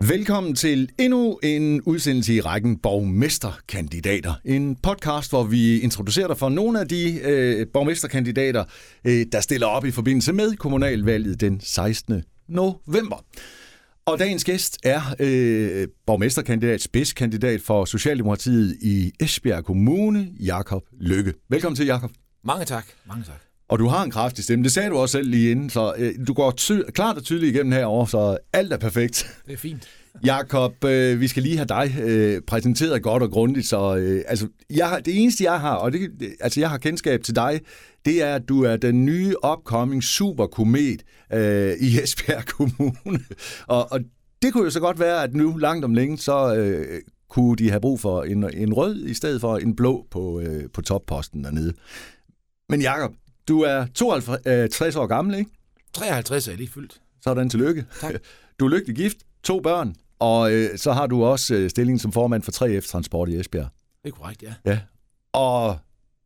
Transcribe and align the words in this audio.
Velkommen 0.00 0.54
til 0.54 0.90
endnu 0.98 1.38
en 1.42 1.82
udsendelse 1.82 2.34
i 2.34 2.40
rækken 2.40 2.78
Borgmesterkandidater. 2.78 4.34
En 4.44 4.76
podcast, 4.76 5.30
hvor 5.30 5.44
vi 5.44 5.80
introducerer 5.80 6.26
dig 6.26 6.38
for 6.38 6.48
nogle 6.48 6.80
af 6.80 6.88
de 6.88 7.20
øh, 7.22 7.66
borgmesterkandidater, 7.72 8.64
øh, 9.04 9.26
der 9.32 9.40
stiller 9.40 9.66
op 9.66 9.84
i 9.84 9.90
forbindelse 9.90 10.32
med 10.32 10.56
kommunalvalget 10.56 11.40
den 11.40 11.60
16. 11.60 12.22
november. 12.48 13.24
Og 14.06 14.18
dagens 14.18 14.44
gæst 14.44 14.78
er 14.84 15.00
øh, 15.20 15.88
borgmesterkandidat, 16.06 16.82
spidskandidat 16.82 17.60
for 17.60 17.84
Socialdemokratiet 17.84 18.76
i 18.82 19.12
Esbjerg 19.20 19.64
Kommune, 19.64 20.28
Jakob 20.40 20.82
Lykke. 21.00 21.34
Velkommen 21.48 21.76
til, 21.76 21.86
Jakob. 21.86 22.10
Mange 22.44 22.64
tak. 22.64 22.86
Mange 23.06 23.24
tak. 23.24 23.55
Og 23.68 23.78
du 23.78 23.86
har 23.86 24.04
en 24.04 24.10
kraftig 24.10 24.44
stemme, 24.44 24.62
det 24.64 24.72
sagde 24.72 24.90
du 24.90 24.96
også 24.96 25.12
selv 25.12 25.30
lige 25.30 25.50
inden, 25.50 25.70
så 25.70 25.94
øh, 25.98 26.14
du 26.26 26.32
går 26.32 26.50
ty- 26.50 26.90
klart 26.94 27.16
og 27.16 27.22
tydeligt 27.22 27.54
igennem 27.54 27.72
herover, 27.72 28.06
så 28.06 28.38
alt 28.52 28.72
er 28.72 28.76
perfekt. 28.76 29.40
Det 29.46 29.52
er 29.52 29.56
fint. 29.56 29.88
Jakob, 30.24 30.84
øh, 30.84 31.20
vi 31.20 31.28
skal 31.28 31.42
lige 31.42 31.56
have 31.56 31.66
dig 31.66 31.94
øh, 32.02 32.42
præsenteret 32.46 33.02
godt 33.02 33.22
og 33.22 33.30
grundigt, 33.30 33.66
så 33.66 33.96
øh, 33.96 34.22
altså, 34.26 34.48
jeg 34.70 35.00
det 35.04 35.22
eneste 35.22 35.44
jeg 35.44 35.60
har, 35.60 35.74
og 35.74 35.92
det, 35.92 36.10
altså 36.40 36.60
jeg 36.60 36.70
har 36.70 36.78
kendskab 36.78 37.22
til 37.22 37.36
dig, 37.36 37.60
det 38.04 38.22
er, 38.22 38.34
at 38.34 38.48
du 38.48 38.62
er 38.64 38.76
den 38.76 39.04
nye 39.04 39.34
upcoming 39.52 40.02
superkomet 40.04 41.02
øh, 41.32 41.72
i 41.80 42.00
Esbjerg 42.02 42.46
Kommune. 42.46 43.24
og, 43.66 43.92
og 43.92 44.00
det 44.42 44.52
kunne 44.52 44.64
jo 44.64 44.70
så 44.70 44.80
godt 44.80 45.00
være, 45.00 45.22
at 45.22 45.34
nu 45.34 45.56
langt 45.56 45.84
om 45.84 45.94
længe, 45.94 46.18
så 46.18 46.54
øh, 46.54 47.00
kunne 47.30 47.56
de 47.56 47.70
have 47.70 47.80
brug 47.80 48.00
for 48.00 48.22
en, 48.22 48.50
en 48.54 48.72
rød 48.72 49.06
i 49.06 49.14
stedet 49.14 49.40
for 49.40 49.56
en 49.56 49.76
blå 49.76 50.06
på, 50.10 50.40
øh, 50.40 50.64
på 50.74 50.82
topposten 50.82 51.44
dernede. 51.44 51.72
Men 52.68 52.80
Jakob, 52.82 53.12
du 53.48 53.60
er 53.60 53.86
52 53.94 54.96
år 54.96 55.06
gammel, 55.06 55.38
ikke? 55.38 55.50
53 55.92 56.48
er 56.48 56.52
jeg 56.52 56.58
lige 56.58 56.70
fyldt. 56.70 57.00
Sådan 57.20 57.50
tillykke. 57.50 57.84
Tak. 58.00 58.14
Du 58.60 58.64
er 58.64 58.70
lykkelig 58.70 58.96
gift, 58.96 59.16
to 59.42 59.60
børn, 59.60 59.94
og 60.18 60.52
øh, 60.52 60.78
så 60.78 60.92
har 60.92 61.06
du 61.06 61.24
også 61.24 61.54
øh, 61.54 61.70
stillingen 61.70 61.98
som 61.98 62.12
formand 62.12 62.42
for 62.42 62.52
3F 62.52 62.88
Transport 62.90 63.28
i 63.28 63.36
Esbjerg. 63.36 63.68
Det 64.04 64.10
er 64.12 64.16
korrekt, 64.16 64.42
ja. 64.42 64.54
Ja. 64.64 64.80
Og 65.32 65.78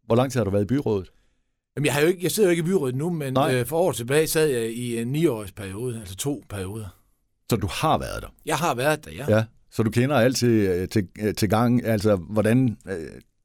hvor 0.07 0.17
lang 0.17 0.33
tid 0.33 0.41
har 0.41 0.45
du 0.45 0.51
været 0.51 0.63
i 0.63 0.67
byrådet? 0.67 1.11
Jamen, 1.77 1.87
jeg, 1.87 1.95
har 1.95 2.01
jo 2.01 2.07
ikke, 2.07 2.23
jeg 2.23 2.31
sidder 2.31 2.49
jo 2.49 2.51
ikke 2.51 2.61
i 2.61 2.65
byrådet 2.65 2.95
nu, 2.95 3.11
men 3.11 3.33
Nej. 3.33 3.55
øh, 3.55 3.67
for 3.67 3.79
år 3.79 3.93
tilbage 3.93 4.27
sad 4.27 4.47
jeg 4.47 4.73
i 4.73 4.99
en 4.99 5.17
9-års 5.17 5.53
periode, 5.53 5.99
altså 6.01 6.17
to 6.17 6.45
perioder. 6.49 6.97
Så 7.51 7.57
du 7.57 7.67
har 7.71 7.99
været 7.99 8.23
der? 8.23 8.29
Jeg 8.47 8.57
har 8.57 8.75
været 8.75 9.05
der, 9.05 9.11
ja. 9.11 9.37
Ja. 9.37 9.45
Så 9.71 9.83
du 9.83 9.91
kender 9.91 10.17
alt 10.17 10.37
til, 10.37 10.49
øh, 10.49 10.89
til, 10.89 11.09
øh, 11.21 11.35
til 11.35 11.49
gang, 11.49 11.85
altså 11.85 12.17
hvordan 12.17 12.77
øh, 12.89 12.97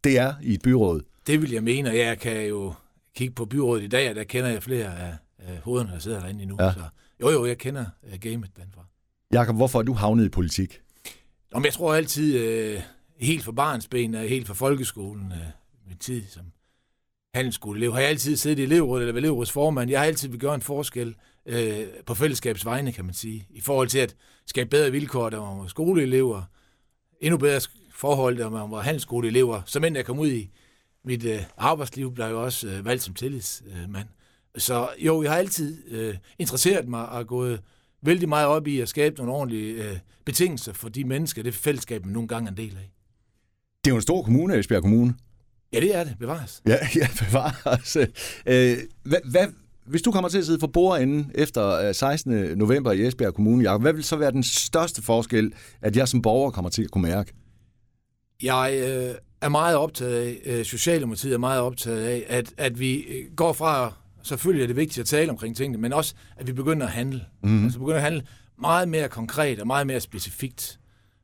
det 0.04 0.20
er 0.20 0.34
i 0.44 0.54
et 0.54 0.62
byråd? 0.62 1.02
Det 1.28 1.42
vil 1.42 1.52
jeg 1.52 1.64
mene, 1.64 1.90
og 1.90 1.98
jeg 1.98 2.20
kan 2.20 2.48
jo 2.48 2.74
kigge 3.16 3.34
på 3.34 3.46
byrådet 3.46 3.84
i 3.84 3.88
dag, 3.88 4.10
og 4.10 4.16
der 4.16 4.24
kender 4.24 4.50
jeg 4.50 4.64
flere 4.64 5.00
af, 5.00 5.14
af 5.40 5.58
hovederne, 5.58 5.92
der 5.92 6.00
sidder 6.00 6.20
derinde 6.20 6.42
endnu. 6.42 6.58
Ja. 6.60 6.74
Så, 6.74 6.80
jo, 7.22 7.30
jo, 7.30 7.46
jeg 7.46 7.58
kender 7.58 7.86
uh, 8.04 8.20
gamet 8.20 8.50
derfra. 8.58 8.86
Jakob, 9.34 9.56
hvorfor 9.56 9.80
er 9.80 9.84
du 9.84 9.94
havnet 9.94 10.26
i 10.26 10.30
politik? 10.30 10.82
Nå, 11.52 11.60
men 11.60 11.66
jeg 11.66 11.74
tror 11.74 11.94
altid, 11.94 12.38
øh, 12.38 12.82
helt 13.20 13.44
fra 13.44 13.52
barnsben 13.52 14.16
og 14.16 14.22
helt 14.22 14.48
fra 14.48 14.54
folkeskolen, 14.54 15.32
øh, 15.32 15.38
min 15.88 15.98
tid 15.98 16.24
som 16.30 16.44
handelsskoleelev, 17.34 17.94
har 17.94 18.00
jeg 18.00 18.10
altid 18.10 18.36
siddet 18.36 18.60
i 18.60 18.64
elevrådet 18.64 19.02
eller 19.02 19.14
været 19.14 19.24
elevrådets 19.24 19.52
formand. 19.52 19.90
Jeg 19.90 20.00
har 20.00 20.06
altid 20.06 20.30
vil 20.30 20.40
gøre 20.40 20.56
en 20.56 20.62
forskel 20.62 21.16
øh, 21.46 21.86
på 22.06 22.14
fællesskabets 22.14 22.66
vegne, 22.66 22.92
kan 22.92 23.06
man 23.06 23.14
sige, 23.14 23.48
i 23.50 23.62
forhold 23.62 23.88
til 23.88 24.00
at 24.00 24.16
skabe 24.46 24.70
bedre 24.70 24.92
vilkår, 24.92 25.30
der 25.30 25.38
var 25.38 25.68
skoleelever, 25.68 26.44
endnu 27.22 27.38
bedre 27.38 27.62
forhold, 27.94 28.38
der 28.38 28.50
man 28.50 28.72
var 28.72 28.82
handelsskoleelever. 28.82 29.62
Så 29.66 29.80
mens 29.80 29.98
jeg 29.98 30.06
kom 30.06 30.20
ud 30.20 30.32
i 30.32 30.52
mit 31.06 31.26
øh, 31.26 31.44
arbejdsliv, 31.58 32.14
blev 32.14 32.26
jo 32.26 32.44
også 32.44 32.68
øh, 32.68 32.86
valgt 32.86 33.04
som 33.04 33.14
tillidsmand. 33.14 34.08
Øh, 34.56 34.62
så 34.62 34.90
jo, 35.00 35.24
jeg 35.24 35.32
har 35.32 35.38
altid 35.38 35.92
øh, 35.92 36.16
interesseret 36.40 36.88
mig 36.88 37.10
og 37.10 37.28
gået 37.28 37.62
vældig 38.02 38.30
meget 38.30 38.48
op 38.48 38.68
i 38.68 38.80
at 38.80 38.90
skabe 38.90 39.16
nogle 39.18 39.34
ordentlige 39.34 39.84
øh, 39.84 39.98
betingelser 40.26 40.74
for 40.74 40.90
de 40.90 41.04
mennesker, 41.04 41.44
det 41.44 41.54
fællesskab, 41.54 42.06
man 42.06 42.14
nogle 42.14 42.28
gange 42.28 42.48
er 42.48 42.52
en 42.52 42.58
del 42.58 42.78
af. 42.78 42.92
Det 43.84 43.92
er 43.92 43.94
jo 43.94 43.96
en 43.96 44.02
stor 44.02 44.22
kommune, 44.22 44.60
Esbjerg 44.60 44.82
Kommune. 44.82 45.14
Ja, 45.74 45.80
det 45.80 45.96
er 45.96 46.04
det. 46.04 46.16
Bevares. 46.20 46.62
Ja, 46.68 46.78
ja 46.96 47.08
bevares. 47.20 47.98
Øh, 48.46 48.78
hvad, 49.04 49.20
hvad, 49.32 49.48
hvis 49.86 50.02
du 50.02 50.12
kommer 50.12 50.30
til 50.30 50.38
at 50.38 50.46
sidde 50.46 50.60
for 50.60 50.68
bordenden 50.68 51.32
efter 51.36 51.88
øh, 51.88 51.96
16. 51.96 52.58
november 52.58 52.92
i 52.92 53.08
Esbjerg 53.08 53.34
Kommune, 53.34 53.64
Jacob, 53.64 53.82
hvad 53.82 53.94
vil 53.94 54.04
så 54.04 54.16
være 54.16 54.32
den 54.32 54.44
største 54.44 55.02
forskel, 55.02 55.54
at 55.82 55.96
jeg 55.96 56.08
som 56.08 56.22
borger 56.22 56.52
kommer 56.52 56.70
til 56.70 56.84
at 56.84 56.92
kunne 56.92 57.02
mærke? 57.02 57.34
Jeg 58.44 58.74
øh, 58.74 59.16
er 59.42 59.50
meget 59.50 59.76
optaget 59.78 60.16
af, 60.16 60.42
øh, 60.46 60.66
Socialdemokratiet 60.66 61.34
er 61.34 61.38
meget 61.38 61.62
optaget 61.62 62.04
af, 62.04 62.26
at, 62.28 62.54
at 62.58 62.80
vi 62.80 62.96
øh, 62.96 63.36
går 63.36 63.54
fra, 63.54 63.94
selvfølgelig 64.24 64.64
er 64.64 64.68
det 64.68 64.76
vigtigt 64.76 65.00
at 65.00 65.08
tale 65.08 65.32
omkring 65.32 65.56
tingene, 65.58 65.78
men 65.78 65.94
også, 65.94 66.16
at 66.36 66.48
vi 66.48 66.54
begynder 66.54 66.86
at 66.86 66.92
handle. 66.92 67.22
Mm-hmm. 67.42 67.64
Altså 67.64 67.80
begynder 67.80 67.98
at 67.98 68.04
handle 68.04 68.24
meget 68.60 68.90
mere 68.90 69.10
konkret 69.10 69.60
og 69.60 69.68
meget 69.68 69.88
mere 69.88 70.00
specifikt. 70.00 70.80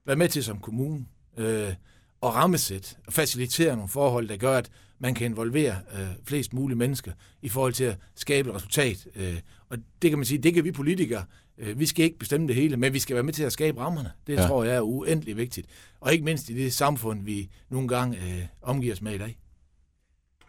Vær 0.06 0.16
med 0.16 0.28
til 0.28 0.44
som 0.44 0.60
kommune 0.60 1.06
øh, 1.38 1.74
og 2.22 2.36
rammesæt 2.36 2.98
og 3.08 3.14
facilitere 3.14 3.76
nogle 3.76 3.90
forhold, 3.90 4.28
der 4.28 4.38
gør, 4.38 4.58
at 4.58 4.70
man 5.00 5.14
kan 5.14 5.26
involvere 5.26 5.76
øh, 5.94 6.08
flest 6.26 6.54
mulige 6.54 6.78
mennesker 6.78 7.12
i 7.42 7.50
forhold 7.50 7.74
til 7.74 7.84
at 7.84 7.98
skabe 8.16 8.50
et 8.50 8.56
resultat. 8.56 9.08
Øh, 9.16 9.38
og 9.70 9.78
det 10.02 10.10
kan 10.10 10.20
man 10.20 10.26
sige, 10.26 10.38
det 10.38 10.54
kan 10.54 10.64
vi 10.64 10.72
politikere. 10.72 11.24
Øh, 11.58 11.80
vi 11.80 11.86
skal 11.86 12.06
ikke 12.06 12.20
bestemme 12.20 12.48
det 12.48 12.56
hele, 12.56 12.78
men 12.78 12.94
vi 12.94 13.00
skal 13.00 13.14
være 13.14 13.24
med 13.24 13.34
til 13.34 13.44
at 13.44 13.52
skabe 13.52 13.80
rammerne. 13.80 14.12
Det 14.28 14.34
ja. 14.34 14.48
tror 14.48 14.64
jeg 14.64 14.76
er 14.76 14.82
uendelig 14.82 15.38
vigtigt. 15.38 15.68
Og 16.00 16.14
ikke 16.14 16.26
mindst 16.26 16.50
i 16.50 16.54
det 16.54 16.74
samfund, 16.74 17.24
vi 17.24 17.50
nogle 17.70 17.88
gange 17.88 18.18
øh, 18.18 18.46
omgiver 18.62 18.94
os 18.94 19.02
med 19.02 19.14
i 19.14 19.18
dag. 19.18 19.38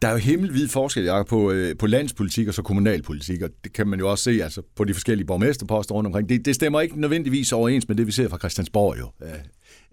Der 0.03 0.09
er 0.09 0.13
jo 0.13 0.19
himmelvid 0.19 0.69
forskel, 0.69 1.05
Jacob, 1.05 1.27
på, 1.27 1.53
øh, 1.53 1.77
på 1.77 1.87
landspolitik 1.87 2.49
og 2.49 2.55
så 2.55 2.63
kommunalpolitik, 2.63 3.43
og 3.43 3.51
det 3.65 3.73
kan 3.73 3.89
man 3.89 3.99
jo 3.99 4.11
også 4.11 4.25
se 4.25 4.43
altså, 4.43 4.63
på 4.77 4.85
de 4.85 4.95
forskellige 4.95 5.27
borgmesterposter 5.27 5.95
rundt 5.95 6.07
omkring. 6.07 6.29
Det, 6.29 6.45
det 6.45 6.55
stemmer 6.55 6.81
ikke 6.81 7.01
nødvendigvis 7.01 7.53
overens 7.53 7.89
med 7.89 7.97
det, 7.97 8.07
vi 8.07 8.13
ser 8.13 8.29
fra 8.29 8.39
Christiansborg 8.39 8.99
jo. 8.99 9.11
Øh, 9.23 9.33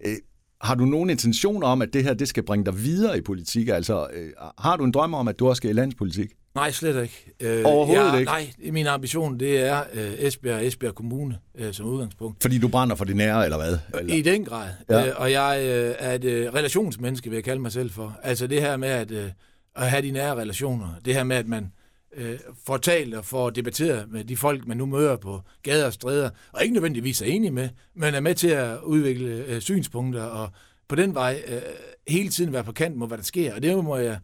øh, 0.06 0.18
har 0.62 0.76
du 0.76 0.86
nogen 0.86 1.10
intention 1.10 1.64
om, 1.64 1.82
at 1.82 1.90
det 1.94 2.04
her 2.04 2.14
det 2.14 2.28
skal 2.28 2.44
bringe 2.44 2.66
dig 2.66 2.84
videre 2.84 3.18
i 3.18 3.22
politik? 3.22 3.68
Altså, 3.68 4.08
øh, 4.14 4.30
har 4.58 4.78
du 4.78 4.84
en 4.84 4.92
drøm 4.92 5.14
om, 5.14 5.28
at 5.28 5.40
du 5.40 5.50
også 5.50 5.58
skal 5.60 5.70
i 5.70 5.74
landspolitik? 5.74 6.30
Nej, 6.56 6.72
slet 6.72 7.02
ikke. 7.04 7.32
Øh, 7.40 7.62
Overhovedet 7.66 8.12
jeg, 8.12 8.20
ikke? 8.20 8.32
Nej, 8.32 8.72
min 8.72 8.88
ambition 8.88 9.40
det 9.40 9.60
er 9.60 9.84
øh, 9.94 10.14
Esbjerg 10.18 10.56
og 10.56 10.66
Esbjerg 10.66 10.96
Kommune 10.96 11.38
øh, 11.58 11.74
som 11.74 11.86
udgangspunkt. 11.86 12.42
Fordi 12.42 12.58
du 12.58 12.68
brænder 12.68 12.96
for 12.96 13.06
det 13.06 13.16
nære, 13.16 13.44
eller 13.46 13.58
hvad? 13.58 13.78
Eller? 14.00 14.16
I 14.16 14.22
den 14.22 14.46
grad. 14.46 14.68
Ja. 14.90 15.00
Ja. 15.00 15.08
Øh, 15.08 15.14
og 15.18 15.32
jeg 15.32 15.60
øh, 15.64 15.96
er 16.00 16.14
et 16.14 16.24
øh, 16.24 16.54
relationsmenneske, 16.54 17.30
vil 17.30 17.38
jeg 17.38 17.44
kalde 17.44 17.62
mig 17.62 17.72
selv 17.72 17.92
for. 17.92 18.20
Altså 18.24 18.48
det 18.48 18.62
her 18.62 18.78
med 18.78 18.90
at, 18.90 19.12
øh, 19.12 19.30
at 19.76 19.90
have 19.90 20.02
de 20.02 20.12
nære 20.12 20.36
relationer. 20.36 20.88
Det 21.06 21.14
her 21.14 21.24
med, 21.24 21.36
at 21.36 21.48
man 21.48 21.72
øh, 22.16 22.40
får 22.66 22.78
talt 22.78 23.14
og 23.14 23.26
får 23.26 23.50
debatteret 23.50 24.12
med 24.12 24.24
de 24.24 24.38
folk, 24.38 24.68
man 24.68 24.78
nu 24.78 24.86
møder 24.86 25.18
på 25.18 25.42
gader 25.64 25.86
og 25.86 25.94
stræder, 25.94 26.30
og 26.52 26.64
ikke 26.64 26.74
nødvendigvis 26.74 27.22
er 27.22 27.26
enige 27.26 27.52
med, 27.52 27.70
men 27.96 28.14
er 28.14 28.20
med 28.20 28.36
til 28.36 28.48
at 28.48 28.80
udvikle 28.84 29.46
øh, 29.46 29.62
synspunkter, 29.62 30.24
og 30.24 30.50
på 30.88 30.96
den 30.96 31.14
vej 31.14 31.44
øh, 31.48 31.62
hele 32.08 32.30
tiden 32.30 32.54
være 32.54 32.64
på 32.64 32.72
kant 32.72 32.98
med, 32.98 33.08
hvad 33.08 33.18
der 33.18 33.24
sker. 33.24 33.56
Og 33.56 33.64
det 33.64 33.84
må 33.84 33.98
jeg, 33.98 34.20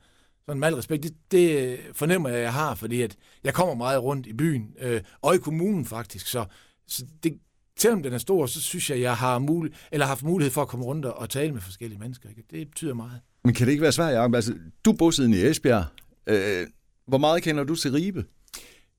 sådan 0.45 0.59
med 0.59 0.67
al 0.67 0.75
respekt, 0.75 1.03
det, 1.03 1.13
det 1.31 1.71
øh, 1.71 1.79
fornemmer 1.93 2.29
jeg, 2.29 2.37
at 2.37 2.43
jeg 2.43 2.53
har, 2.53 2.75
fordi 2.75 3.01
at 3.01 3.15
jeg 3.43 3.53
kommer 3.53 3.75
meget 3.75 4.03
rundt 4.03 4.27
i 4.27 4.33
byen, 4.33 4.73
øh, 4.81 5.01
og 5.21 5.35
i 5.35 5.37
kommunen 5.37 5.85
faktisk, 5.85 6.27
så, 6.27 6.45
så 6.87 7.05
det, 7.23 7.39
selvom 7.79 8.03
den 8.03 8.13
er 8.13 8.17
stor, 8.17 8.45
så 8.45 8.61
synes 8.61 8.89
jeg, 8.89 9.01
jeg 9.01 9.15
har 9.15 9.39
mul- 9.39 9.89
eller 9.91 10.05
haft 10.05 10.23
mulighed 10.23 10.51
for 10.51 10.61
at 10.61 10.67
komme 10.67 10.85
rundt 10.85 11.05
og, 11.05 11.17
og 11.17 11.29
tale 11.29 11.51
med 11.51 11.61
forskellige 11.61 11.99
mennesker. 11.99 12.29
Ikke? 12.29 12.43
Det 12.51 12.67
betyder 12.67 12.93
meget. 12.93 13.21
Men 13.43 13.53
kan 13.53 13.65
det 13.65 13.71
ikke 13.71 13.81
være 13.81 13.91
svært, 13.91 14.13
Jacob? 14.13 14.35
Altså, 14.35 14.53
du 14.85 14.91
er 14.91 14.95
bosiddende 14.95 15.37
i 15.37 15.45
Esbjerg. 15.45 15.85
Øh, 16.27 16.67
hvor 17.07 17.17
meget 17.17 17.43
kender 17.43 17.63
du 17.63 17.75
til 17.75 17.91
Ribe? 17.91 18.23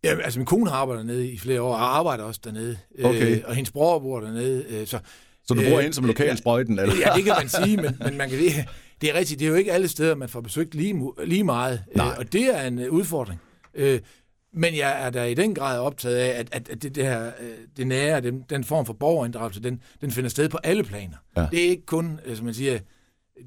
Ja, 0.04 0.16
altså 0.20 0.38
min 0.38 0.46
kone 0.46 0.70
har 0.70 0.76
arbejdet 0.76 1.06
dernede 1.06 1.28
i 1.30 1.38
flere 1.38 1.62
år, 1.62 1.74
og 1.74 1.96
arbejder 1.98 2.24
også 2.24 2.40
dernede. 2.44 2.78
Okay. 3.04 3.36
Øh, 3.36 3.42
og 3.44 3.54
hendes 3.54 3.70
bror 3.72 3.98
bor 3.98 4.20
dernede. 4.20 4.64
Øh, 4.68 4.86
så, 4.86 4.98
Så 5.48 5.54
du 5.54 5.60
bruger 5.60 5.76
Øh, 5.76 5.82
hende 5.82 5.94
som 5.94 6.04
lokalsprøjten? 6.04 6.78
Eller? 6.78 6.94
ja, 7.06 7.12
det 7.16 7.24
kan 7.24 7.34
man 7.38 7.48
sige, 7.48 7.76
men, 7.76 7.98
men 8.04 8.16
man 8.16 8.30
kan, 8.30 8.38
det, 8.38 8.52
det 9.00 9.10
er 9.10 9.14
rigtigt. 9.14 9.40
Det 9.40 9.46
er 9.46 9.50
jo 9.50 9.54
ikke 9.56 9.72
alle 9.72 9.88
steder, 9.88 10.14
man 10.14 10.28
får 10.28 10.40
besøgt 10.40 10.74
lige, 10.74 11.02
lige 11.24 11.44
meget. 11.44 11.84
Nej. 11.96 12.06
Øh, 12.06 12.18
og 12.18 12.32
det 12.32 12.56
er 12.56 12.62
en 12.66 12.78
øh, 12.78 12.92
udfordring. 12.92 13.40
Øh, 13.74 14.00
men 14.54 14.76
jeg 14.76 15.06
er 15.06 15.10
da 15.10 15.24
i 15.24 15.34
den 15.34 15.54
grad 15.54 15.78
optaget 15.78 16.16
af, 16.16 16.38
at, 16.40 16.48
at, 16.52 16.68
at 16.68 16.82
det, 16.82 16.94
det, 16.94 17.04
her, 17.04 17.26
øh, 17.26 17.50
det 17.76 17.86
nære, 17.86 18.20
den, 18.20 18.42
den 18.50 18.64
form 18.64 18.86
for 18.86 18.92
borgerinddragelse, 18.92 19.62
den, 19.62 19.82
den 20.00 20.10
finder 20.10 20.30
sted 20.30 20.48
på 20.48 20.58
alle 20.64 20.84
planer. 20.84 21.16
Ja. 21.36 21.46
Det 21.50 21.64
er 21.64 21.68
ikke 21.68 21.86
kun, 21.86 22.20
øh, 22.26 22.36
som 22.36 22.44
man 22.44 22.54
siger, 22.54 22.78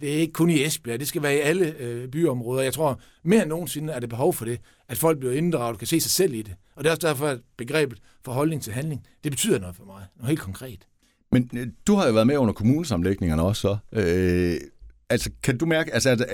det 0.01 0.13
er 0.13 0.17
ikke 0.17 0.33
kun 0.33 0.49
i 0.49 0.65
Esbjerg, 0.65 0.99
det 0.99 1.07
skal 1.07 1.23
være 1.23 1.35
i 1.35 1.39
alle 1.39 1.75
øh, 1.79 2.07
byområder. 2.07 2.63
Jeg 2.63 2.73
tror, 2.73 2.99
mere 3.23 3.41
end 3.41 3.49
nogensinde 3.49 3.93
er 3.93 3.99
det 3.99 4.09
behov 4.09 4.33
for 4.33 4.45
det, 4.45 4.59
at 4.87 4.97
folk 4.97 5.19
bliver 5.19 5.33
inddraget 5.33 5.73
og 5.73 5.77
kan 5.77 5.87
se 5.87 6.01
sig 6.01 6.11
selv 6.11 6.33
i 6.33 6.41
det. 6.41 6.55
Og 6.75 6.83
det 6.83 6.89
er 6.89 6.95
også 6.95 7.07
derfor, 7.07 7.27
at 7.27 7.39
begrebet 7.57 7.99
forholdning 8.25 8.63
til 8.63 8.73
handling, 8.73 9.05
det 9.23 9.31
betyder 9.31 9.59
noget 9.59 9.75
for 9.75 9.85
mig. 9.85 10.03
Noget 10.15 10.29
helt 10.29 10.41
konkret. 10.41 10.87
Men 11.31 11.49
øh, 11.57 11.67
du 11.87 11.95
har 11.95 12.07
jo 12.07 12.13
været 12.13 12.27
med 12.27 12.37
under 12.37 12.53
kommunesamlægningerne 12.53 13.41
også, 13.41 13.61
så. 13.61 13.77
Øh, 13.99 14.57
altså, 15.09 15.29
kan 15.43 15.57
du 15.57 15.65
mærke, 15.65 15.93
altså, 15.93 16.09
at, 16.09 16.21
øh, 16.21 16.27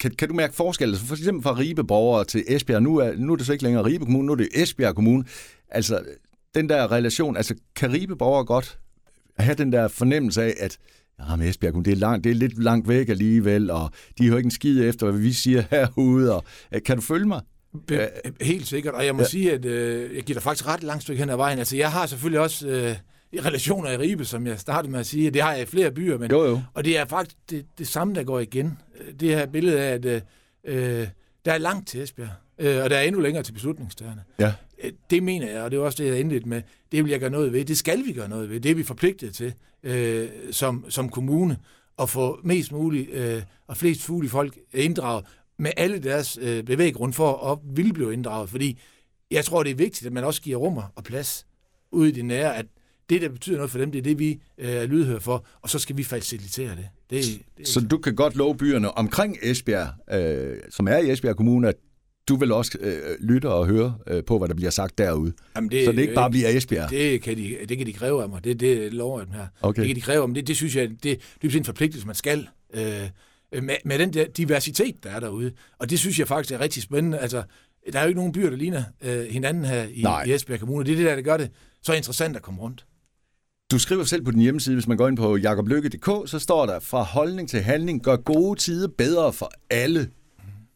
kan, 0.00 0.10
kan 0.10 0.28
du 0.28 0.34
mærke 0.34 0.54
forskel? 0.54 0.88
Altså 0.88 1.04
for 1.04 1.14
eksempel 1.14 1.42
fra 1.42 1.58
Ribe 1.58 1.84
borgere 1.84 2.24
til 2.24 2.44
Esbjerg. 2.48 2.82
Nu 2.82 2.96
er, 2.96 3.12
nu 3.16 3.32
er 3.32 3.36
det 3.36 3.46
så 3.46 3.52
ikke 3.52 3.64
længere 3.64 3.84
Ribe 3.84 4.04
Kommune, 4.04 4.26
nu 4.26 4.32
er 4.32 4.36
det 4.36 4.48
Esbjerg 4.54 4.94
Kommune. 4.94 5.24
Altså, 5.68 6.04
den 6.54 6.68
der 6.68 6.92
relation, 6.92 7.36
altså 7.36 7.54
kan 7.76 7.92
Ribe 7.92 8.16
borgere 8.16 8.44
godt 8.44 8.78
have 9.38 9.54
den 9.54 9.72
der 9.72 9.88
fornemmelse 9.88 10.42
af, 10.42 10.54
at 10.58 10.78
ja, 11.20 11.36
med 11.36 11.48
Esbjerg 11.48 11.84
det 11.84 11.92
er, 11.92 11.96
langt, 11.96 12.24
det 12.24 12.30
er 12.30 12.34
lidt 12.34 12.62
langt 12.62 12.88
væk 12.88 13.08
alligevel, 13.08 13.70
og 13.70 13.90
de 14.18 14.24
har 14.24 14.30
jo 14.30 14.36
ikke 14.36 14.46
en 14.46 14.50
skid 14.50 14.88
efter, 14.88 15.10
hvad 15.10 15.20
vi 15.20 15.32
siger 15.32 15.62
herude. 15.70 16.36
Og, 16.36 16.44
kan 16.86 16.96
du 16.96 17.02
følge 17.02 17.26
mig? 17.26 17.40
Be- 17.86 18.10
helt 18.40 18.66
sikkert, 18.66 18.94
og 18.94 19.06
jeg 19.06 19.14
må 19.14 19.22
ja. 19.22 19.28
sige, 19.28 19.52
at 19.52 19.64
øh, 19.64 20.16
jeg 20.16 20.22
giver 20.22 20.34
dig 20.34 20.42
faktisk 20.42 20.68
ret 20.68 20.82
langt 20.82 21.02
stykke 21.02 21.20
hen 21.20 21.30
ad 21.30 21.36
vejen. 21.36 21.58
Altså, 21.58 21.76
jeg 21.76 21.92
har 21.92 22.06
selvfølgelig 22.06 22.40
også 22.40 22.68
øh, 22.68 22.96
relationer 23.44 23.90
i 23.90 23.96
Ribe, 23.96 24.24
som 24.24 24.46
jeg 24.46 24.58
startede 24.58 24.92
med 24.92 25.00
at 25.00 25.06
sige. 25.06 25.30
Det 25.30 25.42
har 25.42 25.52
jeg 25.52 25.62
i 25.62 25.66
flere 25.66 25.90
byer, 25.90 26.18
men, 26.18 26.30
jo, 26.30 26.44
jo. 26.44 26.60
og 26.74 26.84
det 26.84 26.98
er 26.98 27.04
faktisk 27.04 27.36
det, 27.50 27.66
det 27.78 27.88
samme, 27.88 28.14
der 28.14 28.24
går 28.24 28.40
igen. 28.40 28.78
Det 29.20 29.28
her 29.28 29.46
billede 29.46 29.80
af, 29.80 29.94
at 29.94 30.04
øh, 30.04 30.20
øh 30.64 31.06
der 31.44 31.52
er 31.52 31.58
langt 31.58 31.88
til 31.88 32.02
Esbjerg, 32.02 32.28
øh, 32.58 32.82
og 32.84 32.90
der 32.90 32.96
er 32.96 33.02
endnu 33.02 33.20
længere 33.20 33.42
til 33.42 33.52
beslutningstagerne. 33.52 34.22
Ja. 34.40 34.52
Øh, 34.84 34.92
det 35.10 35.22
mener 35.22 35.50
jeg, 35.50 35.62
og 35.62 35.70
det 35.70 35.76
er 35.76 35.80
også 35.80 36.02
det, 36.02 36.10
jeg 36.10 36.20
endte 36.20 36.40
med. 36.40 36.62
Det 36.92 37.04
vil 37.04 37.10
jeg 37.10 37.20
gøre 37.20 37.30
noget 37.30 37.52
ved. 37.52 37.64
Det 37.64 37.78
skal 37.78 38.04
vi 38.06 38.12
gøre 38.12 38.28
noget 38.28 38.50
ved. 38.50 38.60
Det 38.60 38.70
er 38.70 38.74
vi 38.74 38.82
forpligtet 38.82 39.34
til 39.34 39.54
øh, 39.82 40.28
som, 40.50 40.84
som 40.88 41.08
kommune 41.08 41.56
at 41.98 42.10
få 42.10 42.40
mest 42.44 42.72
muligt 42.72 43.10
øh, 43.10 43.42
og 43.66 43.76
flest 43.76 44.08
mulige 44.08 44.30
folk 44.30 44.58
inddraget 44.72 45.24
med 45.58 45.70
alle 45.76 45.98
deres 45.98 46.38
øh, 46.42 46.62
bevæggrund 46.62 47.12
for 47.12 47.52
at 47.52 47.58
ville 47.76 47.92
blive 47.92 48.12
inddraget. 48.12 48.50
Fordi 48.50 48.78
jeg 49.30 49.44
tror, 49.44 49.62
det 49.62 49.70
er 49.70 49.74
vigtigt, 49.74 50.06
at 50.06 50.12
man 50.12 50.24
også 50.24 50.42
giver 50.42 50.56
rum 50.56 50.78
og 50.96 51.04
plads 51.04 51.46
ude 51.92 52.08
i 52.08 52.12
det 52.12 52.24
nære, 52.24 52.56
at 52.56 52.66
det, 53.10 53.22
der 53.22 53.28
betyder 53.28 53.56
noget 53.56 53.70
for 53.70 53.78
dem, 53.78 53.92
det 53.92 53.98
er 53.98 54.02
det, 54.02 54.18
vi 54.18 54.40
øh, 54.58 54.70
er 54.70 54.86
lydhøre 54.86 55.20
for, 55.20 55.46
og 55.62 55.70
så 55.70 55.78
skal 55.78 55.96
vi 55.96 56.04
facilitere 56.04 56.70
det. 56.70 56.88
det, 57.10 57.42
det 57.58 57.68
så 57.68 57.80
du 57.80 57.98
kan 57.98 58.14
godt 58.14 58.36
love 58.36 58.56
byerne 58.56 58.98
omkring 58.98 59.36
Esbjerg, 59.42 60.14
øh, 60.14 60.56
som 60.70 60.88
er 60.88 60.96
i 60.96 61.10
Esbjerg 61.10 61.36
Kommune, 61.36 61.68
at 61.68 61.76
du 62.28 62.36
vil 62.36 62.52
også 62.52 62.78
øh, 62.80 63.16
lytte 63.20 63.48
og 63.48 63.66
høre 63.66 63.94
øh, 64.06 64.24
på, 64.24 64.38
hvad 64.38 64.48
der 64.48 64.54
bliver 64.54 64.70
sagt 64.70 64.98
derude. 64.98 65.32
Jamen 65.56 65.70
det, 65.70 65.84
så 65.84 65.92
det 65.92 65.98
ikke 65.98 66.14
bare 66.14 66.30
bliver 66.30 66.48
Esbjerg? 66.48 66.90
Det 66.90 67.22
kan 67.22 67.36
de, 67.36 67.56
det 67.68 67.78
kan 67.78 67.86
de 67.86 67.92
kræve 67.92 68.22
af 68.22 68.28
mig. 68.28 68.44
Det, 68.44 68.60
det 68.60 68.94
lover 68.94 69.20
jeg 69.20 69.26
dem 69.26 69.34
her. 69.34 69.46
Okay. 69.62 69.80
Det 69.80 69.86
kan 69.88 69.96
de 69.96 70.00
kræve 70.00 70.22
af 70.22 70.28
mig. 70.28 70.36
Det, 70.36 70.46
det 70.46 70.56
synes 70.56 70.76
jeg, 70.76 70.88
det, 70.88 71.20
det 71.42 71.54
er 71.54 71.58
en 71.58 71.64
forpligtelse, 71.64 72.06
man 72.06 72.16
skal. 72.16 72.48
Øh, 72.74 72.82
med, 73.52 73.76
med 73.84 73.98
den 73.98 74.12
der 74.12 74.26
diversitet, 74.26 75.04
der 75.04 75.10
er 75.10 75.20
derude. 75.20 75.52
Og 75.78 75.90
det 75.90 75.98
synes 75.98 76.18
jeg 76.18 76.28
faktisk 76.28 76.54
er 76.54 76.60
rigtig 76.60 76.82
spændende. 76.82 77.18
Altså, 77.18 77.42
der 77.92 77.98
er 77.98 78.02
jo 78.02 78.08
ikke 78.08 78.18
nogen 78.18 78.32
byer, 78.32 78.50
der 78.50 78.56
ligner 78.56 78.82
øh, 79.02 79.24
hinanden 79.24 79.64
her 79.64 79.84
i, 79.84 80.30
i 80.30 80.34
Esbjerg 80.34 80.60
Kommune. 80.60 80.84
Det 80.84 80.92
er 80.92 80.96
det 80.96 81.06
der, 81.06 81.14
der 81.14 81.22
gør 81.22 81.36
det 81.36 81.50
så 81.82 81.92
interessant 81.92 82.36
at 82.36 82.42
komme 82.42 82.60
rundt. 82.60 82.86
Du 83.70 83.78
skriver 83.78 84.04
selv 84.04 84.24
på 84.24 84.30
din 84.30 84.40
hjemmeside, 84.40 84.76
hvis 84.76 84.86
man 84.86 84.96
går 84.96 85.08
ind 85.08 85.16
på 85.16 85.36
jakoblykke.dk, 85.36 86.30
så 86.30 86.38
står 86.38 86.66
der, 86.66 86.80
fra 86.80 87.02
holdning 87.02 87.48
til 87.48 87.60
handling, 87.60 88.02
gør 88.02 88.16
gode 88.16 88.60
tider 88.60 88.88
bedre 88.98 89.32
for 89.32 89.52
alle. 89.70 90.10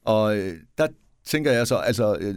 Og 0.04 0.36
øh, 0.36 0.54
der 0.78 0.88
tænker 1.24 1.52
jeg 1.52 1.66
så, 1.66 1.76
altså, 1.76 2.16
øh, 2.20 2.34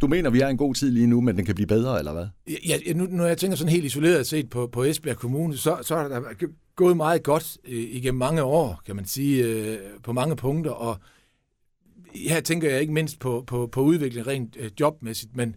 du 0.00 0.06
mener, 0.06 0.30
vi 0.30 0.40
er 0.40 0.48
en 0.48 0.56
god 0.56 0.74
tid 0.74 0.90
lige 0.90 1.06
nu, 1.06 1.20
men 1.20 1.36
den 1.36 1.44
kan 1.44 1.54
blive 1.54 1.66
bedre, 1.66 1.98
eller 1.98 2.12
hvad? 2.12 2.26
Ja, 2.68 2.92
nu, 2.92 3.06
når 3.10 3.26
jeg 3.26 3.38
tænker 3.38 3.56
sådan 3.56 3.72
helt 3.72 3.84
isoleret 3.84 4.26
set 4.26 4.50
på, 4.50 4.66
på 4.66 4.84
Esbjerg 4.84 5.16
Kommune, 5.16 5.56
så, 5.56 5.78
så 5.82 5.94
er 5.94 6.08
der 6.08 6.20
gået 6.76 6.96
meget 6.96 7.22
godt 7.22 7.58
øh, 7.64 7.82
igennem 7.82 8.18
mange 8.18 8.42
år, 8.42 8.82
kan 8.86 8.96
man 8.96 9.06
sige, 9.06 9.44
øh, 9.44 9.78
på 10.02 10.12
mange 10.12 10.36
punkter, 10.36 10.70
og 10.70 10.96
her 12.14 12.40
tænker 12.40 12.70
jeg 12.70 12.80
ikke 12.80 12.92
mindst 12.92 13.18
på, 13.18 13.44
på, 13.46 13.66
på 13.66 13.80
udvikling 13.80 14.26
rent 14.26 14.56
øh, 14.60 14.70
jobmæssigt, 14.80 15.36
men 15.36 15.56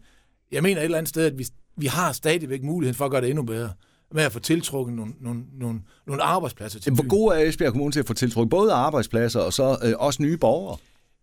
jeg 0.51 0.63
mener 0.63 0.81
et 0.81 0.85
eller 0.85 0.97
andet 0.97 1.09
sted, 1.09 1.25
at 1.25 1.37
vi, 1.37 1.47
vi 1.75 1.85
har 1.85 2.11
stadigvæk 2.11 2.63
muligheden 2.63 2.95
for 2.95 3.05
at 3.05 3.11
gøre 3.11 3.21
det 3.21 3.29
endnu 3.29 3.43
bedre 3.43 3.69
med 4.11 4.23
at 4.23 4.31
få 4.31 4.39
tiltrukket 4.39 4.95
nogle, 4.95 5.13
nogle, 5.21 5.43
nogle, 5.59 5.81
nogle 6.07 6.23
arbejdspladser 6.23 6.79
til 6.79 6.93
Hvor 6.93 7.07
god 7.07 7.31
er 7.31 7.39
Esbjerg 7.39 7.71
Kommune 7.71 7.91
til 7.91 7.99
at 7.99 8.07
få 8.07 8.13
tiltrukket 8.13 8.49
både 8.49 8.73
arbejdspladser 8.73 9.39
og 9.39 9.53
så 9.53 9.77
øh, 9.83 9.93
også 9.97 10.23
nye 10.23 10.37
borgere? 10.37 10.77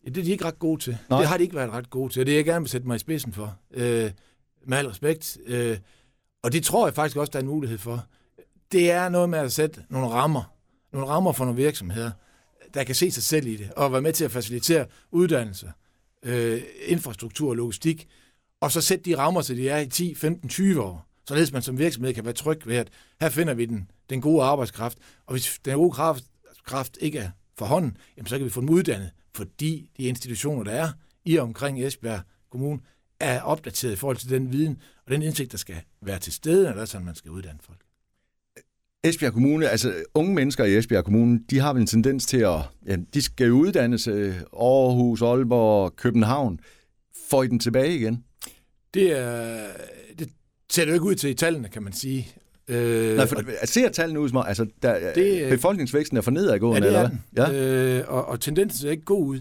Ja, 0.04 0.08
det 0.08 0.18
er 0.18 0.24
de 0.24 0.30
ikke 0.30 0.44
ret 0.44 0.58
gode 0.58 0.80
til. 0.82 0.98
Nej. 1.10 1.18
Det 1.18 1.28
har 1.28 1.36
de 1.36 1.42
ikke 1.42 1.54
været 1.54 1.70
ret 1.70 1.90
gode 1.90 2.12
til, 2.12 2.20
og 2.20 2.26
det 2.26 2.32
er 2.32 2.36
jeg 2.36 2.44
gerne 2.44 2.60
vil 2.60 2.68
sætte 2.68 2.86
mig 2.86 2.96
i 2.96 2.98
spidsen 2.98 3.32
for. 3.32 3.56
Øh, 3.70 4.10
med 4.66 4.78
al 4.78 4.86
respekt. 4.86 5.38
Øh, 5.46 5.78
og 6.42 6.52
det 6.52 6.64
tror 6.64 6.86
jeg 6.86 6.94
faktisk 6.94 7.16
også, 7.16 7.30
der 7.30 7.38
er 7.38 7.42
en 7.42 7.48
mulighed 7.48 7.78
for. 7.78 8.06
Det 8.72 8.90
er 8.90 9.08
noget 9.08 9.28
med 9.28 9.38
at 9.38 9.52
sætte 9.52 9.82
nogle 9.90 10.08
rammer. 10.08 10.52
Nogle 10.92 11.08
rammer 11.08 11.32
for 11.32 11.44
nogle 11.44 11.62
virksomheder, 11.62 12.10
der 12.74 12.84
kan 12.84 12.94
se 12.94 13.10
sig 13.10 13.22
selv 13.22 13.46
i 13.46 13.56
det, 13.56 13.70
og 13.76 13.92
være 13.92 14.02
med 14.02 14.12
til 14.12 14.24
at 14.24 14.30
facilitere 14.30 14.86
uddannelse, 15.10 15.72
øh, 16.22 16.62
infrastruktur 16.86 17.50
og 17.50 17.56
logistik, 17.56 18.08
og 18.60 18.72
så 18.72 18.80
sætte 18.80 19.04
de 19.04 19.16
rammer, 19.18 19.40
så 19.40 19.54
de 19.54 19.68
er 19.68 19.78
i 19.78 19.86
10, 19.86 20.14
15, 20.14 20.48
20 20.48 20.82
år 20.82 21.06
således 21.28 21.52
man 21.52 21.62
som 21.62 21.78
virksomhed 21.78 22.14
kan 22.14 22.24
være 22.24 22.34
tryg 22.34 22.66
ved, 22.66 22.76
at 22.76 22.88
her 23.20 23.28
finder 23.28 23.54
vi 23.54 23.64
den, 23.64 23.90
den 24.10 24.20
gode 24.20 24.42
arbejdskraft, 24.42 24.98
og 25.26 25.32
hvis 25.32 25.60
den 25.64 25.74
gode 25.74 25.90
kraft, 25.90 26.24
kraft 26.64 26.98
ikke 27.00 27.18
er 27.18 27.30
for 27.58 27.66
hånden, 27.66 27.96
jamen 28.16 28.26
så 28.26 28.38
kan 28.38 28.44
vi 28.44 28.50
få 28.50 28.60
dem 28.60 28.68
uddannet, 28.68 29.10
fordi 29.34 29.90
de 29.96 30.02
institutioner, 30.02 30.64
der 30.64 30.72
er 30.72 30.88
i 31.24 31.36
og 31.36 31.42
omkring 31.42 31.84
Esbjerg 31.84 32.20
Kommune, 32.50 32.80
er 33.20 33.40
opdateret 33.40 33.92
i 33.92 33.96
forhold 33.96 34.16
til 34.16 34.30
den 34.30 34.52
viden 34.52 34.82
og 35.06 35.12
den 35.12 35.22
indsigt, 35.22 35.52
der 35.52 35.58
skal 35.58 35.76
være 36.02 36.18
til 36.18 36.32
stede, 36.32 36.64
når 36.64 36.72
det 36.72 36.80
er 36.80 36.84
sådan, 36.84 37.04
man 37.04 37.14
skal 37.14 37.30
uddanne 37.30 37.58
folk. 37.62 37.80
Esbjerg 39.04 39.32
Kommune, 39.32 39.68
altså 39.68 40.04
unge 40.14 40.34
mennesker 40.34 40.64
i 40.64 40.76
Esbjerg 40.76 41.04
Kommune, 41.04 41.40
de 41.50 41.58
har 41.58 41.72
vel 41.72 41.80
en 41.80 41.86
tendens 41.86 42.26
til 42.26 42.38
at, 42.38 42.60
ja, 42.86 42.96
de 43.14 43.22
skal 43.22 43.46
jo 43.46 43.54
uddannes 43.54 44.08
Aarhus, 44.08 45.22
Aalborg, 45.22 45.96
København. 45.96 46.60
Får 47.30 47.42
I 47.42 47.46
den 47.46 47.58
tilbage 47.58 47.94
igen? 47.94 48.24
Det 48.94 49.18
er, 49.18 49.72
ser 50.70 50.84
det 50.84 50.88
jo 50.88 50.94
ikke 50.94 51.06
ud 51.06 51.14
til 51.14 51.30
i 51.30 51.34
tallene, 51.34 51.68
kan 51.68 51.82
man 51.82 51.92
sige. 51.92 52.28
Øh, 52.68 53.16
Nej, 53.16 53.26
for 53.26 53.36
og, 53.36 53.68
ser 53.68 53.88
tallene 53.88 54.20
ud 54.20 54.28
som 54.28 54.44
altså, 54.46 54.66
der, 54.82 55.12
det, 55.12 55.50
befolkningsvæksten 55.50 56.16
er 56.16 56.20
for 56.20 56.30
nedadgående, 56.30 56.86
ja, 56.86 56.92
det 56.92 56.98
er 56.98 57.04
eller 57.04 57.18
hvad? 57.32 57.54
Ja. 57.54 57.98
Øh, 57.98 58.04
og, 58.08 58.28
og 58.28 58.40
tendensen 58.40 58.80
ser 58.80 58.90
ikke 58.90 59.04
god 59.04 59.26
ud. 59.26 59.40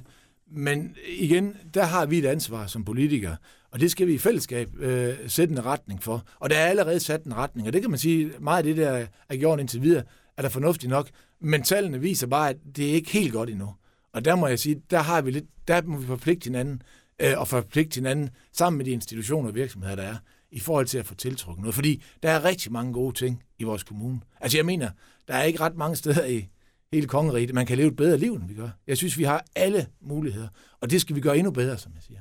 Men 0.51 0.95
igen, 1.17 1.55
der 1.73 1.83
har 1.83 2.05
vi 2.05 2.17
et 2.17 2.25
ansvar 2.25 2.67
som 2.67 2.85
politikere, 2.85 3.35
og 3.71 3.79
det 3.79 3.91
skal 3.91 4.07
vi 4.07 4.13
i 4.13 4.17
fællesskab 4.17 4.69
øh, 4.79 5.13
sætte 5.27 5.51
en 5.51 5.65
retning 5.65 6.03
for. 6.03 6.23
Og 6.39 6.49
der 6.49 6.55
er 6.55 6.65
allerede 6.65 6.99
sat 6.99 7.23
en 7.23 7.37
retning, 7.37 7.67
og 7.67 7.73
det 7.73 7.81
kan 7.81 7.89
man 7.89 7.99
sige, 7.99 8.31
meget 8.39 8.57
af 8.57 8.63
det, 8.63 8.77
der 8.77 9.05
er 9.29 9.35
gjort 9.35 9.59
indtil 9.59 9.81
videre, 9.81 10.03
er 10.37 10.41
der 10.41 10.49
fornuftigt 10.49 10.89
nok. 10.89 11.09
Men 11.41 11.63
tallene 11.63 11.99
viser 11.99 12.27
bare, 12.27 12.49
at 12.49 12.55
det 12.75 12.89
er 12.89 12.93
ikke 12.93 13.11
helt 13.11 13.33
godt 13.33 13.49
endnu. 13.49 13.69
Og 14.13 14.25
der 14.25 14.35
må 14.35 14.47
jeg 14.47 14.59
sige, 14.59 14.81
der 14.91 14.99
har 14.99 15.21
vi 15.21 15.31
lidt, 15.31 15.45
der 15.67 15.81
må 15.81 15.97
vi 15.97 16.05
forpligte 16.05 16.43
hinanden, 16.43 16.81
øh, 17.19 17.33
og 17.37 17.47
forpligte 17.47 17.95
hinanden 17.95 18.29
sammen 18.53 18.77
med 18.77 18.85
de 18.85 18.91
institutioner 18.91 19.49
og 19.49 19.55
virksomheder, 19.55 19.95
der 19.95 20.03
er 20.03 20.15
i 20.53 20.59
forhold 20.59 20.85
til 20.85 20.97
at 20.97 21.05
få 21.05 21.15
tiltrukket 21.15 21.61
noget. 21.61 21.75
Fordi 21.75 22.03
der 22.23 22.29
er 22.29 22.43
rigtig 22.43 22.71
mange 22.71 22.93
gode 22.93 23.15
ting 23.15 23.43
i 23.59 23.63
vores 23.63 23.83
kommune. 23.83 24.19
Altså 24.41 24.57
jeg 24.57 24.65
mener, 24.65 24.89
der 25.27 25.33
er 25.33 25.43
ikke 25.43 25.59
ret 25.59 25.77
mange 25.77 25.95
steder 25.95 26.25
i 26.25 26.47
hele 26.93 27.07
kongeriget, 27.07 27.53
man 27.53 27.65
kan 27.65 27.77
leve 27.77 27.87
et 27.87 27.95
bedre 27.95 28.17
liv, 28.17 28.33
end 28.33 28.47
vi 28.47 28.53
gør. 28.53 28.69
Jeg 28.87 28.97
synes, 28.97 29.17
vi 29.17 29.23
har 29.23 29.45
alle 29.55 29.85
muligheder, 30.01 30.47
og 30.81 30.91
det 30.91 31.01
skal 31.01 31.15
vi 31.15 31.21
gøre 31.21 31.37
endnu 31.37 31.51
bedre, 31.51 31.77
som 31.77 31.91
jeg 31.95 32.03
siger. 32.03 32.19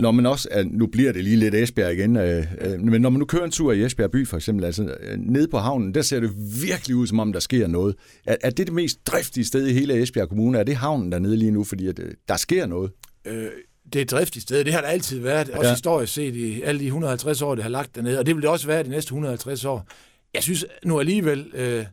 Når 0.00 0.10
man 0.10 0.26
også, 0.26 0.48
nu 0.70 0.86
bliver 0.86 1.12
det 1.12 1.24
lige 1.24 1.36
lidt 1.36 1.54
Esbjerg 1.54 1.92
igen, 1.92 2.16
øh, 2.16 2.46
øh, 2.60 2.80
men 2.80 3.02
når 3.02 3.10
man 3.10 3.18
nu 3.18 3.24
kører 3.24 3.44
en 3.44 3.50
tur 3.50 3.72
i 3.72 3.84
Esbjerg 3.84 4.10
by 4.10 4.26
for 4.26 4.36
eksempel, 4.36 4.64
altså 4.64 4.96
øh, 5.00 5.18
nede 5.18 5.48
på 5.48 5.58
havnen, 5.58 5.94
der 5.94 6.02
ser 6.02 6.20
det 6.20 6.30
virkelig 6.62 6.96
ud, 6.96 7.06
som 7.06 7.20
om 7.20 7.32
der 7.32 7.40
sker 7.40 7.66
noget. 7.66 7.94
Er, 8.26 8.36
er 8.42 8.50
det 8.50 8.66
det 8.66 8.74
mest 8.74 9.06
driftige 9.06 9.44
sted 9.44 9.66
i 9.66 9.72
hele 9.72 10.02
Esbjerg 10.02 10.28
Kommune? 10.28 10.58
Er 10.58 10.62
det 10.62 10.76
havnen 10.76 11.12
dernede 11.12 11.36
lige 11.36 11.50
nu, 11.50 11.64
fordi 11.64 11.86
at, 11.86 12.00
der 12.28 12.36
sker 12.36 12.66
noget? 12.66 12.90
Øh, 13.26 13.50
det 13.92 13.98
er 13.98 14.02
et 14.02 14.10
driftigt 14.10 14.42
sted. 14.42 14.64
Det 14.64 14.72
har 14.72 14.80
der 14.80 14.88
altid 14.88 15.20
været, 15.20 15.50
også 15.50 15.68
ja. 15.68 15.74
historisk 15.74 16.12
set 16.12 16.36
i 16.36 16.62
alle 16.62 16.80
de 16.80 16.86
150 16.86 17.42
år, 17.42 17.54
det 17.54 17.64
har 17.64 17.70
lagt 17.70 17.94
dernede, 17.94 18.18
og 18.18 18.26
det 18.26 18.34
vil 18.34 18.42
det 18.42 18.50
også 18.50 18.66
være 18.66 18.82
de 18.82 18.88
næste 18.88 19.08
150 19.08 19.64
år. 19.64 19.86
Jeg 20.34 20.42
synes 20.42 20.64
nu 20.84 21.00
alligevel, 21.00 21.50
øh, 21.54 21.86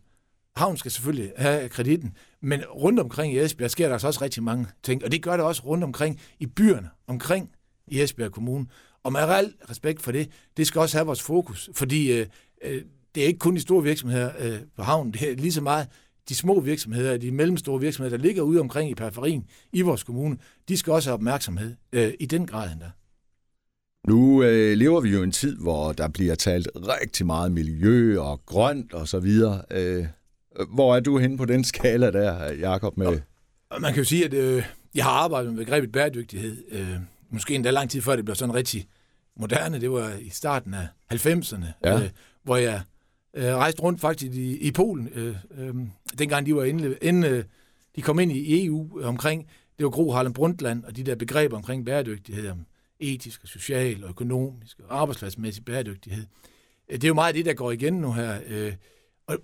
havn 0.56 0.78
skal 0.78 0.92
selvfølgelig 0.92 1.32
have 1.38 1.70
kreditten, 1.70 2.14
men 2.42 2.62
rundt 2.66 3.00
omkring 3.00 3.34
i 3.34 3.40
Esbjerg 3.40 3.72
sker 3.72 3.86
der 3.86 3.94
altså 3.94 4.08
også 4.08 4.22
rigtig 4.22 4.44
mange 4.44 4.68
ting, 4.84 5.06
og 5.06 5.12
det 5.12 5.22
gør 5.22 5.38
det 5.38 5.46
også 5.46 5.62
rundt 5.66 5.84
omkring 5.84 6.20
i 6.40 6.46
byerne, 6.46 6.90
omkring 7.08 7.50
i 7.88 8.02
Esbjerg 8.02 8.32
Kommune. 8.32 8.66
Og 9.04 9.12
med 9.12 9.22
al 9.22 9.54
respekt 9.70 10.02
for 10.02 10.12
det, 10.12 10.30
det 10.58 10.68
skal 10.68 10.82
også 10.82 10.98
have 10.98 11.06
vores 11.06 11.22
fokus, 11.22 11.70
fordi 11.74 12.12
øh, 12.12 12.28
øh, 12.64 12.82
det 13.16 13.24
er 13.24 13.28
ikke 13.28 13.40
kun 13.40 13.56
de 13.56 13.62
store 13.62 13.84
virksomheder 13.84 14.32
øh, 14.40 14.60
på 14.76 14.84
havnen, 14.84 15.14
det 15.14 15.32
er 15.32 15.36
lige 15.36 15.54
så 15.54 15.62
meget 15.62 15.88
de 16.30 16.36
små 16.36 16.60
virksomheder, 16.60 17.18
de 17.18 17.32
mellemstore 17.32 17.80
virksomheder, 17.80 18.18
der 18.18 18.24
ligger 18.24 18.42
ude 18.42 18.60
omkring 18.60 18.92
i 18.92 18.96
periferien 18.96 19.46
i 19.74 19.82
vores 19.82 20.04
kommune, 20.04 20.38
de 20.68 20.78
skal 20.78 20.94
også 20.94 21.10
have 21.10 21.14
opmærksomhed 21.14 21.76
øh, 21.94 22.14
i 22.20 22.26
den 22.26 22.48
grad 22.48 22.72
endda. 22.72 22.92
Nu 24.08 24.44
øh, 24.44 24.78
lever 24.78 25.02
vi 25.02 25.10
jo 25.10 25.24
en 25.24 25.32
tid, 25.32 25.58
hvor 25.58 25.94
der 25.94 26.08
bliver 26.08 26.36
talt 26.36 26.68
rigtig 26.76 27.26
meget 27.26 27.52
miljø 27.52 28.20
og 28.20 28.46
grønt 28.46 28.94
og 28.94 29.08
så 29.08 29.20
videre. 29.20 29.62
Øh, 29.72 30.06
hvor 30.74 30.96
er 30.96 31.00
du 31.00 31.18
henne 31.18 31.38
på 31.38 31.46
den 31.46 31.64
skala 31.64 32.12
der, 32.12 32.54
Jakob? 32.54 32.98
Med... 32.98 33.20
Og 33.70 33.82
man 33.82 33.94
kan 33.94 34.04
jo 34.04 34.06
sige, 34.06 34.26
at 34.26 34.34
øh, 34.34 34.64
jeg 34.96 35.04
har 35.04 35.12
arbejdet 35.12 35.54
med 35.54 35.66
begrebet 35.66 35.92
bæredygtighed, 35.92 36.64
øh, 36.72 36.96
måske 37.30 37.56
endda 37.56 37.72
lang 37.72 37.90
tid 37.90 38.02
før 38.02 38.16
det 38.16 38.26
blev 38.26 38.36
sådan 38.36 38.56
rigtig 38.56 38.88
moderne. 39.40 39.82
Det 39.82 39.92
var 39.92 40.12
i 40.22 40.30
starten 40.30 40.74
af 40.74 40.88
90'erne, 41.14 41.66
ja. 41.84 42.04
øh, 42.04 42.10
hvor 42.44 42.58
jeg 42.58 42.82
øh, 43.34 43.56
rejste 43.56 43.82
rundt 43.82 44.02
faktisk 44.02 44.34
i, 44.34 44.58
i 44.58 44.72
Polen, 44.72 45.10
øh, 45.14 45.36
øh, 45.58 45.76
dengang 46.18 46.46
de 46.46 46.56
var 46.56 46.64
inde, 46.64 46.98
inden 47.02 47.24
øh, 47.24 47.44
de 47.96 48.02
kom 48.02 48.20
ind 48.20 48.32
i 48.32 48.66
EU 48.66 49.00
øh, 49.00 49.08
omkring, 49.08 49.48
det 49.78 49.84
var 49.84 49.90
Gro 49.90 50.12
Harlem 50.12 50.34
Brundtland 50.34 50.84
og 50.84 50.96
de 50.96 51.04
der 51.04 51.16
begreber 51.16 51.58
omkring 51.58 51.86
bæredygtighed, 51.86 52.50
om 52.50 52.66
etisk 53.00 53.44
og 53.44 53.48
social 53.48 54.04
og 54.04 54.10
økonomisk 54.10 54.80
og 54.80 55.02
arbejdspladsmæssig 55.02 55.66
bæredygtighed. 55.66 56.26
Øh, 56.90 56.96
det 56.96 57.04
er 57.04 57.08
jo 57.08 57.14
meget 57.14 57.36
det, 57.36 57.46
der 57.46 57.54
går 57.54 57.72
igen 57.72 57.94
nu 57.94 58.14
her. 58.14 58.40
Øh, 58.48 58.74
og 59.28 59.38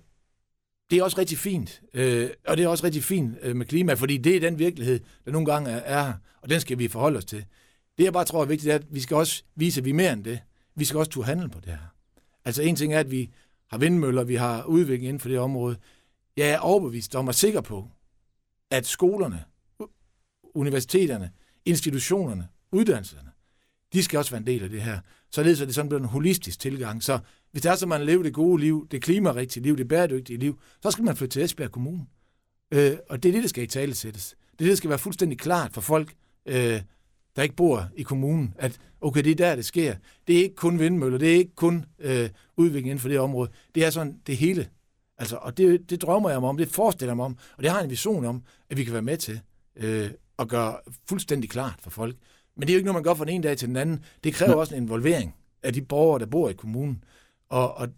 det 0.90 0.98
er 0.98 1.02
også 1.02 1.18
rigtig 1.18 1.38
fint. 1.38 1.82
Øh, 1.94 2.30
og 2.46 2.56
det 2.56 2.64
er 2.64 2.68
også 2.68 2.84
rigtig 2.84 3.04
fint 3.04 3.38
øh, 3.42 3.56
med 3.56 3.66
klima, 3.66 3.94
fordi 3.94 4.16
det 4.16 4.36
er 4.36 4.40
den 4.40 4.58
virkelighed, 4.58 5.00
der 5.24 5.30
nogle 5.30 5.46
gange 5.46 5.70
er, 5.70 5.76
er 5.76 6.04
her, 6.04 6.14
og 6.42 6.50
den 6.50 6.60
skal 6.60 6.78
vi 6.78 6.88
forholde 6.88 7.18
os 7.18 7.24
til. 7.24 7.44
Det, 7.98 8.04
jeg 8.04 8.12
bare 8.12 8.24
tror 8.24 8.42
er 8.42 8.46
vigtigt, 8.46 8.70
er, 8.70 8.74
at 8.74 8.84
vi 8.90 9.00
skal 9.00 9.16
også 9.16 9.42
vise, 9.54 9.80
at 9.80 9.84
vi 9.84 9.90
er 9.90 9.94
mere 9.94 10.12
end 10.12 10.24
det. 10.24 10.40
Vi 10.74 10.84
skal 10.84 10.98
også 10.98 11.10
turde 11.10 11.26
handle 11.26 11.48
på 11.48 11.60
det 11.60 11.68
her. 11.68 11.94
Altså 12.44 12.62
en 12.62 12.76
ting 12.76 12.94
er, 12.94 13.00
at 13.00 13.10
vi 13.10 13.30
har 13.70 13.78
vindmøller, 13.78 14.24
vi 14.24 14.34
har 14.34 14.64
udvikling 14.64 15.04
inden 15.04 15.20
for 15.20 15.28
det 15.28 15.38
område. 15.38 15.76
Jeg 16.36 16.48
er 16.48 16.58
overbevist 16.58 17.14
om 17.14 17.28
og 17.28 17.34
sikker 17.34 17.60
på, 17.60 17.88
at 18.70 18.86
skolerne, 18.86 19.44
universiteterne, 20.54 21.30
institutionerne, 21.64 22.48
uddannelserne, 22.72 23.30
de 23.92 24.02
skal 24.02 24.18
også 24.18 24.30
være 24.30 24.40
en 24.40 24.46
del 24.46 24.62
af 24.62 24.70
det 24.70 24.82
her. 24.82 25.00
Således 25.30 25.60
er 25.60 25.64
det 25.64 25.74
sådan 25.74 25.92
en 25.92 26.04
holistisk 26.04 26.60
tilgang. 26.60 27.02
Så 27.02 27.18
hvis 27.52 27.62
det 27.62 27.70
er 27.70 27.74
så, 27.74 27.86
man 27.86 28.04
lever 28.04 28.22
det 28.22 28.34
gode 28.34 28.60
liv, 28.60 28.88
det 28.90 29.02
klimarigtige 29.02 29.62
liv, 29.62 29.76
det 29.76 29.88
bæredygtige 29.88 30.38
liv, 30.38 30.60
så 30.82 30.90
skal 30.90 31.04
man 31.04 31.16
flytte 31.16 31.32
til 31.32 31.42
Esbjerg 31.42 31.70
Kommune. 31.70 32.06
Øh, 32.72 32.96
og 33.08 33.22
det 33.22 33.28
er 33.28 33.32
det, 33.32 33.42
der 33.42 33.48
skal 33.48 33.64
i 33.64 33.66
tale 33.66 33.94
sættes. 33.94 34.28
Det 34.28 34.36
er 34.52 34.56
det, 34.58 34.68
der 34.68 34.74
skal 34.74 34.90
være 34.90 34.98
fuldstændig 34.98 35.38
klart 35.38 35.72
for 35.72 35.80
folk, 35.80 36.14
øh, 36.46 36.80
der 37.36 37.42
ikke 37.42 37.56
bor 37.56 37.88
i 37.96 38.02
kommunen, 38.02 38.54
at 38.58 38.80
okay, 39.00 39.24
det 39.24 39.30
er 39.30 39.34
der, 39.34 39.56
det 39.56 39.64
sker. 39.64 39.94
Det 40.26 40.38
er 40.38 40.42
ikke 40.42 40.54
kun 40.54 40.78
vindmøller, 40.78 41.18
det 41.18 41.32
er 41.32 41.36
ikke 41.36 41.54
kun 41.54 41.84
øh, 41.98 42.28
udvikling 42.56 42.86
inden 42.86 42.98
for 42.98 43.08
det 43.08 43.18
område. 43.18 43.50
Det 43.74 43.84
er 43.84 43.90
sådan 43.90 44.20
det 44.26 44.36
hele. 44.36 44.68
Altså, 45.18 45.36
og 45.36 45.56
det, 45.56 45.90
det 45.90 46.02
drømmer 46.02 46.30
jeg 46.30 46.40
mig 46.40 46.48
om, 46.48 46.56
det 46.56 46.68
forestiller 46.68 47.10
jeg 47.10 47.16
mig 47.16 47.26
om, 47.26 47.38
og 47.56 47.62
det 47.62 47.70
har 47.70 47.78
jeg 47.78 47.84
en 47.84 47.90
vision 47.90 48.24
om, 48.24 48.42
at 48.70 48.76
vi 48.76 48.84
kan 48.84 48.92
være 48.92 49.02
med 49.02 49.16
til 49.16 49.40
øh, 49.76 50.10
at 50.38 50.48
gøre 50.48 50.76
fuldstændig 51.08 51.50
klart 51.50 51.76
for 51.80 51.90
folk. 51.90 52.16
Men 52.56 52.62
det 52.62 52.70
er 52.70 52.74
jo 52.74 52.78
ikke 52.78 52.86
noget, 52.86 52.96
man 52.96 53.02
gør 53.02 53.14
fra 53.14 53.24
den 53.24 53.34
ene 53.34 53.42
dag 53.42 53.56
til 53.56 53.68
den 53.68 53.76
anden. 53.76 54.04
Det 54.24 54.34
kræver 54.34 54.54
også 54.54 54.74
en 54.74 54.82
involvering 54.82 55.34
af 55.62 55.72
de 55.72 55.82
borgere, 55.82 56.18
der 56.18 56.26
bor 56.26 56.48
i 56.48 56.52
kommunen. 56.52 57.04
Og, 57.48 57.74
og 57.74 57.88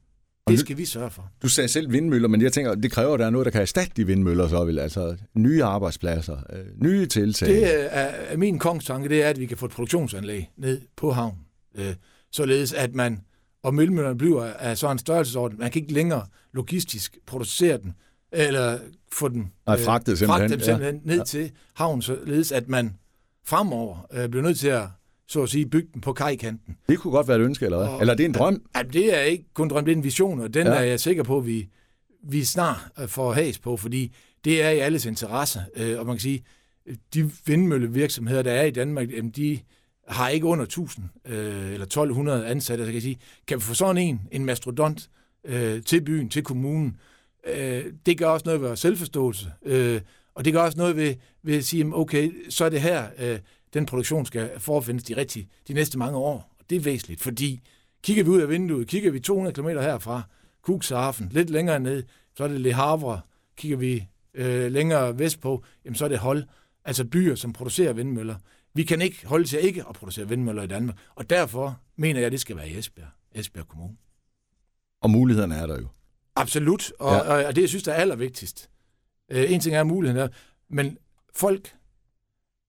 det 0.49 0.58
skal 0.58 0.76
vi 0.76 0.84
sørge 0.84 1.11
for. 1.11 1.30
Du 1.42 1.49
sagde 1.49 1.68
selv 1.68 1.92
vindmøller, 1.92 2.28
men 2.28 2.42
jeg 2.42 2.52
tænker, 2.52 2.75
det 2.75 2.92
kræver, 2.92 3.14
at 3.14 3.20
der 3.20 3.26
er 3.26 3.30
noget, 3.30 3.44
der 3.44 3.50
kan 3.50 3.61
erstatte 3.61 3.92
de 3.96 4.06
vindmøller 4.06 4.49
så 4.49 4.64
vil. 4.64 4.78
Altså 4.78 5.16
nye 5.34 5.64
arbejdspladser, 5.64 6.37
øh, 6.52 6.82
nye 6.82 7.06
tiltag. 7.06 7.49
Det 7.49 7.96
er, 7.96 8.00
er 8.00 8.37
min 8.37 8.58
kongstanke, 8.58 9.08
det 9.08 9.22
er, 9.22 9.28
at 9.28 9.40
vi 9.40 9.46
kan 9.46 9.56
få 9.56 9.66
et 9.66 9.72
produktionsanlæg 9.72 10.50
ned 10.56 10.80
på 10.96 11.11
havn. 11.11 11.38
Øh, 11.75 11.94
således 12.32 12.72
at 12.72 12.94
man, 12.94 13.20
og 13.62 13.75
møllemøllerne 13.75 14.18
bliver 14.18 14.44
af 14.44 14.78
sådan 14.78 14.94
en 14.94 14.99
størrelsesorden, 14.99 15.58
man 15.58 15.70
kan 15.70 15.82
ikke 15.82 15.94
længere 15.94 16.26
logistisk 16.52 17.18
producere 17.26 17.78
den, 17.78 17.92
eller 18.32 18.78
få 19.12 19.28
den 19.28 19.52
Nej, 19.66 19.80
fragtet 19.80 20.18
simpelthen, 20.18 20.49
fragtet 20.49 20.64
simpelthen 20.64 21.00
ja. 21.04 21.11
ned 21.11 21.18
ja. 21.18 21.25
til 21.25 21.50
havn, 21.75 22.02
således 22.02 22.52
at 22.52 22.68
man 22.68 22.94
fremover 23.46 24.06
øh, 24.12 24.28
bliver 24.28 24.42
nødt 24.42 24.58
til 24.58 24.68
at 24.68 24.84
så 25.32 25.42
at 25.42 25.48
sige, 25.48 25.66
bygge 25.66 25.88
den 25.94 26.00
på 26.00 26.12
kajkanten. 26.12 26.76
Det 26.88 26.98
kunne 26.98 27.12
godt 27.12 27.28
være 27.28 27.36
et 27.36 27.42
ønske, 27.42 27.64
eller 27.64 27.78
hvad? 27.78 27.88
Og, 27.88 28.00
eller 28.00 28.12
er 28.12 28.16
det 28.16 28.26
en 28.26 28.32
drøm? 28.32 28.62
Ja, 28.76 28.82
det 28.82 29.18
er 29.18 29.22
ikke 29.22 29.44
kun 29.54 29.68
drøm, 29.68 29.84
det 29.84 29.92
er 29.92 29.96
en 29.96 30.04
vision, 30.04 30.40
og 30.40 30.54
den 30.54 30.66
ja. 30.66 30.72
er 30.72 30.82
jeg 30.82 31.00
sikker 31.00 31.22
på, 31.22 31.38
at 31.38 31.46
vi, 31.46 31.68
vi 32.24 32.44
snart 32.44 32.76
øh, 33.00 33.08
får 33.08 33.32
has 33.32 33.58
på, 33.58 33.76
fordi 33.76 34.14
det 34.44 34.62
er 34.62 34.70
i 34.70 34.78
alles 34.78 35.06
interesse. 35.06 35.60
Øh, 35.76 35.98
og 35.98 36.06
man 36.06 36.14
kan 36.16 36.20
sige, 36.20 36.44
de 37.14 37.30
vindmøllevirksomheder, 37.46 38.42
der 38.42 38.52
er 38.52 38.64
i 38.64 38.70
Danmark, 38.70 39.08
de 39.36 39.58
har 40.08 40.28
ikke 40.28 40.46
under 40.46 40.64
1000 40.64 41.06
øh, 41.26 41.72
eller 41.72 41.86
1200 41.86 42.46
ansatte. 42.46 42.84
Så 42.84 42.86
kan 42.86 42.94
jeg 42.94 43.02
sige, 43.02 43.18
kan 43.46 43.56
vi 43.56 43.62
få 43.62 43.74
sådan 43.74 43.98
en, 43.98 44.20
en 44.32 44.44
mastodont, 44.44 45.08
til 45.86 46.04
byen, 46.04 46.28
til 46.28 46.42
kommunen, 46.42 46.96
det 48.06 48.18
gør 48.18 48.26
også 48.26 48.42
noget 48.46 48.60
ved 48.60 48.68
vores 48.68 48.80
selvforståelse, 48.80 49.52
og 50.34 50.44
det 50.44 50.52
gør 50.52 50.60
også 50.60 50.78
noget 50.78 50.96
ved, 50.96 51.14
ved 51.42 51.56
at 51.56 51.64
sige, 51.64 51.86
okay, 51.94 52.32
så 52.48 52.64
er 52.64 52.68
det 52.68 52.80
her, 52.80 53.06
den 53.74 53.86
produktion 53.86 54.26
skal 54.26 54.60
forfindes 54.60 55.04
de 55.04 55.16
rigtige 55.16 55.48
de 55.68 55.72
næste 55.72 55.98
mange 55.98 56.18
år. 56.18 56.56
Og 56.58 56.64
det 56.70 56.76
er 56.76 56.80
væsentligt, 56.80 57.20
fordi 57.20 57.60
kigger 58.02 58.24
vi 58.24 58.30
ud 58.30 58.40
af 58.40 58.48
vinduet, 58.48 58.88
kigger 58.88 59.10
vi 59.10 59.20
200 59.20 59.54
km 59.54 59.68
herfra, 59.68 60.22
Cuxhaven, 60.62 61.28
lidt 61.30 61.50
længere 61.50 61.80
ned, 61.80 62.02
så 62.36 62.44
er 62.44 62.48
det 62.48 62.60
Le 62.60 62.72
Havre, 62.72 63.20
kigger 63.56 63.76
vi 63.76 64.06
øh, 64.34 64.72
længere 64.72 65.18
vestpå, 65.18 65.64
jamen 65.84 65.94
så 65.94 66.04
er 66.04 66.08
det 66.08 66.18
Hol, 66.18 66.44
altså 66.84 67.04
byer, 67.04 67.34
som 67.34 67.52
producerer 67.52 67.92
vindmøller. 67.92 68.36
Vi 68.74 68.82
kan 68.82 69.00
ikke 69.00 69.26
holde 69.26 69.44
til 69.44 69.64
ikke 69.64 69.84
at 69.88 69.94
producere 69.94 70.28
vindmøller 70.28 70.62
i 70.62 70.66
Danmark, 70.66 70.96
og 71.14 71.30
derfor 71.30 71.80
mener 71.96 72.20
jeg, 72.20 72.26
at 72.26 72.32
det 72.32 72.40
skal 72.40 72.56
være 72.56 72.68
i 72.68 72.78
Esbjerg, 72.78 73.08
Esbjerg 73.34 73.68
Kommune. 73.68 73.96
Og 75.00 75.10
mulighederne 75.10 75.54
er 75.54 75.66
der 75.66 75.80
jo. 75.80 75.88
Absolut, 76.36 76.92
og, 76.98 77.12
ja. 77.12 77.20
og, 77.20 77.44
og 77.44 77.56
det, 77.56 77.62
jeg 77.62 77.68
synes, 77.68 77.84
der 77.84 77.92
er 77.92 77.96
allervigtigst. 77.96 78.70
Øh, 79.30 79.52
en 79.52 79.60
ting 79.60 79.76
er 79.76 79.84
muligheden, 79.84 80.30
men 80.68 80.98
folk 81.34 81.74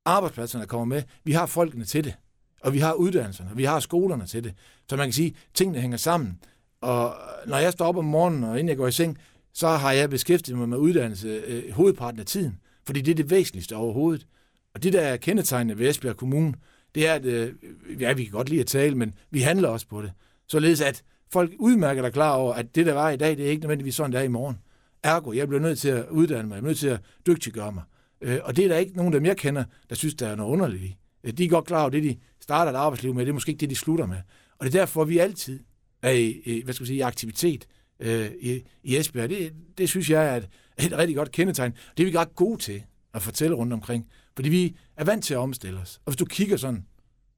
arbejdspladserne 0.06 0.66
kommer 0.66 0.86
med. 0.96 1.04
Vi 1.24 1.32
har 1.32 1.46
folkene 1.46 1.86
til 1.86 2.04
det. 2.04 2.14
Og 2.62 2.74
vi 2.74 2.80
har 2.80 2.94
uddannelserne, 2.94 3.50
og 3.50 3.58
vi 3.58 3.64
har 3.64 3.80
skolerne 3.80 4.26
til 4.26 4.44
det. 4.44 4.54
Så 4.90 4.96
man 4.96 5.06
kan 5.06 5.14
sige, 5.14 5.28
at 5.28 5.54
tingene 5.54 5.80
hænger 5.80 5.98
sammen. 5.98 6.40
Og 6.82 7.16
når 7.48 7.58
jeg 7.58 7.72
står 7.72 7.86
op 7.86 7.98
om 7.98 8.06
morgenen, 8.06 8.44
og 8.44 8.60
inden 8.60 8.70
jeg 8.70 8.78
går 8.78 8.88
i 8.88 8.92
seng, 8.92 9.18
så 9.54 9.68
har 9.68 9.92
jeg 9.92 10.10
beskæftiget 10.10 10.58
mig 10.58 10.70
med 10.70 10.78
uddannelse 10.78 11.28
øh, 11.28 11.72
hovedparten 11.72 12.20
af 12.20 12.26
tiden. 12.26 12.60
Fordi 12.86 13.02
det 13.02 13.12
er 13.12 13.16
det 13.16 13.30
væsentligste 13.30 13.76
overhovedet. 13.76 14.28
Og 14.76 14.84
det, 14.84 14.94
der 14.94 15.02
er 15.02 15.18
kendetegnende 15.18 15.80
ved 15.80 15.90
Esbjerg 15.90 16.18
Kommune, 16.18 16.54
det 16.96 17.08
er, 17.08 17.14
at 17.14 17.26
øh, 17.26 17.54
ja, 18.00 18.14
vi 18.14 18.24
kan 18.24 18.32
godt 18.32 18.50
lide 18.50 18.62
at 18.62 18.68
tale, 18.68 18.96
men 18.96 19.14
vi 19.32 19.42
handler 19.42 19.70
også 19.70 19.88
på 19.88 20.02
det. 20.02 20.12
Således 20.48 20.82
at 20.82 21.04
folk 21.32 21.52
udmærker 21.60 22.02
der 22.02 22.10
klar 22.10 22.36
over, 22.36 22.54
at 22.54 22.76
det, 22.76 22.86
der 22.86 22.94
var 22.94 23.10
i 23.10 23.18
dag, 23.18 23.38
det 23.38 23.46
er 23.46 23.50
ikke 23.50 23.62
nødvendigvis 23.62 23.96
sådan, 23.96 24.12
det 24.12 24.20
er 24.20 24.24
i 24.24 24.28
morgen. 24.28 24.58
Ergo, 25.04 25.34
jeg 25.34 25.48
bliver 25.48 25.62
nødt 25.62 25.80
til 25.80 25.90
at 25.90 26.10
uddanne 26.10 26.48
mig, 26.48 26.56
jeg 26.56 26.62
bliver 26.62 26.70
nødt 26.70 26.80
til 26.80 26.88
at 26.88 27.00
dygtiggøre 27.28 27.72
mig. 27.72 27.84
Øh, 28.24 28.40
og 28.44 28.56
det 28.56 28.66
er 28.66 28.70
der 28.70 28.78
ikke 28.78 28.98
nogen 28.98 29.14
af 29.14 29.20
dem, 29.20 29.26
jeg 29.26 29.38
kender, 29.38 29.64
der 29.90 29.96
synes, 29.96 30.16
der 30.16 30.28
er 30.28 30.36
noget 30.36 30.52
underligt 30.52 30.84
i. 30.84 30.98
Øh, 31.24 31.34
de 31.34 31.46
er 31.46 31.50
godt 31.50 31.66
klar 31.66 31.82
over, 31.82 31.90
det, 31.90 32.04
de 32.04 32.18
starter 32.42 32.72
et 32.72 32.76
arbejdsliv 32.76 33.14
med, 33.14 33.26
det 33.26 33.30
er 33.30 33.34
måske 33.34 33.50
ikke 33.50 33.60
det, 33.60 33.70
de 33.70 33.76
slutter 33.76 34.06
med. 34.06 34.18
Og 34.58 34.66
det 34.66 34.76
er 34.76 34.80
derfor, 34.80 35.06
vi 35.06 35.18
altid 35.18 35.60
er 36.02 36.12
i, 36.12 36.62
hvad 36.64 36.74
skal 36.74 36.88
sige, 36.88 36.98
i 36.98 37.02
aktivitet 37.02 37.68
øh, 38.00 38.32
i, 38.42 38.64
i 38.84 38.98
Esbjerg. 38.98 39.30
Det, 39.30 39.54
det 39.78 39.90
synes 39.90 40.10
jeg 40.10 40.26
er 40.28 40.36
et, 40.36 40.50
et 40.78 40.98
rigtig 40.98 41.16
godt 41.16 41.32
kendetegn. 41.32 41.74
Det 41.98 42.08
er 42.08 42.12
vi 42.12 42.18
ret 42.18 42.36
gode 42.36 42.62
til 42.62 42.84
at 43.14 43.22
fortælle 43.22 43.56
rundt 43.56 43.74
omkring. 43.74 44.10
Fordi 44.36 44.50
vi 44.50 44.78
er 44.96 45.04
vant 45.04 45.24
til 45.24 45.34
at 45.34 45.38
omstille 45.38 45.80
os. 45.80 45.98
Og 46.06 46.12
hvis 46.12 46.18
du 46.18 46.26
kigger 46.26 46.58
sådan 46.58 46.86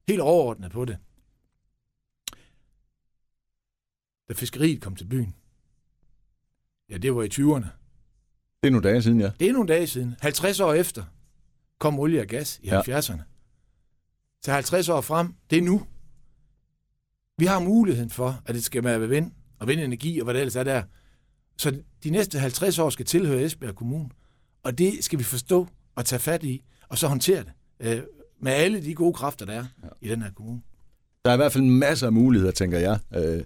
helt 0.08 0.20
overordnet 0.20 0.72
på 0.72 0.84
det, 0.84 0.98
da 4.28 4.34
fiskeriet 4.34 4.80
kom 4.80 4.96
til 4.96 5.04
byen, 5.04 5.34
ja, 6.90 6.96
det 6.96 7.14
var 7.14 7.22
i 7.22 7.28
20'erne, 7.32 7.66
det 8.62 8.68
er 8.68 8.70
nogle 8.70 8.88
dage 8.88 9.02
siden, 9.02 9.20
ja. 9.20 9.30
Det 9.40 9.48
er 9.48 9.52
nogle 9.52 9.68
dage 9.68 9.86
siden. 9.86 10.14
50 10.20 10.60
år 10.60 10.72
efter 10.74 11.04
kom 11.78 11.98
olie 11.98 12.20
og 12.20 12.26
gas 12.26 12.60
i 12.62 12.68
ja. 12.68 12.80
70'erne. 12.80 13.22
Så 14.42 14.52
50 14.52 14.88
år 14.88 15.00
frem, 15.00 15.34
det 15.50 15.58
er 15.58 15.62
nu. 15.62 15.86
Vi 17.38 17.46
har 17.46 17.60
muligheden 17.60 18.10
for, 18.10 18.42
at 18.46 18.54
det 18.54 18.64
skal 18.64 18.84
være 18.84 19.00
ved 19.00 19.06
vind 19.06 19.32
og 19.58 19.68
vindenergi 19.68 20.18
og 20.20 20.24
hvad 20.24 20.34
det 20.34 20.40
ellers 20.40 20.56
er 20.56 20.64
der. 20.64 20.82
Så 21.58 21.80
de 22.04 22.10
næste 22.10 22.38
50 22.38 22.78
år 22.78 22.90
skal 22.90 23.06
tilhøre 23.06 23.42
Esbjerg 23.42 23.74
Kommune. 23.74 24.08
Og 24.62 24.78
det 24.78 25.04
skal 25.04 25.18
vi 25.18 25.24
forstå 25.24 25.68
og 25.94 26.04
tage 26.04 26.20
fat 26.20 26.44
i, 26.44 26.64
og 26.88 26.98
så 26.98 27.08
håndtere 27.08 27.44
det. 27.44 27.52
Øh, 27.80 28.02
med 28.40 28.52
alle 28.52 28.84
de 28.84 28.94
gode 28.94 29.12
kræfter, 29.12 29.46
der 29.46 29.52
er 29.52 29.64
ja. 29.82 29.88
i 30.00 30.08
den 30.08 30.22
her 30.22 30.30
kommune. 30.30 30.60
Der 31.24 31.30
er 31.30 31.34
i 31.34 31.36
hvert 31.36 31.52
fald 31.52 31.64
masser 31.64 32.06
af 32.06 32.12
muligheder, 32.12 32.52
tænker 32.52 32.78
jeg. 32.78 32.98
Øh, 33.14 33.42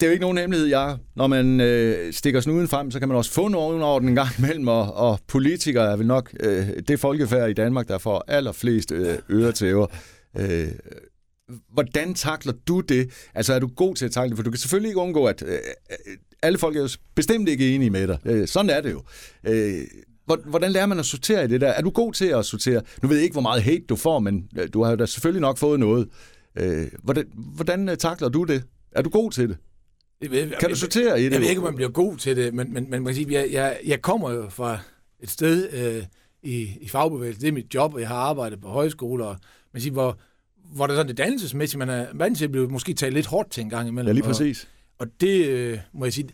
det 0.00 0.06
er 0.06 0.06
jo 0.06 0.12
ikke 0.12 0.22
nogen 0.22 0.38
hemmelighed, 0.38 0.68
jeg. 0.68 0.96
Når 1.16 1.26
man 1.26 1.60
øh, 1.60 2.12
stikker 2.12 2.40
snuden 2.40 2.68
frem, 2.68 2.90
så 2.90 2.98
kan 2.98 3.08
man 3.08 3.16
også 3.16 3.32
få 3.32 3.48
nogen 3.48 3.82
over 3.82 4.00
den 4.00 4.14
gang 4.14 4.28
imellem, 4.38 4.68
og, 4.68 4.94
og 4.94 5.18
politikere 5.26 5.92
er 5.92 5.96
vel 5.96 6.06
nok 6.06 6.30
øh, 6.40 6.68
det 6.88 7.00
folkefærd 7.00 7.50
i 7.50 7.52
Danmark, 7.52 7.88
der 7.88 7.98
får 7.98 8.24
allerflest 8.28 8.92
øh, 8.92 9.18
øretæver. 9.30 9.86
Øh, 10.38 10.68
hvordan 11.72 12.14
takler 12.14 12.52
du 12.68 12.80
det? 12.80 13.10
Altså 13.34 13.54
er 13.54 13.58
du 13.58 13.66
god 13.76 13.94
til 13.94 14.04
at 14.04 14.10
takle 14.10 14.30
det? 14.30 14.36
For 14.38 14.42
du 14.42 14.50
kan 14.50 14.58
selvfølgelig 14.58 14.88
ikke 14.88 15.00
undgå, 15.00 15.24
at 15.24 15.42
øh, 15.46 15.58
alle 16.42 16.58
folk 16.58 16.76
er 16.76 16.80
jo 16.80 16.88
bestemt 17.14 17.48
ikke 17.48 17.74
enige 17.74 17.90
med 17.90 18.08
dig. 18.08 18.18
Øh, 18.24 18.48
sådan 18.48 18.70
er 18.70 18.80
det 18.80 18.92
jo. 18.92 19.02
Øh, 19.46 19.84
Hvordan 20.46 20.72
lærer 20.72 20.86
man 20.86 20.98
at 20.98 21.06
sortere 21.06 21.44
i 21.44 21.48
det 21.48 21.60
der? 21.60 21.68
Er 21.68 21.82
du 21.82 21.90
god 21.90 22.12
til 22.12 22.26
at 22.26 22.44
sortere? 22.46 22.82
Nu 23.02 23.08
ved 23.08 23.16
jeg 23.16 23.24
ikke, 23.24 23.34
hvor 23.34 23.42
meget 23.42 23.62
hate 23.62 23.84
du 23.88 23.96
får, 23.96 24.18
men 24.18 24.48
øh, 24.58 24.68
du 24.72 24.82
har 24.82 24.90
jo 24.90 24.96
da 24.96 25.06
selvfølgelig 25.06 25.40
nok 25.40 25.58
fået 25.58 25.80
noget. 25.80 26.08
Øh, 26.58 26.86
hvordan, 27.02 27.24
hvordan 27.34 27.88
øh, 27.88 27.96
takler 27.96 28.28
du 28.28 28.44
det? 28.44 28.62
Er 28.92 29.02
du 29.02 29.10
god 29.10 29.30
til 29.30 29.48
det? 29.48 29.56
Jeg 30.20 30.30
ved, 30.30 30.50
kan 30.60 30.68
du 30.68 30.76
sortere 30.76 31.20
i 31.20 31.24
det? 31.24 31.32
Jeg 31.32 31.40
ved 31.40 31.48
ikke, 31.48 31.60
om 31.60 31.64
man 31.64 31.74
bliver 31.74 31.90
god 31.90 32.16
til 32.16 32.36
det, 32.36 32.54
men, 32.54 32.72
men, 32.72 32.90
men 32.90 33.02
man 33.02 33.04
kan 33.04 33.14
sige, 33.14 33.32
jeg, 33.32 33.52
jeg, 33.52 33.80
jeg 33.86 34.02
kommer 34.02 34.30
jo 34.30 34.48
fra 34.48 34.78
et 35.20 35.30
sted 35.30 35.72
øh, 35.72 36.04
i, 36.42 36.78
i 36.80 36.88
fagbevægelsen. 36.88 37.40
Det 37.40 37.48
er 37.48 37.52
mit 37.52 37.74
job, 37.74 37.94
og 37.94 38.00
jeg 38.00 38.08
har 38.08 38.16
arbejdet 38.16 38.60
på 38.60 38.68
højskoler, 38.68 39.26
og 39.26 39.36
man 39.72 39.82
siger, 39.82 39.92
hvor, 39.92 40.18
hvor 40.74 40.86
der 40.86 40.94
sådan 40.94 41.08
det 41.08 41.18
dannelsesmæssigt, 41.18 41.78
man 41.78 41.88
er 41.88 42.06
vant 42.14 42.38
til 42.38 42.44
at 42.44 42.52
blive 42.52 42.68
måske 42.68 42.94
talt 42.94 43.14
lidt 43.14 43.26
hårdt 43.26 43.50
til 43.50 43.60
en 43.60 43.70
gang 43.70 43.88
imellem. 43.88 44.06
Ja, 44.06 44.12
lige 44.12 44.24
præcis. 44.24 44.68
Og, 44.98 45.06
og 45.06 45.20
det, 45.20 45.46
øh, 45.46 45.78
må 45.92 46.04
jeg 46.04 46.12
sige, 46.12 46.28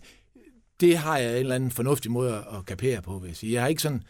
det 0.81 0.97
har 0.97 1.19
jeg 1.19 1.31
en 1.31 1.37
eller 1.37 1.55
anden 1.55 1.71
fornuftig 1.71 2.11
måde 2.11 2.35
at, 2.35 2.59
at 2.59 2.67
kapere 2.67 3.03
på, 3.03 3.19
vil 3.19 3.29
jeg 3.29 3.37
sige. 3.37 3.53
Jeg 3.53 3.63
har 3.63 3.69
ikke 3.69 3.83
sådan, 3.83 4.03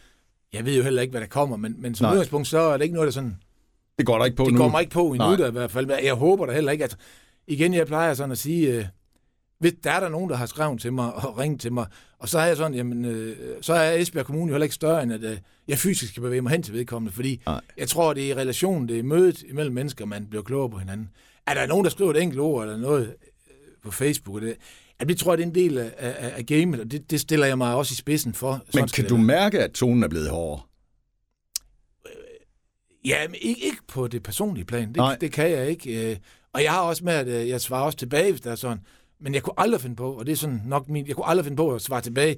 jeg 0.52 0.64
ved 0.64 0.76
jo 0.76 0.83
heller 0.83 1.02
ikke, 1.02 1.11
hvad 1.11 1.21
der 1.21 1.26
kommer, 1.26 1.57
men, 1.57 1.75
men 1.79 1.95
som 1.95 2.05
Nej. 2.05 2.12
udgangspunkt, 2.12 2.49
så 2.49 2.59
er 2.59 2.76
det 2.76 2.85
ikke 2.85 2.95
noget, 2.95 3.07
der 3.07 3.12
sådan... 3.12 3.37
Det 3.99 4.07
går 4.07 4.19
der 4.19 4.25
ikke 4.25 4.37
på 4.37 4.45
det 4.45 4.52
nu. 4.52 4.59
Det 4.59 4.64
går 4.64 4.71
mig 4.71 4.81
ikke 4.81 4.93
på 4.93 5.12
endnu, 5.12 5.37
der 5.37 5.49
i 5.49 5.50
hvert 5.50 5.71
fald. 5.71 5.91
Jeg 5.91 6.14
håber 6.14 6.47
der 6.47 6.52
heller 6.52 6.73
ikke, 6.73 6.85
at... 6.85 6.97
Igen, 7.47 7.75
jeg 7.75 7.87
plejer 7.87 8.14
sådan 8.14 8.33
at 8.33 8.38
sige, 8.38 8.79
øh, 8.79 8.85
hvis 9.62 9.73
der 9.85 9.90
er 9.90 10.00
der 10.00 10.09
nogen, 10.09 10.31
der 10.31 10.37
har 10.37 10.47
skrevet 10.47 10.81
til 10.81 10.92
mig 10.92 11.14
og 11.14 11.38
ringet 11.38 11.61
til 11.61 11.73
mig, 11.73 11.87
og 12.19 12.28
så 12.28 12.38
er 12.38 12.47
jeg 12.47 12.57
sådan, 12.57 12.75
jamen, 12.75 13.04
øh, 13.04 13.37
så 13.61 13.73
er 13.75 13.92
Esbjerg 13.92 14.26
Kommune 14.26 14.49
jo 14.49 14.54
heller 14.54 14.64
ikke 14.64 14.75
større, 14.75 15.02
end 15.02 15.12
at 15.12 15.23
øh, 15.25 15.38
jeg 15.69 15.78
fysisk 15.78 16.14
kan 16.14 16.23
bevæge 16.23 16.42
mig 16.42 16.52
hen 16.52 16.62
til 16.62 16.75
vedkommende, 16.75 17.12
fordi 17.14 17.42
Nej. 17.47 17.61
jeg 17.78 17.88
tror, 17.88 18.14
det 18.14 18.25
er 18.25 18.28
i 18.28 18.35
relationen, 18.35 18.88
det 18.88 18.99
er 18.99 19.02
mødet 19.02 19.42
imellem 19.42 19.75
mennesker, 19.75 20.07
man 20.07 20.26
bliver 20.26 20.42
klogere 20.42 20.71
på 20.71 20.78
hinanden. 20.78 21.11
Er 21.47 21.54
der 21.54 21.66
nogen, 21.66 21.85
der 21.85 21.90
skriver 21.90 22.11
et 22.11 22.23
enkelt 22.23 22.40
ord 22.40 22.62
eller 22.64 22.76
noget 22.76 23.07
øh, 23.07 23.12
på 23.83 23.90
Facebook? 23.90 24.42
Det, 24.42 24.57
at 24.99 25.09
det 25.09 25.19
tror 25.19 25.33
jeg, 25.33 25.38
det 25.38 25.45
er 25.45 25.49
en 25.49 25.54
del 25.54 25.78
af, 25.78 25.92
af, 25.99 26.33
af 26.37 26.47
gamet, 26.47 26.81
og 26.81 26.90
det, 26.90 27.11
det 27.11 27.21
stiller 27.21 27.47
jeg 27.47 27.59
mig 27.59 27.75
også 27.75 27.92
i 27.92 27.97
spidsen 27.97 28.35
for. 28.35 28.61
Men 28.75 28.88
kan 28.88 29.09
du 29.09 29.14
være. 29.14 29.25
mærke, 29.25 29.61
at 29.61 29.71
tonen 29.73 30.02
er 30.02 30.09
blevet 30.09 30.31
hårdere? 30.31 30.61
Ja, 33.04 33.28
men 33.28 33.37
ikke, 33.40 33.64
ikke 33.64 33.83
på 33.88 34.09
det 34.09 34.23
personlige 34.23 34.64
plan. 34.64 34.95
Nej. 34.97 35.12
Det, 35.12 35.21
det 35.21 35.33
kan 35.33 35.50
jeg 35.50 35.69
ikke. 35.69 36.11
øh. 36.11 36.16
Og 36.52 36.62
jeg 36.62 36.73
har 36.73 36.81
også 36.81 37.04
med, 37.04 37.12
at 37.12 37.28
øh, 37.28 37.49
jeg 37.49 37.61
svarer 37.61 37.85
også 37.85 37.99
tilbage, 37.99 38.31
hvis 38.31 38.40
der 38.40 38.50
er 38.50 38.54
sådan. 38.54 38.78
Men 39.23 39.35
jeg 39.35 39.43
kunne 39.43 39.55
aldrig 39.57 39.81
finde 39.81 39.97
på, 39.97 40.12
og 40.12 40.26
det 40.26 40.33
er 40.33 40.37
sådan 40.37 40.62
nok 40.67 40.88
min, 40.88 41.07
jeg 41.07 41.17
kunne 41.17 41.26
aldrig 41.26 41.45
finde 41.45 41.57
på 41.57 41.75
at 41.75 41.83
svare 41.83 42.00
tilbage 42.00 42.37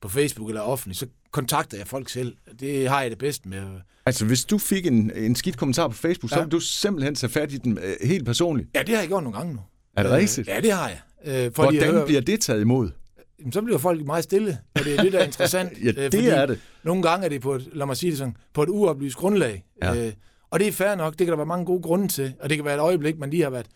på 0.00 0.08
Facebook 0.08 0.48
eller 0.48 0.60
offentligt, 0.62 0.98
så 0.98 1.06
kontakter 1.30 1.78
jeg 1.78 1.86
folk 1.86 2.08
selv. 2.08 2.36
Det 2.60 2.88
har 2.88 3.00
jeg 3.02 3.10
det 3.10 3.18
bedst 3.18 3.46
med. 3.46 3.62
Altså, 4.06 4.24
hvis 4.24 4.44
du 4.44 4.58
fik 4.58 4.86
en, 4.86 5.10
en 5.16 5.34
skidt 5.36 5.56
kommentar 5.56 5.88
på 5.88 5.94
Facebook, 5.94 6.30
ja. 6.30 6.36
så 6.36 6.40
ville 6.40 6.50
du 6.50 6.60
simpelthen 6.60 7.14
tage 7.14 7.30
fat 7.30 7.52
i 7.52 7.56
den 7.56 7.78
øh, 7.78 8.08
helt 8.08 8.26
personligt. 8.26 8.68
Ja, 8.74 8.80
det 8.80 8.88
har 8.88 8.98
jeg 8.98 9.08
gjort 9.08 9.22
nogle 9.22 9.38
gange 9.38 9.52
nu. 9.54 9.60
Er 9.96 10.02
det 10.02 10.10
Øh, 10.10 10.16
rigtigt? 10.16 10.48
Ja, 10.48 10.60
det 10.60 10.72
har 10.72 10.88
jeg. 10.88 11.00
Øh, 11.24 11.52
fordi 11.52 11.74
jeg 11.76 11.80
Hvordan 11.84 11.94
hører- 11.94 12.06
bliver 12.06 12.20
det 12.20 12.40
taget 12.40 12.60
imod? 12.60 12.90
Jamen, 13.38 13.52
så 13.52 13.62
bliver 13.62 13.78
folk 13.78 14.06
meget 14.06 14.24
stille, 14.24 14.58
og 14.74 14.84
det 14.84 14.94
er 14.98 15.02
det, 15.02 15.12
der 15.12 15.18
er 15.18 15.24
interessant. 15.24 15.72
Ja, 15.84 15.88
øh, 16.04 16.12
det 16.12 16.38
er 16.38 16.46
det. 16.46 16.60
Nogle 16.84 17.02
gange 17.02 17.24
er 17.24 17.28
det 17.28 17.40
på 17.40 17.54
et, 17.54 17.68
lad 17.72 17.86
mig 17.86 17.96
sige 17.96 18.10
det 18.10 18.18
sådan, 18.18 18.36
på 18.54 18.62
et 18.62 18.68
uoplyst 18.68 19.16
grundlag. 19.16 19.64
Ja. 19.82 20.06
Øh, 20.06 20.12
og 20.50 20.60
det 20.60 20.68
er 20.68 20.72
fair 20.72 20.94
nok, 20.94 21.12
det 21.12 21.26
kan 21.26 21.28
der 21.32 21.36
være 21.36 21.46
mange 21.46 21.64
gode 21.66 21.82
grunde 21.82 22.08
til, 22.08 22.34
og 22.40 22.48
det 22.48 22.58
kan 22.58 22.64
være 22.64 22.74
et 22.74 22.80
øjeblik, 22.80 23.18
man 23.18 23.30
lige 23.30 23.42
har 23.42 23.50
været 23.50 23.66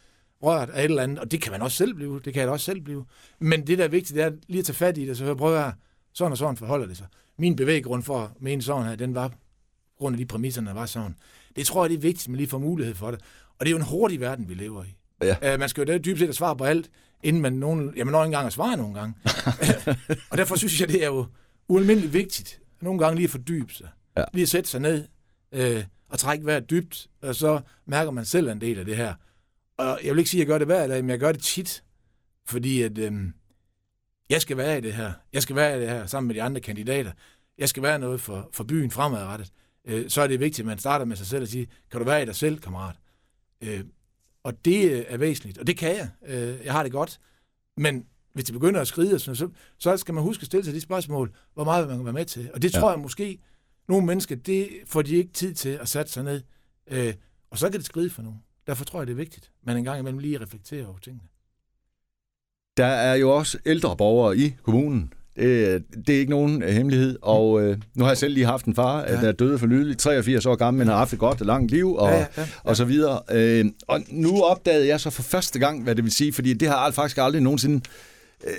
rørt 0.43 0.71
af 0.71 0.78
et 0.78 0.85
eller 0.85 1.02
andet, 1.02 1.19
og 1.19 1.31
det 1.31 1.43
kan 1.43 1.52
man 1.52 1.62
også 1.62 1.76
selv 1.76 1.95
blive, 1.95 2.21
det 2.25 2.33
kan 2.33 2.40
jeg 2.40 2.47
da 2.47 2.52
også 2.52 2.64
selv 2.64 2.81
blive. 2.81 3.05
Men 3.38 3.66
det, 3.66 3.78
der 3.78 3.85
er 3.85 3.88
vigtigt, 3.88 4.16
det 4.16 4.25
er 4.25 4.31
lige 4.49 4.59
at 4.59 4.64
tage 4.64 4.76
fat 4.76 4.99
i 4.99 5.07
det, 5.07 5.16
så 5.16 5.25
hør, 5.25 5.35
prøv 5.35 5.57
her, 5.57 5.73
sådan 6.12 6.33
og 6.33 6.38
sådan 6.38 6.57
forholder 6.57 6.87
det 6.87 6.97
sig. 6.97 7.07
Min 7.38 7.57
bevæggrund 7.57 8.02
for 8.02 8.19
at 8.19 8.31
mene 8.40 8.62
sådan 8.62 8.88
her, 8.88 8.97
den 8.97 9.14
var, 9.14 9.33
grund 9.99 10.14
af 10.14 10.19
de 10.19 10.26
præmisserne, 10.26 10.66
der 10.66 10.75
var 10.75 10.87
sådan. 10.87 11.16
Det 11.57 11.66
tror 11.66 11.85
jeg, 11.85 11.90
det 11.90 11.97
er 11.97 12.00
vigtigt, 12.00 12.25
at 12.25 12.28
man 12.28 12.37
lige 12.37 12.49
får 12.49 12.59
mulighed 12.59 12.95
for 12.95 13.11
det. 13.11 13.21
Og 13.59 13.66
det 13.66 13.66
er 13.66 13.71
jo 13.71 13.76
en 13.76 13.83
hurtig 13.83 14.21
verden, 14.21 14.49
vi 14.49 14.55
lever 14.55 14.85
i. 14.85 14.97
Ja. 15.23 15.55
Uh, 15.55 15.61
man 15.61 15.69
skal 15.69 15.81
jo 15.81 15.93
da 15.93 15.99
dybest 15.99 16.21
set 16.21 16.37
svare 16.37 16.57
på 16.57 16.64
alt, 16.64 16.90
inden 17.23 17.43
man 17.43 17.52
nogen, 17.52 17.93
jamen, 17.97 18.12
når 18.12 18.25
engang 18.25 18.47
at 18.47 18.52
svare 18.52 18.76
nogle 18.76 18.95
gange. 18.95 19.14
og 20.31 20.38
derfor 20.38 20.57
synes 20.57 20.81
jeg, 20.81 20.88
det 20.88 21.02
er 21.02 21.07
jo 21.07 21.26
ualmindeligt 21.69 22.12
vigtigt, 22.12 22.61
nogle 22.81 22.99
gange 22.99 23.16
lige 23.16 23.25
at 23.25 23.31
fordybe 23.31 23.73
sig. 23.73 23.88
Ja. 24.16 24.25
Lige 24.33 24.43
at 24.43 24.49
sætte 24.49 24.71
sig 24.71 24.81
ned 24.81 25.05
øh, 25.52 25.85
og 26.09 26.19
trække 26.19 26.47
vejret 26.47 26.71
dybt, 26.71 27.07
og 27.23 27.35
så 27.35 27.61
mærker 27.87 28.11
man 28.11 28.25
selv 28.25 28.49
en 28.49 28.61
del 28.61 28.78
af 28.78 28.85
det 28.85 28.97
her. 28.97 29.14
Og 29.78 30.00
jeg 30.04 30.12
vil 30.14 30.18
ikke 30.18 30.30
sige, 30.30 30.40
at 30.42 30.47
jeg 30.49 30.52
gør 30.52 30.59
det 30.59 30.66
hver 30.66 30.87
dag, 30.87 31.04
men 31.04 31.11
jeg 31.11 31.18
gør 31.18 31.33
det 31.33 31.42
tit, 31.42 31.85
fordi 32.47 32.83
at, 32.83 32.99
øh, 32.99 33.12
jeg 34.30 34.42
skal 34.42 34.56
være 34.56 34.78
i 34.78 34.80
det 34.80 34.92
her. 34.95 35.12
Jeg 35.33 35.42
skal 35.42 35.56
være 35.56 35.76
i 35.76 35.80
det 35.80 35.88
her 35.88 36.06
sammen 36.06 36.26
med 36.26 36.35
de 36.35 36.42
andre 36.42 36.61
kandidater. 36.61 37.12
Jeg 37.59 37.68
skal 37.68 37.83
være 37.83 37.99
noget 37.99 38.21
for, 38.21 38.50
for 38.52 38.64
byen 38.64 38.90
fremadrettet. 38.90 39.52
Øh, 39.85 40.11
så 40.11 40.23
er 40.23 40.26
det 40.26 40.40
vigtigt, 40.40 40.61
at 40.61 40.66
man 40.66 40.78
starter 40.78 41.04
med 41.04 41.16
sig 41.16 41.26
selv 41.26 41.42
og 41.42 41.49
siger, 41.49 41.66
kan 41.90 42.00
du 42.00 42.06
være 42.06 42.23
i 42.23 42.26
dig 42.26 42.35
selv, 42.37 42.59
kammerat? 42.61 42.97
Øh, 43.61 43.85
og 44.42 44.64
det 44.64 44.90
øh, 44.92 45.04
er 45.09 45.16
væsentligt, 45.16 45.59
og 45.59 45.66
det 45.66 45.76
kan 45.76 45.97
jeg. 45.97 46.09
Øh, 46.26 46.64
jeg 46.64 46.73
har 46.73 46.83
det 46.83 46.92
godt. 46.92 47.21
Men 47.76 48.06
hvis 48.33 48.45
det 48.45 48.52
begynder 48.52 48.80
at 48.80 48.88
skride, 48.88 49.18
så, 49.18 49.49
så 49.78 49.97
skal 49.97 50.14
man 50.14 50.23
huske 50.25 50.40
at 50.42 50.47
stille 50.47 50.64
sig 50.64 50.75
de 50.75 50.80
spørgsmål, 50.80 51.35
hvor 51.54 51.64
meget 51.64 51.88
man 51.88 51.97
kan 51.97 52.04
være 52.04 52.12
med 52.14 52.25
til. 52.25 52.50
Og 52.54 52.62
det 52.62 52.75
Ja. 52.75 52.80
tror 52.80 52.90
jeg 52.90 52.99
måske, 53.00 53.38
nogle 53.88 54.06
mennesker, 54.06 54.37
det 54.37 54.68
får 54.87 55.02
de 55.02 55.16
ikke 55.16 55.33
tid 55.33 55.54
til 55.54 55.68
at 55.68 55.88
sætte 55.88 56.12
sig 56.12 56.25
ned. 56.25 56.42
Øh, 56.90 57.14
og 57.50 57.59
så 57.59 57.71
kan 57.71 57.78
det 57.78 57.87
skride 57.87 58.11
for 58.11 58.23
nogen. 58.23 58.38
Derfor 58.67 58.85
tror 58.85 59.01
jeg, 59.01 59.07
det 59.07 59.13
er 59.13 59.17
vigtigt, 59.17 59.51
man 59.67 59.77
en 59.77 59.85
gang 59.85 59.99
imellem 59.99 60.19
lige 60.19 60.41
reflekterer 60.41 60.87
over 60.87 60.99
tingene. 60.99 61.23
Der 62.77 62.87
er 62.87 63.15
jo 63.15 63.37
også 63.37 63.59
ældre 63.67 63.97
borgere 63.97 64.37
i 64.37 64.55
kommunen. 64.63 65.13
Det, 65.37 65.85
det 66.07 66.15
er 66.15 66.19
ikke 66.19 66.31
nogen 66.31 66.63
øh, 66.63 66.69
hemmelighed, 66.69 67.19
og 67.23 67.63
øh, 67.63 67.79
nu 67.95 68.05
har 68.05 68.11
jeg 68.11 68.19
selv 68.19 68.35
lige 68.35 68.47
haft 68.47 68.67
en 68.67 68.75
far, 68.75 69.01
ja. 69.01 69.15
Ja. 69.15 69.21
der 69.21 69.29
er 69.29 69.33
døde 69.33 69.59
for 69.59 69.67
nylig, 69.67 69.99
83 69.99 70.47
år 70.47 70.55
gammel, 70.55 70.79
men 70.79 70.89
har 70.89 70.97
haft 70.97 71.13
et 71.13 71.19
godt 71.19 71.41
og 71.41 71.47
langt 71.47 71.71
liv, 71.71 71.95
og, 71.95 72.09
Ja, 72.09 72.17
ja, 72.19 72.27
ja. 72.37 72.47
og 72.65 72.77
så 72.77 72.85
videre. 72.85 73.21
Øh, 73.33 73.65
og 73.89 74.01
nu 74.09 74.43
opdagede 74.43 74.87
jeg 74.89 75.01
så 75.01 75.11
for 75.11 75.23
første 75.23 75.59
gang, 75.59 75.83
hvad 75.83 75.95
det 75.95 76.05
vil 76.05 76.13
sige, 76.13 76.33
fordi 76.33 76.53
det 76.53 76.69
har 76.69 76.85
jeg 76.85 76.95
faktisk 76.95 77.19
aldrig 77.19 77.43
nogensinde 77.43 77.81
øh, 78.47 78.53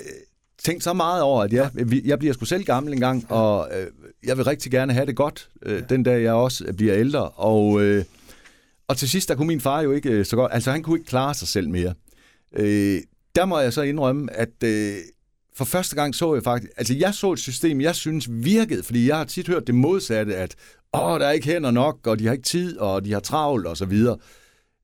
tænkt 0.58 0.84
så 0.84 0.92
meget 0.92 1.22
over, 1.22 1.42
at 1.42 1.52
jeg, 1.52 1.70
jeg 2.04 2.18
bliver 2.18 2.34
sgu 2.34 2.44
selv 2.44 2.64
gammel 2.64 2.92
en 2.92 3.00
gang, 3.00 3.26
og 3.32 3.68
øh, 3.78 3.86
jeg 4.26 4.36
vil 4.36 4.44
rigtig 4.44 4.72
gerne 4.72 4.92
have 4.92 5.06
det 5.06 5.16
godt, 5.16 5.48
øh, 5.62 5.82
den 5.88 6.02
dag 6.02 6.22
jeg 6.22 6.32
også 6.32 6.72
bliver 6.76 6.94
ældre, 6.96 7.28
og, 7.28 7.82
øh, 7.82 8.04
og 8.88 8.96
til 8.96 9.08
sidst, 9.08 9.28
der 9.28 9.34
kunne 9.34 9.46
min 9.46 9.60
far 9.60 9.82
jo 9.82 9.92
ikke 9.92 10.10
øh, 10.10 10.24
så 10.24 10.36
godt, 10.36 10.52
altså 10.54 10.70
han 10.70 10.82
kunne 10.82 10.98
ikke 10.98 11.08
klare 11.08 11.34
sig 11.34 11.48
selv 11.48 11.68
mere. 11.68 11.94
Øh, 12.56 13.00
der 13.36 13.44
må 13.44 13.58
jeg 13.58 13.72
så 13.72 13.82
indrømme, 13.82 14.32
at 14.32 14.62
øh, 14.64 14.96
for 15.56 15.64
første 15.64 15.96
gang 15.96 16.14
så 16.14 16.34
jeg 16.34 16.42
faktisk, 16.42 16.72
altså 16.76 16.94
jeg 16.94 17.14
så 17.14 17.32
et 17.32 17.38
system, 17.38 17.80
jeg 17.80 17.94
synes 17.94 18.28
virkede, 18.30 18.82
fordi 18.82 19.08
jeg 19.08 19.16
har 19.16 19.24
tit 19.24 19.48
hørt 19.48 19.66
det 19.66 19.74
modsatte, 19.74 20.36
at 20.36 20.54
åh, 20.94 21.20
der 21.20 21.26
er 21.26 21.30
ikke 21.30 21.46
hænder 21.46 21.70
nok, 21.70 22.06
og 22.06 22.18
de 22.18 22.26
har 22.26 22.32
ikke 22.32 22.44
tid, 22.44 22.78
og 22.78 23.04
de 23.04 23.12
har 23.12 23.20
travlt, 23.20 23.66
og 23.66 23.76
så 23.76 23.84
videre. 23.84 24.16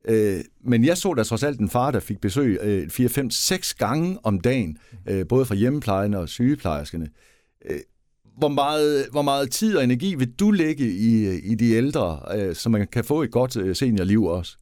Øh, 0.09 0.41
men 0.65 0.85
jeg 0.85 0.99
så 0.99 1.15
da 1.15 1.23
trods 1.23 1.43
alt 1.43 1.61
en 1.61 1.71
far, 1.71 1.91
der 1.91 2.01
fik 2.01 2.21
besøg 2.21 2.59
øh, 2.63 2.91
4, 2.91 3.09
5, 3.09 3.31
6 3.31 3.75
gange 3.75 4.19
om 4.23 4.41
dagen, 4.41 4.79
øh, 5.09 5.27
både 5.29 5.47
fra 5.47 5.55
hjemmeplejen 5.55 6.15
og 6.15 6.29
sygeplejerskerne. 6.29 7.09
Øh, 7.65 7.81
hvor, 8.37 8.49
meget, 8.49 9.07
hvor 9.11 9.23
meget 9.23 9.51
tid 9.51 9.77
og 9.77 9.85
energi 9.85 10.15
vil 10.15 10.33
du 10.33 10.51
lægge 10.51 10.91
i, 10.91 11.39
i 11.39 11.55
de 11.55 11.71
ældre, 11.71 12.21
øh, 12.35 12.55
så 12.55 12.69
man 12.69 12.87
kan 12.87 13.05
få 13.05 13.23
et 13.23 13.31
godt 13.31 13.57
øh, 13.57 13.77
seniorliv 13.77 14.25
også? 14.25 14.57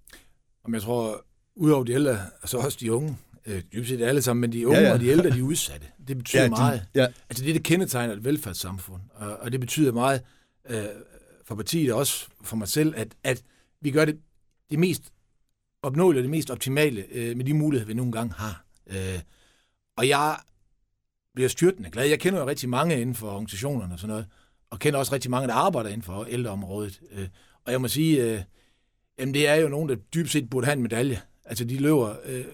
Om 0.64 0.74
jeg 0.74 0.82
tror, 0.82 1.24
udover 1.56 1.84
de 1.84 1.92
ældre, 1.92 2.18
så 2.44 2.58
også 2.58 2.78
de 2.80 2.92
unge, 2.92 3.16
øh, 3.46 3.62
dybest 3.72 3.90
set 3.90 4.02
alle 4.02 4.22
sammen, 4.22 4.40
men 4.40 4.52
de 4.52 4.66
unge 4.66 4.80
Ja, 4.80 4.86
ja, 4.86 4.92
og 4.92 5.00
de 5.00 5.06
ældre, 5.06 5.30
de 5.30 5.38
er 5.38 5.42
udsatte. 5.42 5.86
Det 6.08 6.18
betyder 6.22 6.42
ja, 6.42 6.48
meget. 6.48 6.82
De, 6.94 7.00
ja, 7.00 7.06
Altså 7.30 7.44
det, 7.44 7.54
det 7.54 7.62
kendetegner 7.62 8.14
et 8.14 8.24
velfærdssamfund, 8.24 9.02
og, 9.14 9.36
og 9.36 9.52
det 9.52 9.60
betyder 9.60 9.92
meget 9.92 10.20
øh, 10.70 10.84
for 11.44 11.54
partiet 11.54 11.92
og 11.92 11.98
også 11.98 12.26
for 12.42 12.56
mig 12.56 12.68
selv, 12.68 12.94
at, 12.96 13.08
at 13.24 13.42
vi 13.80 13.90
gør 13.90 14.04
det, 14.04 14.18
det 14.70 14.78
mest 14.78 15.02
opnåelige 15.82 16.20
og 16.20 16.22
det 16.22 16.30
mest 16.30 16.50
optimale 16.50 17.04
øh, 17.12 17.36
med 17.36 17.44
de 17.44 17.54
muligheder, 17.54 17.86
vi 17.86 17.94
nogle 17.94 18.12
gange 18.12 18.34
har. 18.36 18.64
Øh, 18.86 19.20
og 19.96 20.08
jeg 20.08 20.36
bliver 21.34 21.48
styrtende 21.48 21.90
glad. 21.90 22.06
Jeg 22.06 22.20
kender 22.20 22.40
jo 22.40 22.46
rigtig 22.46 22.68
mange 22.68 23.00
inden 23.00 23.14
for 23.14 23.30
organisationerne 23.30 23.94
og 23.94 23.98
sådan 23.98 24.08
noget, 24.08 24.26
og 24.70 24.78
kender 24.78 24.98
også 24.98 25.12
rigtig 25.12 25.30
mange, 25.30 25.48
der 25.48 25.54
arbejder 25.54 25.90
inden 25.90 26.02
for 26.02 26.24
ældreområdet. 26.24 27.00
Øh, 27.12 27.28
og 27.64 27.72
jeg 27.72 27.80
må 27.80 27.88
sige, 27.88 28.24
øh, 28.24 28.42
jamen 29.18 29.34
det 29.34 29.48
er 29.48 29.54
jo 29.54 29.68
nogen, 29.68 29.88
der 29.88 29.94
dybest 29.94 30.32
set 30.32 30.50
burde 30.50 30.64
have 30.66 30.76
en 30.76 30.82
medalje. 30.82 31.20
Altså 31.44 31.64
de 31.64 31.78
løber 31.78 32.14
øh, 32.24 32.44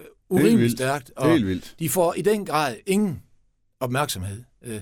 stærkt, 0.69 1.11
og 1.15 1.31
helt 1.31 1.47
vildt. 1.47 1.75
de 1.79 1.89
får 1.89 2.13
i 2.13 2.21
den 2.21 2.45
grad 2.45 2.77
ingen 2.85 3.23
opmærksomhed. 3.79 4.43
Øh, 4.61 4.81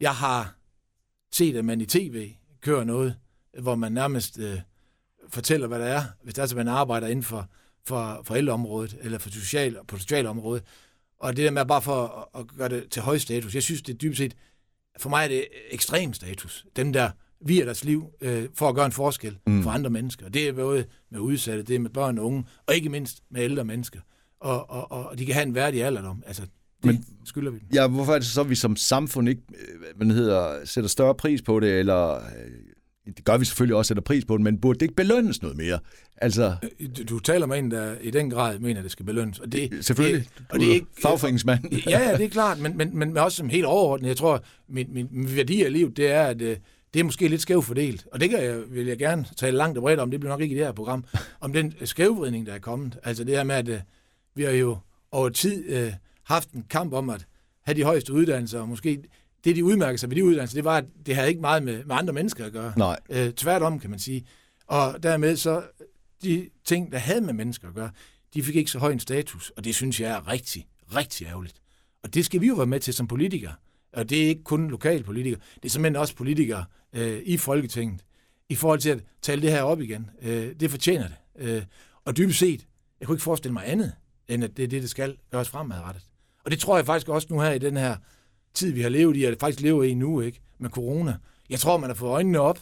Jeg 0.00 0.14
har 0.14 0.54
set, 1.32 1.56
at 1.56 1.64
man 1.64 1.80
i 1.80 1.86
tv 1.86 2.32
kører 2.60 2.84
noget, 2.84 3.16
hvor 3.60 3.74
man 3.74 3.92
nærmest 3.92 4.38
øh, 4.38 4.60
fortæller, 5.28 5.66
hvad 5.66 5.78
der 5.78 5.84
er, 5.86 6.02
hvis 6.22 6.34
der 6.34 6.42
er, 6.42 6.54
man 6.54 6.68
arbejder 6.68 7.06
inden 7.06 7.22
for, 7.22 7.48
for, 7.86 8.20
for 8.24 8.34
ældreområdet, 8.34 8.96
eller 9.00 9.18
for 9.18 9.30
social, 9.30 9.76
på 9.88 9.98
socialområdet. 9.98 10.64
Og 11.22 11.36
det 11.36 11.44
der 11.44 11.50
med 11.50 11.64
bare 11.66 11.82
for 11.82 12.28
at, 12.38 12.46
gøre 12.58 12.68
det 12.68 12.90
til 12.90 13.02
høj 13.02 13.18
status, 13.18 13.54
jeg 13.54 13.62
synes, 13.62 13.82
det 13.82 13.92
er 13.92 13.98
dybest 13.98 14.18
set, 14.18 14.36
for 14.98 15.10
mig 15.10 15.24
er 15.24 15.28
det 15.28 15.44
ekstrem 15.70 16.12
status. 16.12 16.66
Dem, 16.76 16.92
der 16.92 17.10
virer 17.46 17.64
deres 17.64 17.84
liv 17.84 18.04
øh, 18.20 18.48
for 18.54 18.68
at 18.68 18.74
gøre 18.74 18.86
en 18.86 18.92
forskel 18.92 19.38
mm. 19.46 19.62
for 19.62 19.70
andre 19.70 19.90
mennesker. 19.90 20.28
Det 20.28 20.48
er 20.48 20.52
både 20.52 20.84
med 21.10 21.20
udsatte, 21.20 21.62
det 21.62 21.76
er 21.76 21.80
med 21.80 21.90
børn 21.90 22.18
og 22.18 22.26
unge, 22.26 22.44
og 22.66 22.74
ikke 22.74 22.88
mindst 22.88 23.22
med 23.30 23.42
ældre 23.42 23.64
mennesker. 23.64 24.00
Og, 24.40 24.70
og, 24.70 24.92
og 24.92 25.18
de 25.18 25.26
kan 25.26 25.34
have 25.34 25.46
en 25.46 25.54
værdig 25.54 25.84
alderdom. 25.84 26.22
Altså, 26.26 26.42
det 26.42 26.50
Men- 26.84 27.04
skylder 27.24 27.50
vi 27.50 27.58
dem. 27.58 27.68
Ja, 27.74 27.86
hvorfor 27.86 28.14
er 28.14 28.18
det 28.18 28.26
så, 28.26 28.40
at 28.40 28.50
vi 28.50 28.54
som 28.54 28.76
samfund 28.76 29.28
ikke 29.28 29.42
øh, 29.50 29.96
hvad 29.96 30.06
det 30.06 30.14
hedder, 30.14 30.64
sætter 30.64 30.88
større 30.88 31.14
pris 31.14 31.42
på 31.42 31.60
det, 31.60 31.78
eller 31.78 32.14
øh, 32.14 32.20
det 33.06 33.24
gør 33.24 33.36
vi 33.36 33.44
selvfølgelig 33.44 33.76
også, 33.76 33.88
sætter 33.88 34.02
pris 34.02 34.24
på 34.24 34.36
det, 34.36 34.42
men 34.44 34.58
burde 34.60 34.78
det 34.78 34.82
ikke 34.82 34.94
belønnes 34.94 35.42
noget 35.42 35.56
mere? 35.56 35.78
Altså, 36.16 36.54
Du, 36.98 37.02
du 37.02 37.18
taler 37.18 37.46
med 37.46 37.58
en, 37.58 37.70
der 37.70 37.94
i 38.00 38.10
den 38.10 38.30
grad 38.30 38.58
mener, 38.58 38.80
at 38.80 38.84
det 38.84 38.92
skal 38.92 39.06
belønnes. 39.06 39.38
Og 39.38 39.52
det, 39.52 39.84
selvfølgelig, 39.84 40.28
Det, 40.38 40.44
og 40.48 40.60
det 40.60 40.68
er 40.68 40.74
ikke, 40.74 40.86
fagforeningsmand. 41.02 41.72
ja, 41.90 42.10
ja, 42.10 42.16
det 42.16 42.24
er 42.24 42.28
klart, 42.28 42.58
men, 42.58 42.76
men, 42.76 42.98
men 42.98 43.16
også 43.16 43.36
som 43.36 43.48
helt 43.48 43.64
overordnet. 43.64 44.08
Jeg 44.08 44.16
tror, 44.16 44.44
min, 44.68 44.86
min, 44.90 45.08
min 45.10 45.36
værdi 45.36 45.62
af 45.62 45.72
livet, 45.72 45.96
det 45.96 46.10
er, 46.10 46.22
at 46.22 46.42
øh, 46.42 46.56
det 46.94 47.00
er 47.00 47.04
måske 47.04 47.28
lidt 47.28 47.42
skævt 47.42 47.64
fordelt. 47.64 48.06
Og 48.12 48.20
det 48.20 48.30
kan 48.30 48.44
jeg, 48.44 48.60
vil 48.70 48.86
jeg 48.86 48.98
gerne 48.98 49.26
tale 49.36 49.56
langt 49.56 49.78
og 49.78 49.82
bredt 49.82 50.00
om, 50.00 50.10
det 50.10 50.20
bliver 50.20 50.32
nok 50.32 50.40
ikke 50.40 50.54
i 50.54 50.58
det 50.58 50.66
her 50.66 50.72
program, 50.72 51.04
om 51.40 51.52
den 51.52 51.74
skævvridning, 51.84 52.46
der 52.46 52.52
er 52.52 52.58
kommet. 52.58 52.98
Altså 53.04 53.24
det 53.24 53.36
her 53.36 53.44
med, 53.44 53.54
at 53.54 53.68
øh, 53.68 53.78
vi 54.34 54.42
har 54.42 54.50
jo 54.50 54.76
over 55.12 55.28
tid 55.28 55.64
øh, 55.68 55.92
haft 56.24 56.50
en 56.50 56.64
kamp 56.70 56.92
om 56.92 57.10
at 57.10 57.26
have 57.62 57.74
de 57.76 57.84
højeste 57.84 58.12
uddannelser, 58.12 58.60
og 58.60 58.68
måske 58.68 58.98
det, 59.44 59.56
de 59.56 59.64
udmærker 59.64 59.96
sig 59.96 60.10
ved 60.10 60.16
de 60.16 60.24
uddannelser, 60.24 60.56
det 60.56 60.64
var, 60.64 60.76
at 60.76 60.84
det 61.06 61.14
havde 61.14 61.28
ikke 61.28 61.40
meget 61.40 61.62
med, 61.62 61.84
med 61.84 61.96
andre 61.96 62.12
mennesker 62.12 62.46
at 62.46 62.52
gøre. 62.52 62.72
Nej. 62.76 62.98
Øh, 63.10 63.32
tværtom, 63.32 63.78
kan 63.78 63.90
man 63.90 63.98
sige. 63.98 64.26
Og 64.66 65.02
dermed 65.02 65.36
så, 65.36 65.62
de 66.22 66.50
ting, 66.64 66.92
der 66.92 66.98
havde 66.98 67.20
med 67.20 67.34
mennesker 67.34 67.68
at 67.68 67.74
gøre, 67.74 67.90
de 68.34 68.42
fik 68.42 68.56
ikke 68.56 68.70
så 68.70 68.78
høj 68.78 68.92
en 68.92 69.00
status, 69.00 69.52
og 69.56 69.64
det 69.64 69.74
synes 69.74 70.00
jeg 70.00 70.10
er 70.10 70.28
rigtig, 70.28 70.66
rigtig 70.94 71.26
ærgerligt. 71.26 71.60
Og 72.02 72.14
det 72.14 72.24
skal 72.24 72.40
vi 72.40 72.46
jo 72.46 72.54
være 72.54 72.66
med 72.66 72.80
til 72.80 72.94
som 72.94 73.08
politikere. 73.08 73.52
Og 73.92 74.10
det 74.10 74.22
er 74.22 74.28
ikke 74.28 74.42
kun 74.42 74.70
lokalpolitikere, 74.70 75.40
det 75.54 75.64
er 75.64 75.70
simpelthen 75.70 75.96
også 75.96 76.16
politikere 76.16 76.64
øh, 76.92 77.22
i 77.24 77.36
Folketinget, 77.36 78.04
i 78.48 78.54
forhold 78.54 78.80
til 78.80 78.90
at 78.90 79.00
tale 79.22 79.42
det 79.42 79.50
her 79.50 79.62
op 79.62 79.80
igen. 79.80 80.10
Øh, 80.22 80.54
det 80.60 80.70
fortjener 80.70 81.08
det. 81.08 81.16
Øh, 81.38 81.62
og 82.04 82.16
dybest 82.16 82.38
set, 82.38 82.66
jeg 83.00 83.06
kunne 83.06 83.14
ikke 83.14 83.22
forestille 83.22 83.52
mig 83.52 83.62
andet, 83.66 83.92
end 84.28 84.44
at 84.44 84.56
det 84.56 84.62
er 84.62 84.68
det, 84.68 84.82
det 84.82 84.90
skal 84.90 85.16
gøres 85.30 85.48
fremadrettet. 85.48 86.02
Og 86.44 86.50
det 86.50 86.58
tror 86.58 86.76
jeg 86.76 86.86
faktisk 86.86 87.08
også 87.08 87.28
nu 87.30 87.40
her 87.40 87.50
i 87.50 87.58
den 87.58 87.76
her 87.76 87.96
tid, 88.54 88.72
vi 88.72 88.82
har 88.82 88.88
levet 88.88 89.16
i, 89.16 89.24
og 89.24 89.36
faktisk 89.40 89.60
lever 89.60 89.82
i 89.82 89.94
nu, 89.94 90.20
ikke, 90.20 90.40
med 90.58 90.70
corona. 90.70 91.16
Jeg 91.50 91.60
tror, 91.60 91.76
man 91.76 91.90
har 91.90 91.94
fået 91.94 92.10
øjnene 92.10 92.40
op, 92.40 92.58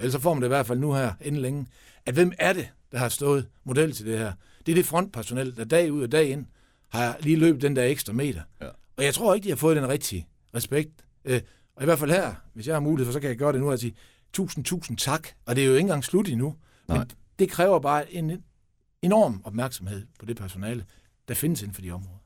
ellers 0.00 0.12
så 0.12 0.18
får 0.18 0.34
man 0.34 0.42
det 0.42 0.46
i 0.46 0.48
hvert 0.48 0.66
fald 0.66 0.78
nu 0.78 0.92
her, 0.92 1.12
inden 1.20 1.42
længe, 1.42 1.66
at 2.06 2.14
hvem 2.14 2.32
er 2.38 2.52
det, 2.52 2.68
der 2.92 2.98
har 2.98 3.08
stået 3.08 3.48
model 3.64 3.92
til 3.92 4.06
det 4.06 4.18
her? 4.18 4.32
Det 4.66 4.72
er 4.72 4.76
det 4.76 4.86
frontpersonel, 4.86 5.56
der 5.56 5.64
dag 5.64 5.92
ud 5.92 6.02
og 6.02 6.12
dag 6.12 6.30
ind 6.30 6.46
har 6.88 7.16
lige 7.20 7.36
løbet 7.36 7.62
den 7.62 7.76
der 7.76 7.84
ekstra 7.84 8.12
meter. 8.12 8.40
Ja. 8.60 8.66
Og 8.96 9.04
jeg 9.04 9.14
tror 9.14 9.34
ikke, 9.34 9.44
de 9.44 9.48
har 9.48 9.56
fået 9.56 9.76
den 9.76 9.88
rigtige 9.88 10.26
respekt. 10.54 10.90
Øh, 11.24 11.40
og 11.76 11.82
i 11.82 11.84
hvert 11.84 11.98
fald 11.98 12.10
her, 12.10 12.34
hvis 12.54 12.66
jeg 12.66 12.74
har 12.74 12.80
mulighed 12.80 13.06
for, 13.06 13.12
så 13.12 13.20
kan 13.20 13.28
jeg 13.28 13.38
gøre 13.38 13.52
det 13.52 13.60
nu 13.60 13.70
og 13.70 13.78
sige, 13.78 13.94
tusind, 14.32 14.64
tusind 14.64 14.96
tak. 14.96 15.28
Og 15.46 15.56
det 15.56 15.62
er 15.62 15.66
jo 15.66 15.72
ikke 15.72 15.80
engang 15.80 16.04
slut 16.04 16.28
endnu. 16.28 16.56
Men 16.88 16.96
Nej. 16.96 17.06
det 17.38 17.50
kræver 17.50 17.78
bare 17.78 18.12
en 18.12 18.42
enorm 19.02 19.40
opmærksomhed 19.44 20.06
på 20.18 20.26
det 20.26 20.36
personale, 20.36 20.84
der 21.28 21.34
findes 21.34 21.62
inden 21.62 21.74
for 21.74 21.82
de 21.82 21.90
områder. 21.90 22.21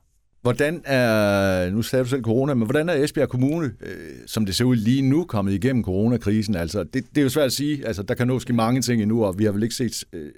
Hvordan 0.47 0.81
er, 0.85 1.69
nu 1.69 1.81
sagde 1.81 2.03
du 2.03 2.09
selv 2.09 2.23
corona, 2.23 2.53
men 2.53 2.65
hvordan 2.65 2.89
er 2.89 2.93
Esbjerg 2.93 3.29
Kommune, 3.29 3.73
øh, 3.81 4.15
som 4.25 4.45
det 4.45 4.55
ser 4.55 4.65
ud 4.65 4.75
lige 4.75 5.01
nu, 5.01 5.25
kommet 5.25 5.53
igennem 5.53 5.83
coronakrisen? 5.83 6.55
Altså, 6.55 6.83
det, 6.83 6.93
det 6.93 7.17
er 7.17 7.21
jo 7.21 7.29
svært 7.29 7.45
at 7.45 7.53
sige. 7.53 7.87
Altså, 7.87 8.03
der 8.03 8.13
kan 8.13 8.27
nå 8.27 8.39
ske 8.39 8.53
mange 8.53 8.81
ting 8.81 9.01
endnu, 9.01 9.25
og 9.25 9.39
vi 9.39 9.45
har 9.45 9.51
vel 9.51 9.63
ikke 9.63 9.75
set 9.75 10.03
øh, 10.13 10.31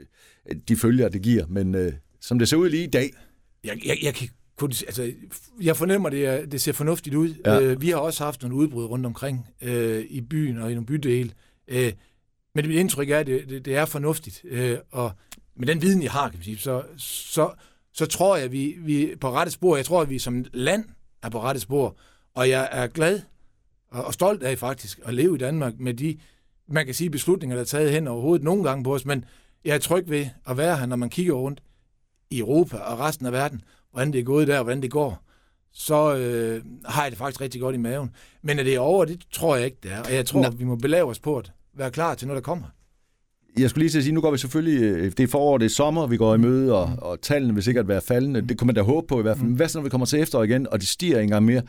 de 0.68 0.76
følger, 0.76 1.10
det 1.10 1.22
giver. 1.22 1.46
Men 1.50 1.76
øh, 1.76 1.94
som 2.22 2.40
det 2.40 2.48
ser 2.48 2.58
ud 2.58 2.70
lige 2.70 2.84
i 2.84 2.90
dag, 2.90 3.14
Jeg, 3.64 3.78
jeg, 3.86 3.98
jeg 4.04 4.14
kan 4.14 4.30
kun, 4.58 4.72
altså, 4.88 5.12
jeg 5.62 5.78
fornemmer, 5.78 6.10
det, 6.10 6.26
er, 6.26 6.46
det 6.46 6.62
ser 6.62 6.72
fornuftigt 6.72 7.16
ud. 7.16 7.34
Ja. 7.46 7.62
Øh, 7.62 7.82
vi 7.82 7.90
har 7.90 7.98
også 7.98 8.24
haft 8.24 8.42
nogle 8.42 8.56
udbrud 8.56 8.86
rundt 8.86 9.06
omkring 9.06 9.48
øh, 9.62 10.06
i 10.10 10.22
byen 10.22 10.58
og 10.58 10.72
i 10.72 10.74
nogle 10.74 10.86
bydele. 10.86 11.32
Øh, 11.68 11.94
men 12.56 12.68
mit 12.68 12.76
indtryk 12.76 13.10
er, 13.10 13.20
at 13.20 13.28
det, 13.28 13.50
det, 13.50 13.66
det 13.66 13.76
er 13.76 13.86
fornuftigt. 13.86 14.42
Øh, 14.50 14.78
og 14.92 15.12
med 15.56 15.68
den 15.68 15.82
viden, 15.82 16.04
jeg 16.04 16.12
har, 16.12 16.30
kan 16.30 16.38
man 16.38 16.44
sige, 16.44 16.58
så, 16.58 16.84
så, 16.98 17.50
så 17.94 18.06
tror 18.06 18.36
jeg, 18.36 18.46
at 18.46 18.52
vi, 18.52 18.76
vi 18.80 19.12
er 19.12 19.18
på 19.18 19.32
rette 19.32 19.52
spor. 19.52 19.76
Jeg 19.76 19.86
tror, 19.86 20.02
at 20.02 20.10
vi 20.10 20.20
som 20.20 20.46
land 20.54 20.86
er 21.24 21.30
på 21.30 21.42
rette 21.42 21.62
spor. 21.62 21.96
Og 22.36 22.50
jeg 22.50 22.70
er 22.72 22.88
glad 22.88 23.22
og, 23.92 24.06
og 24.06 24.14
stolt 24.14 24.44
af 24.44 24.58
faktisk 24.58 25.00
at 25.06 25.14
leve 25.14 25.36
i 25.36 25.38
Danmark 25.38 25.74
med 25.80 25.94
de, 25.94 26.18
man 26.68 26.86
kan 26.86 26.96
sige, 26.96 27.10
beslutninger, 27.10 27.56
der 27.56 27.62
er 27.62 27.66
taget 27.66 27.92
hen 27.92 28.08
over 28.08 28.22
hovedet 28.22 28.44
nogle 28.44 28.64
gange 28.64 28.84
på 28.84 28.94
os. 28.94 29.06
Men 29.06 29.26
jeg 29.66 29.76
er 29.76 29.80
tryg 29.80 30.10
ved 30.10 30.28
at 30.48 30.58
være 30.58 30.78
her, 30.78 30.86
når 30.86 30.96
man 30.96 31.10
kigger 31.10 31.34
rundt 31.34 31.64
i 32.30 32.40
Europa 32.40 32.78
og 32.78 33.00
resten 33.00 33.26
af 33.26 33.32
verden, 33.32 33.62
hvordan 33.92 34.14
det 34.14 34.20
er 34.20 34.24
gået 34.24 34.48
der, 34.48 34.58
og 34.58 34.64
hvordan 34.64 34.82
det 34.82 34.92
går, 34.92 35.24
så 35.72 36.16
øh, 36.16 36.64
har 36.86 37.04
jeg 37.04 37.12
det 37.12 37.18
faktisk 37.18 37.42
rigtig 37.42 37.62
godt 37.62 37.76
i 37.76 37.78
maven. 37.78 38.12
Men 38.42 38.60
at 38.60 38.66
det 38.66 38.76
er 38.76 38.80
over, 38.80 39.06
det 39.06 39.22
tror 39.32 39.56
jeg 39.56 39.66
ikke, 39.66 39.78
det 39.84 39.92
er. 39.92 40.00
Og 40.00 40.14
jeg 40.14 40.26
tror, 40.26 40.42
Nå. 40.42 40.50
vi 40.50 40.64
må 40.64 40.76
belave 40.76 41.10
os 41.10 41.20
på 41.20 41.38
at 41.38 41.52
være 41.74 41.92
klar 41.92 42.16
til, 42.16 42.28
når 42.28 42.36
der 42.36 42.42
kommer. 42.42 42.68
Jeg 43.58 43.70
skulle 43.70 43.84
lige 43.84 43.90
til 43.92 43.98
at 43.98 44.04
sige, 44.04 44.14
nu 44.14 44.22
går 44.22 44.32
vi 44.32 44.38
selvfølgelig, 44.38 44.82
øh, 44.82 45.04
det 45.04 45.20
er 45.20 45.28
forår, 45.28 45.58
det 45.58 45.66
er 45.66 45.70
sommer, 45.70 46.08
vi 46.08 46.18
går 46.18 46.36
i 46.36 46.38
møde, 46.38 46.76
og, 46.76 46.94
og 47.02 47.22
tallene 47.22 47.54
vil 47.54 47.64
sikkert 47.64 47.88
være 47.88 48.02
faldende. 48.02 48.42
Det 48.42 48.58
kunne 48.58 48.66
man 48.66 48.76
da 48.76 48.82
håbe 48.82 49.08
på 49.08 49.20
i 49.20 49.22
hvert 49.22 49.38
fald. 49.38 49.48
Men 49.48 49.56
hvad 49.56 49.68
så, 49.68 49.78
når 49.78 49.84
vi 49.84 49.90
kommer 49.90 50.06
til 50.06 50.20
efterår 50.20 50.44
igen, 50.44 50.68
og 50.72 50.80
det 50.80 50.88
stiger 50.88 51.20
en 51.20 51.30
gang 51.30 51.46
mere? 51.46 51.62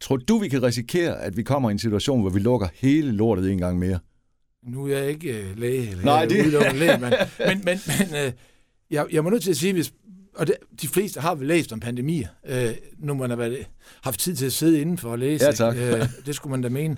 Tror 0.00 0.16
du, 0.16 0.38
vi 0.38 0.48
kan 0.48 0.62
risikere, 0.62 1.22
at 1.22 1.36
vi 1.36 1.42
kommer 1.42 1.70
i 1.70 1.72
en 1.72 1.78
situation, 1.78 2.20
hvor 2.20 2.30
vi 2.30 2.40
lukker 2.40 2.68
hele 2.74 3.12
lortet 3.12 3.50
en 3.52 3.58
gang 3.58 3.78
mere? 3.78 3.98
Nu 4.66 4.86
er 4.86 4.98
jeg 4.98 5.08
ikke 5.08 5.40
øh, 5.40 5.58
læge, 5.58 5.90
eller 5.90 6.04
Nej, 6.04 6.14
jeg 6.14 6.38
er 6.38 6.72
læge, 6.72 6.98
men, 6.98 7.12
men, 7.48 7.64
men, 7.64 7.78
men 7.86 8.26
øh, 8.26 8.32
jeg, 8.90 9.06
jeg 9.12 9.24
må 9.24 9.30
nødt 9.30 9.42
til 9.42 9.50
at 9.50 9.56
sige, 9.56 9.72
hvis, 9.72 9.92
og 10.34 10.46
det, 10.46 10.54
de 10.82 10.88
fleste 10.88 11.20
har 11.20 11.34
vel 11.34 11.46
læst 11.46 11.72
om 11.72 11.80
pandemier, 11.80 12.28
øh, 12.48 12.68
nu 12.98 13.14
man 13.14 13.30
har 13.30 13.36
været, 13.36 13.66
haft 14.02 14.20
tid 14.20 14.36
til 14.36 14.46
at 14.46 14.52
sidde 14.52 14.80
indenfor 14.80 15.10
og 15.10 15.18
læse. 15.18 15.44
Ja, 15.44 15.52
tak. 15.52 15.76
Øh, 15.76 16.08
det 16.26 16.34
skulle 16.34 16.50
man 16.50 16.62
da 16.62 16.68
mene. 16.68 16.96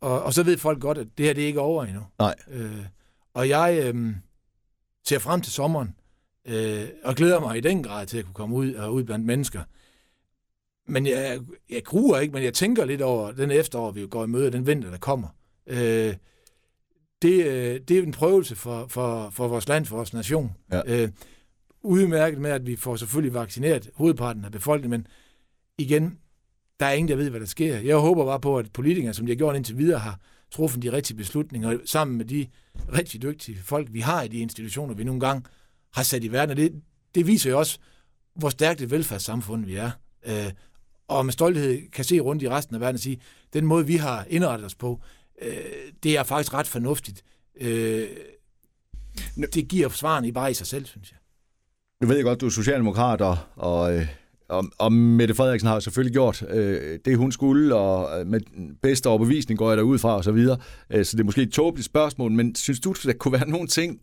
Og, 0.00 0.22
og 0.22 0.34
så 0.34 0.42
ved 0.42 0.58
folk 0.58 0.80
godt, 0.80 0.98
at 0.98 1.06
det 1.18 1.26
her 1.26 1.32
det 1.32 1.42
er 1.42 1.46
ikke 1.46 1.60
over 1.60 1.84
endnu. 1.84 2.02
Nej. 2.18 2.34
Øh, 2.52 2.70
og 3.34 3.48
jeg 3.48 3.80
øh, 3.82 4.14
ser 5.04 5.18
frem 5.18 5.40
til 5.40 5.52
sommeren, 5.52 5.94
øh, 6.44 6.88
og 7.04 7.14
glæder 7.14 7.40
mig 7.40 7.56
i 7.56 7.60
den 7.60 7.82
grad 7.82 8.06
til 8.06 8.18
at 8.18 8.24
kunne 8.24 8.34
komme 8.34 8.56
ud 8.56 8.74
og 8.74 8.94
ud 8.94 9.04
blandt 9.04 9.26
mennesker. 9.26 9.62
Men 10.86 11.06
jeg, 11.06 11.40
jeg 11.70 11.84
gruer 11.84 12.18
ikke, 12.18 12.34
men 12.34 12.42
jeg 12.42 12.54
tænker 12.54 12.84
lidt 12.84 13.02
over 13.02 13.32
den 13.32 13.50
efterår, 13.50 13.90
vi 13.90 14.06
går 14.06 14.24
i 14.24 14.26
møde, 14.26 14.50
den 14.50 14.66
vinter, 14.66 14.90
der 14.90 14.98
kommer. 14.98 15.28
Øh, 15.66 16.14
det, 17.22 17.46
øh, 17.46 17.80
det 17.88 17.98
er 17.98 18.02
en 18.02 18.12
prøvelse 18.12 18.56
for, 18.56 18.86
for, 18.86 19.30
for 19.30 19.48
vores 19.48 19.68
land, 19.68 19.86
for 19.86 19.96
vores 19.96 20.12
nation. 20.12 20.52
Ja. 20.72 20.82
Øh, 20.86 21.08
udmærket 21.82 22.40
med, 22.40 22.50
at 22.50 22.66
vi 22.66 22.76
får 22.76 22.96
selvfølgelig 22.96 23.34
vaccineret 23.34 23.90
hovedparten 23.94 24.44
af 24.44 24.52
befolkningen, 24.52 25.00
men 25.00 25.06
igen, 25.78 26.18
der 26.80 26.86
er 26.86 26.92
ingen, 26.92 27.08
der 27.08 27.16
ved, 27.16 27.30
hvad 27.30 27.40
der 27.40 27.46
sker. 27.46 27.78
Jeg 27.78 27.96
håber 27.96 28.24
bare 28.24 28.40
på, 28.40 28.58
at 28.58 28.72
politikere, 28.72 29.14
som 29.14 29.26
de 29.26 29.32
har 29.32 29.36
gjort 29.36 29.56
indtil 29.56 29.78
videre, 29.78 29.98
har 29.98 30.20
truffet 30.50 30.82
de 30.82 30.92
rigtige 30.92 31.16
beslutninger, 31.16 31.78
sammen 31.84 32.16
med 32.16 32.24
de 32.24 32.46
rigtig 32.92 33.22
dygtige 33.22 33.58
folk, 33.62 33.88
vi 33.92 34.00
har 34.00 34.22
i 34.22 34.28
de 34.28 34.38
institutioner, 34.38 34.94
vi 34.94 35.04
nogle 35.04 35.20
gange 35.20 35.42
har 35.92 36.02
sat 36.02 36.24
i 36.24 36.32
verden. 36.32 36.50
Og 36.50 36.56
det, 36.56 36.82
det 37.14 37.26
viser 37.26 37.50
jo 37.50 37.58
også, 37.58 37.78
hvor 38.34 38.48
stærkt 38.48 38.80
et 38.80 38.90
velfærdssamfund 38.90 39.64
vi 39.64 39.76
er. 39.76 39.90
Øh, 40.26 40.52
og 41.08 41.24
med 41.24 41.32
stolthed 41.32 41.90
kan 41.90 42.04
se 42.04 42.20
rundt 42.20 42.42
i 42.42 42.48
resten 42.48 42.74
af 42.74 42.80
verden 42.80 42.94
og 42.94 43.00
sige, 43.00 43.20
den 43.52 43.66
måde, 43.66 43.86
vi 43.86 43.96
har 43.96 44.26
indrettet 44.28 44.66
os 44.66 44.74
på, 44.74 45.00
øh, 45.42 45.54
det 46.02 46.16
er 46.16 46.22
faktisk 46.22 46.54
ret 46.54 46.66
fornuftigt. 46.66 47.24
Øh, 47.60 48.08
det 49.54 49.68
giver 49.68 49.88
svarene 49.88 50.28
i 50.28 50.32
bare 50.32 50.50
i 50.50 50.54
sig 50.54 50.66
selv, 50.66 50.86
synes 50.86 51.10
jeg. 51.10 51.18
Nu 52.00 52.08
ved 52.08 52.16
jeg 52.16 52.24
godt, 52.24 52.40
du 52.40 52.46
er 52.46 52.50
socialdemokrat, 52.50 53.20
og, 53.20 53.38
og, 53.56 53.94
øh, 53.94 54.08
og, 54.50 54.64
og 54.78 54.92
Mette 54.92 55.34
Frederiksen 55.34 55.68
har 55.68 55.80
selvfølgelig 55.80 56.12
gjort 56.12 56.42
øh, 56.48 56.98
det, 57.04 57.16
hun 57.16 57.32
skulle, 57.32 57.74
og 57.74 58.20
øh, 58.20 58.26
med 58.26 58.40
bedste 58.82 59.06
overbevisning 59.06 59.58
går 59.58 59.68
jeg 59.68 59.76
derud 59.76 59.98
fra, 59.98 60.16
og 60.16 60.24
så 60.24 60.32
videre. 60.32 60.58
Øh, 60.90 61.04
så 61.04 61.16
det 61.16 61.20
er 61.20 61.24
måske 61.24 61.42
et 61.42 61.52
tåbeligt 61.52 61.86
spørgsmål, 61.86 62.32
men 62.32 62.54
synes 62.54 62.80
du, 62.80 62.94
der 63.04 63.12
kunne 63.12 63.32
være 63.32 63.48
nogle 63.48 63.68
ting, 63.68 64.00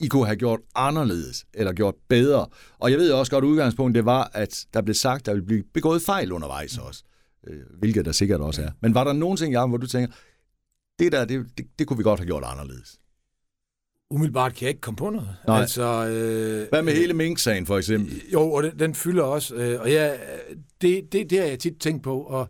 I 0.00 0.06
kunne 0.06 0.26
have 0.26 0.36
gjort 0.36 0.60
anderledes, 0.74 1.44
eller 1.54 1.72
gjort 1.72 1.94
bedre? 2.08 2.46
Og 2.78 2.90
jeg 2.90 2.98
ved 2.98 3.12
også 3.12 3.32
godt, 3.32 3.44
at 3.44 3.48
udgangspunktet 3.48 4.04
var, 4.04 4.30
at 4.34 4.66
der 4.74 4.82
blev 4.82 4.94
sagt, 4.94 5.20
at 5.20 5.26
der 5.26 5.32
ville 5.32 5.46
blive 5.46 5.64
begået 5.74 6.02
fejl 6.02 6.32
undervejs 6.32 6.78
også, 6.78 7.02
øh, 7.46 7.60
hvilket 7.78 8.04
der 8.04 8.12
sikkert 8.12 8.40
også 8.40 8.62
er. 8.62 8.70
Men 8.82 8.94
var 8.94 9.04
der 9.04 9.12
nogle 9.12 9.36
ting, 9.36 9.52
Jacob, 9.52 9.70
hvor 9.70 9.78
du 9.78 9.86
tænker, 9.86 10.12
det 10.98 11.12
der, 11.12 11.24
det, 11.24 11.46
det, 11.58 11.66
det 11.78 11.86
kunne 11.86 11.96
vi 11.96 12.02
godt 12.02 12.20
have 12.20 12.26
gjort 12.26 12.44
anderledes? 12.46 12.98
Umiddelbart 14.12 14.54
kan 14.54 14.62
jeg 14.62 14.68
ikke 14.68 14.80
komme 14.80 14.96
på 14.96 15.10
noget. 15.10 15.28
Nej. 15.46 15.60
Altså, 15.60 15.82
øh, 16.08 16.68
Hvad 16.68 16.82
med 16.82 16.92
hele 16.92 17.14
Mink-sagen 17.14 17.66
for 17.66 17.78
eksempel? 17.78 18.22
Jo, 18.32 18.52
og 18.52 18.62
den, 18.62 18.78
den 18.78 18.94
fylder 18.94 19.22
også. 19.22 19.54
Øh, 19.54 19.80
og 19.80 19.90
ja, 19.90 20.12
det, 20.80 21.12
det, 21.12 21.30
det 21.30 21.38
har 21.38 21.46
jeg 21.46 21.58
tit 21.58 21.76
tænkt 21.80 22.02
på. 22.02 22.20
Og 22.20 22.48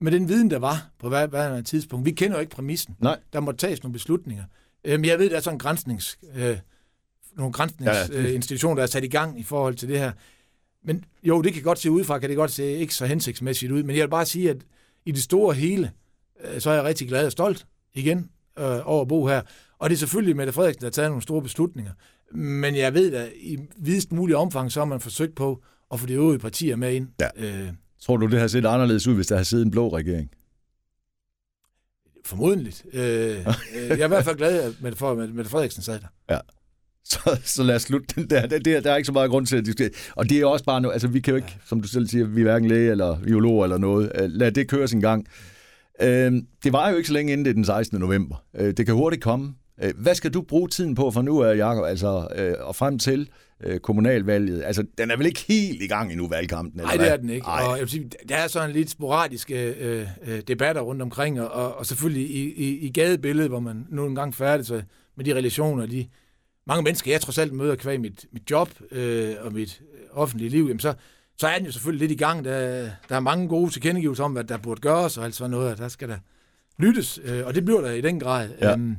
med 0.00 0.12
den 0.12 0.28
viden, 0.28 0.50
der 0.50 0.58
var 0.58 0.90
på 0.98 1.08
hvad, 1.08 1.28
hvad 1.28 1.62
tidspunkt, 1.62 2.06
vi 2.06 2.10
kender 2.10 2.36
jo 2.36 2.40
ikke 2.40 2.50
præmissen. 2.50 2.96
Nej. 3.00 3.18
Der 3.32 3.40
må 3.40 3.52
tages 3.52 3.82
nogle 3.82 3.92
beslutninger. 3.92 4.44
Øh, 4.84 5.00
men 5.00 5.04
jeg 5.04 5.18
ved, 5.18 5.30
der 5.30 5.36
er 5.36 5.40
sådan 5.40 5.54
en 5.54 5.58
grænsnings, 5.58 6.18
øh, 6.36 6.56
nogle 7.36 7.52
grænsningsinstitutioner, 7.52 8.22
Ja, 8.22 8.28
øh, 8.28 8.34
institutioner, 8.34 8.74
der 8.76 8.82
er 8.82 8.86
sat 8.86 9.04
i 9.04 9.08
gang 9.08 9.40
i 9.40 9.42
forhold 9.42 9.74
til 9.74 9.88
det 9.88 9.98
her. 9.98 10.12
Men 10.84 11.04
jo, 11.22 11.42
det 11.42 11.54
kan 11.54 11.62
godt 11.62 11.78
se 11.78 11.90
udefra, 11.90 12.18
kan 12.18 12.28
det 12.28 12.36
godt 12.36 12.50
se 12.50 12.64
ikke 12.72 12.94
så 12.94 13.06
hensigtsmæssigt 13.06 13.72
ud. 13.72 13.82
Men 13.82 13.96
jeg 13.96 14.02
vil 14.02 14.10
bare 14.10 14.26
sige, 14.26 14.50
at 14.50 14.56
i 15.06 15.12
det 15.12 15.22
store 15.22 15.54
hele, 15.54 15.90
øh, 16.44 16.60
så 16.60 16.70
er 16.70 16.74
jeg 16.74 16.84
rigtig 16.84 17.08
glad 17.08 17.26
og 17.26 17.32
stolt 17.32 17.66
igen 17.94 18.30
øh, 18.58 18.88
over 18.88 19.02
at 19.02 19.08
bo 19.08 19.26
her. 19.26 19.42
Og 19.78 19.90
det 19.90 19.96
er 19.96 19.98
selvfølgelig 19.98 20.36
Mette 20.36 20.52
Frederiksen, 20.52 20.80
der 20.80 20.86
har 20.86 20.90
taget 20.90 21.10
nogle 21.10 21.22
store 21.22 21.42
beslutninger. 21.42 21.92
Men 22.34 22.76
jeg 22.76 22.94
ved 22.94 23.14
at 23.14 23.32
i 23.40 23.58
videst 23.78 24.12
mulig 24.12 24.36
omfang, 24.36 24.72
så 24.72 24.80
har 24.80 24.84
man 24.84 25.00
forsøgt 25.00 25.34
på 25.34 25.62
at 25.92 26.00
få 26.00 26.06
de 26.06 26.12
øvrige 26.12 26.38
partier 26.38 26.76
med 26.76 26.94
ind. 26.94 27.08
Ja. 27.20 27.28
Øh, 27.36 27.68
Tror 28.00 28.16
du, 28.16 28.26
det 28.26 28.40
har 28.40 28.46
set 28.46 28.66
anderledes 28.66 29.06
ud, 29.06 29.14
hvis 29.14 29.26
der 29.26 29.34
havde 29.34 29.44
siddet 29.44 29.64
en 29.64 29.70
blå 29.70 29.96
regering? 29.96 30.30
formodentligt. 32.28 32.84
Øh, 32.92 33.02
øh, 33.02 33.38
jeg 33.88 34.00
er 34.00 34.04
i 34.04 34.08
hvert 34.08 34.24
fald 34.24 34.36
glad, 34.36 34.72
for, 34.96 35.10
at 35.10 35.34
Mette 35.34 35.50
Frederiksen 35.50 35.82
sad 35.82 36.00
der. 36.28 36.40
Så, 37.04 37.40
så 37.44 37.62
lad 37.62 37.74
os 37.74 37.82
slutte 37.82 38.06
den 38.14 38.30
der. 38.30 38.46
Det, 38.46 38.64
det, 38.64 38.84
der 38.84 38.92
er 38.92 38.96
ikke 38.96 39.06
så 39.06 39.12
meget 39.12 39.30
grund 39.30 39.46
til 39.46 39.56
at 39.56 39.66
diskutere. 39.66 39.90
Og 40.16 40.28
det 40.28 40.40
er 40.40 40.46
også 40.46 40.64
bare 40.64 40.80
noget, 40.80 40.92
altså 40.92 41.08
vi 41.08 41.20
kan 41.20 41.30
jo 41.32 41.36
ikke, 41.36 41.56
som 41.66 41.80
du 41.80 41.88
selv 41.88 42.08
siger, 42.08 42.26
vi 42.26 42.40
er 42.40 42.44
hverken 42.44 42.68
læge 42.68 42.90
eller 42.90 43.20
biolog 43.20 43.64
eller 43.64 43.78
noget. 43.78 44.12
Øh, 44.20 44.30
Lad 44.30 44.52
det 44.52 44.68
køre 44.68 44.88
sin 44.88 45.00
gang. 45.00 45.26
Øh, 46.02 46.32
det 46.64 46.72
var 46.72 46.90
jo 46.90 46.96
ikke 46.96 47.06
så 47.06 47.12
længe 47.12 47.32
inden 47.32 47.44
det 47.44 47.56
den 47.56 47.64
16. 47.64 48.00
november. 48.00 48.44
Øh, 48.56 48.76
det 48.76 48.86
kan 48.86 48.94
hurtigt 48.94 49.22
komme. 49.22 49.54
Øh, 49.82 49.92
hvad 49.96 50.14
skal 50.14 50.34
du 50.34 50.42
bruge 50.42 50.68
tiden 50.68 50.94
på 50.94 51.10
fra 51.10 51.22
nu 51.22 51.42
af, 51.42 51.56
Jacob, 51.56 51.84
altså, 51.84 52.28
øh, 52.36 52.54
og 52.60 52.76
frem 52.76 52.98
til 52.98 53.28
øh, 53.64 53.80
kommunalvalget? 53.80 54.62
Altså, 54.64 54.84
den 54.98 55.10
er 55.10 55.16
vel 55.16 55.26
ikke 55.26 55.44
helt 55.48 55.82
i 55.82 55.86
gang 55.86 56.10
endnu, 56.10 56.28
valgkampen? 56.28 56.80
Eller 56.80 56.94
Nej, 56.94 57.04
det 57.04 57.12
er 57.12 57.16
den 57.16 57.30
ikke. 57.30 57.46
Ej. 57.46 57.62
Og 57.66 57.72
jeg 57.72 57.80
vil 57.80 57.88
sige, 57.88 58.10
der 58.28 58.36
er 58.36 58.48
sådan 58.48 58.70
lidt 58.70 58.90
sporadiske 58.90 59.74
øh, 59.74 60.06
debatter 60.48 60.82
rundt 60.82 61.02
omkring, 61.02 61.40
og, 61.40 61.74
og, 61.74 61.86
selvfølgelig 61.86 62.30
i, 62.30 62.54
i, 62.54 62.78
i 62.78 62.92
gadebilledet, 62.92 63.50
hvor 63.50 63.60
man 63.60 63.86
nu 63.90 64.06
engang 64.06 64.34
færdig 64.34 64.84
med 65.16 65.24
de 65.24 65.34
relationer, 65.34 65.86
de 65.86 66.06
mange 66.66 66.82
mennesker, 66.82 67.10
jeg 67.10 67.20
trods 67.20 67.38
alt 67.38 67.52
møder 67.52 67.76
kvæg 67.76 68.00
mit, 68.00 68.26
mit 68.32 68.50
job 68.50 68.70
øh, 68.90 69.34
og 69.40 69.52
mit 69.52 69.82
offentlige 70.12 70.50
liv, 70.50 70.64
jamen 70.64 70.80
så, 70.80 70.94
så 71.38 71.46
er 71.48 71.56
den 71.56 71.66
jo 71.66 71.72
selvfølgelig 71.72 72.08
lidt 72.08 72.20
i 72.20 72.24
gang. 72.24 72.44
Der, 72.44 72.90
der 73.08 73.16
er 73.16 73.20
mange 73.20 73.48
gode 73.48 73.70
tilkendegivelser 73.70 74.24
om, 74.24 74.32
hvad 74.32 74.44
der 74.44 74.56
burde 74.56 74.80
gøres, 74.80 75.18
og 75.18 75.24
alt 75.24 75.34
sådan 75.34 75.50
noget, 75.50 75.72
og 75.72 75.78
der 75.78 75.88
skal 75.88 76.08
der 76.08 76.18
lyttes, 76.78 77.20
øh, 77.24 77.46
og 77.46 77.54
det 77.54 77.64
bliver 77.64 77.80
der 77.80 77.90
i 77.90 78.00
den 78.00 78.20
grad. 78.20 78.48
Ja. 78.60 78.72
Øhm, 78.72 78.96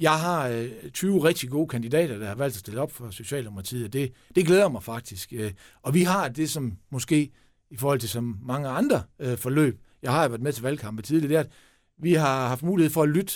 jeg 0.00 0.20
har 0.20 0.48
øh, 0.48 0.68
20 0.92 1.24
rigtig 1.24 1.50
gode 1.50 1.68
kandidater, 1.68 2.18
der 2.18 2.26
har 2.26 2.34
valgt 2.34 2.56
at 2.56 2.60
stille 2.60 2.80
op 2.80 2.92
for 2.92 3.10
Socialdemokratiet, 3.10 3.84
og 3.84 3.92
det, 3.92 4.12
det 4.34 4.46
glæder 4.46 4.68
mig 4.68 4.82
faktisk. 4.82 5.32
Øh, 5.36 5.52
og 5.82 5.94
vi 5.94 6.02
har 6.02 6.28
det, 6.28 6.50
som 6.50 6.72
måske 6.90 7.30
i 7.70 7.76
forhold 7.76 8.00
til 8.00 8.08
som 8.08 8.38
mange 8.42 8.68
andre 8.68 9.02
øh, 9.18 9.38
forløb, 9.38 9.80
jeg 10.02 10.12
har 10.12 10.28
været 10.28 10.40
med 10.40 10.52
til 10.52 10.62
valgkampe 10.62 11.02
tidligere, 11.02 11.28
det 11.28 11.36
er, 11.36 11.40
at 11.40 11.50
vi 11.98 12.14
har 12.14 12.48
haft 12.48 12.62
mulighed 12.62 12.90
for 12.90 13.02
at 13.02 13.08
lytte. 13.08 13.32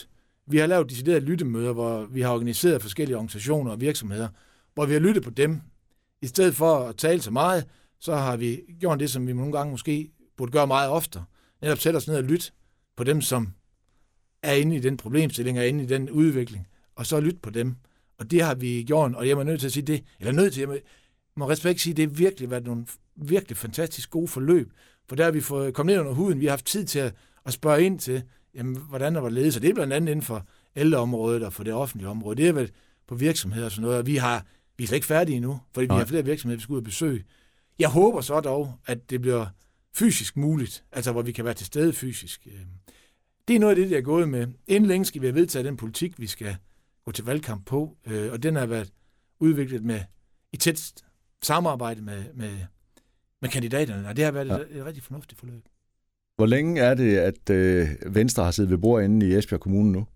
Vi 0.47 0.59
har 0.59 0.67
lavet 0.67 0.91
deciderede 0.91 1.25
lyttemøder, 1.25 1.73
hvor 1.73 2.05
vi 2.05 2.21
har 2.21 2.33
organiseret 2.33 2.83
forskellige 2.83 3.17
organisationer 3.17 3.71
og 3.71 3.81
virksomheder, 3.81 4.29
hvor 4.75 4.87
vi 4.87 4.93
har 4.93 5.01
lyttet 5.01 5.23
på 5.23 5.31
dem. 5.31 5.61
I 6.23 6.27
stedet 6.27 6.55
for 6.55 6.79
at 6.79 6.97
tale 6.97 7.21
så 7.21 7.31
meget, 7.31 7.65
så 8.01 8.15
har 8.17 8.37
vi 8.37 8.61
gjort 8.81 9.01
det, 9.01 9.11
som 9.11 9.27
vi 9.27 9.33
nogle 9.33 9.53
gange 9.53 9.71
måske 9.71 10.11
burde 10.37 10.53
gøre 10.53 10.67
meget 10.67 10.91
oftere. 10.91 11.25
Netop 11.63 11.79
sætte 11.79 11.97
os 11.97 12.09
ned 12.09 12.17
og 12.17 12.25
lytte 12.25 12.51
på 12.97 13.05
dem, 13.05 13.21
som 13.21 13.49
er 14.43 14.53
inde 14.53 14.77
i 14.77 14.81
den 14.81 14.97
problemstilling, 14.97 15.59
er 15.59 15.63
inde 15.63 15.85
i 15.85 15.87
den 15.87 16.11
udvikling, 16.11 16.67
og 16.95 17.07
så 17.07 17.21
lytte 17.21 17.39
på 17.43 17.51
dem. 17.51 17.77
Og 18.19 18.31
det 18.31 18.43
har 18.43 18.55
vi 18.55 18.83
gjort, 18.87 19.15
og 19.15 19.29
jeg 19.29 19.39
er 19.39 19.43
nødt 19.43 19.61
til 19.61 19.67
at 19.67 19.73
sige 19.73 19.87
det, 19.87 20.05
eller 20.21 20.33
nødt 20.33 20.53
til, 20.53 20.61
jeg 20.61 20.81
må, 21.37 21.49
respekt 21.49 21.81
sige, 21.81 21.95
det 21.95 22.09
har 22.09 22.15
virkelig 22.15 22.51
været 22.51 22.65
nogle 22.65 22.87
virkelig 23.17 23.57
fantastisk 23.57 24.11
gode 24.11 24.29
forløb, 24.29 24.73
For 25.09 25.17
der 25.17 25.25
har 25.25 25.31
vi 25.31 25.41
fået 25.41 25.75
kommet 25.75 25.93
ned 25.93 26.01
under 26.01 26.13
huden. 26.13 26.41
Vi 26.41 26.47
har 26.47 26.53
haft 26.53 26.67
tid 26.67 26.85
til 26.85 26.99
at, 26.99 27.15
at 27.47 27.53
spørge 27.53 27.83
ind 27.83 27.99
til, 27.99 28.23
jamen, 28.55 28.77
hvordan 28.89 29.15
der 29.15 29.21
var 29.21 29.29
ledet. 29.29 29.55
Så 29.55 29.61
det 29.61 29.71
er 29.71 29.75
blandt 29.75 29.93
andet 29.93 30.11
inden 30.11 30.25
for 30.25 30.47
ældreområdet 30.77 31.43
og 31.43 31.53
for 31.53 31.65
det 31.65 31.73
offentlige 31.73 32.09
område. 32.09 32.37
Det 32.37 32.49
er 32.49 32.53
vel 32.53 32.71
på 33.09 33.15
virksomheder 33.15 33.65
og 33.65 33.71
sådan 33.71 33.83
noget. 33.83 33.99
Og 33.99 34.07
vi, 34.07 34.17
har, 34.17 34.47
vi 34.77 34.85
er 34.85 34.89
slet 34.89 34.97
ikke 34.97 35.07
færdige 35.07 35.37
endnu, 35.37 35.61
fordi 35.75 35.87
Nej. 35.87 35.97
vi 35.97 35.99
har 35.99 36.07
flere 36.07 36.25
virksomheder, 36.25 36.57
vi 36.57 36.63
skal 36.63 36.73
ud 36.73 36.79
og 36.79 36.85
besøge. 36.85 37.25
Jeg 37.79 37.89
håber 37.89 38.21
så 38.21 38.41
dog, 38.41 38.75
at 38.87 39.11
det 39.11 39.21
bliver 39.21 39.47
fysisk 39.95 40.37
muligt, 40.37 40.85
altså 40.93 41.13
hvor 41.13 41.23
vi 41.23 41.33
kan 41.33 41.45
være 41.45 41.55
til 41.55 41.67
stede 41.67 41.93
fysisk. 41.93 42.47
Det 43.49 43.57
er 43.57 43.61
noget 43.61 43.77
af 43.77 43.77
det, 43.77 43.91
der 43.91 43.97
er 43.97 44.03
gået 44.03 44.29
med. 44.29 44.47
Inden 44.67 44.89
længe 44.89 45.05
skal 45.05 45.21
vi 45.21 45.27
have 45.27 45.35
vedtaget 45.35 45.65
den 45.65 45.77
politik, 45.77 46.21
vi 46.21 46.27
skal 46.27 46.57
gå 47.05 47.13
til 47.13 47.25
valgkamp 47.25 47.67
på, 47.67 47.97
øh, 48.07 48.33
og 48.33 48.43
den 48.43 48.57
har 48.57 48.67
været 48.67 48.93
udviklet 49.41 49.85
med 49.85 50.01
i 50.53 50.57
tæt 50.57 50.93
samarbejde 51.43 52.03
med, 52.03 52.25
med, 52.35 52.51
med 53.43 53.51
kandidaterne, 53.51 54.09
og 54.09 54.17
det 54.17 54.25
har 54.25 54.33
været 54.33 54.49
ja. 54.49 54.55
et, 54.55 54.77
et 54.77 54.87
rigtig 54.87 55.03
fornuftigt 55.03 55.39
forløb. 55.39 55.63
Hvor 56.37 56.47
længe 56.47 56.81
er 56.81 56.95
det, 56.95 57.17
at 57.17 57.51
øh, 57.51 57.89
Venstre 58.07 58.45
har 58.45 58.51
siddet 58.51 58.71
ved 58.71 58.79
bordet 58.79 59.05
inde 59.05 59.29
i 59.29 59.35
Esbjerg 59.35 59.61
Kommune 59.61 59.93
nu? 59.93 60.07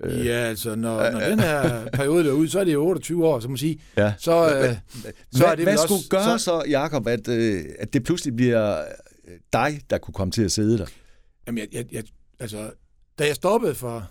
Øh, 0.00 0.26
ja, 0.26 0.32
altså, 0.32 0.74
når, 0.74 1.10
når 1.10 1.20
den 1.20 1.40
her 1.40 1.84
periode 1.98 2.28
er 2.28 2.32
ude, 2.32 2.48
så 2.48 2.60
er 2.60 2.64
det 2.64 2.72
jo 2.72 2.86
28 2.86 3.26
år, 3.26 3.40
så 3.40 3.48
må 3.48 3.56
sige. 3.56 3.80
Ja. 3.96 4.14
Så, 4.18 4.46
øh, 4.46 4.76
så 5.32 5.38
hvad, 5.38 5.52
er 5.52 5.54
det 5.54 5.64
hvad 5.64 5.76
skulle 5.76 5.98
også, 5.98 6.08
gøre 6.10 6.38
så, 6.38 6.44
så 6.44 6.64
Jacob, 6.68 7.06
at, 7.06 7.28
øh, 7.28 7.64
at 7.78 7.92
det 7.92 8.04
pludselig 8.04 8.36
bliver 8.36 8.84
dig, 9.52 9.80
der 9.90 9.98
kunne 9.98 10.14
komme 10.14 10.32
til 10.32 10.42
at 10.42 10.52
sidde 10.52 10.78
der? 10.78 10.86
Jamen, 11.46 11.58
jeg, 11.58 11.68
jeg, 11.72 11.92
jeg, 11.92 12.04
altså, 12.40 12.70
da 13.18 13.26
jeg 13.26 13.34
stoppede 13.34 13.74
for 13.74 14.06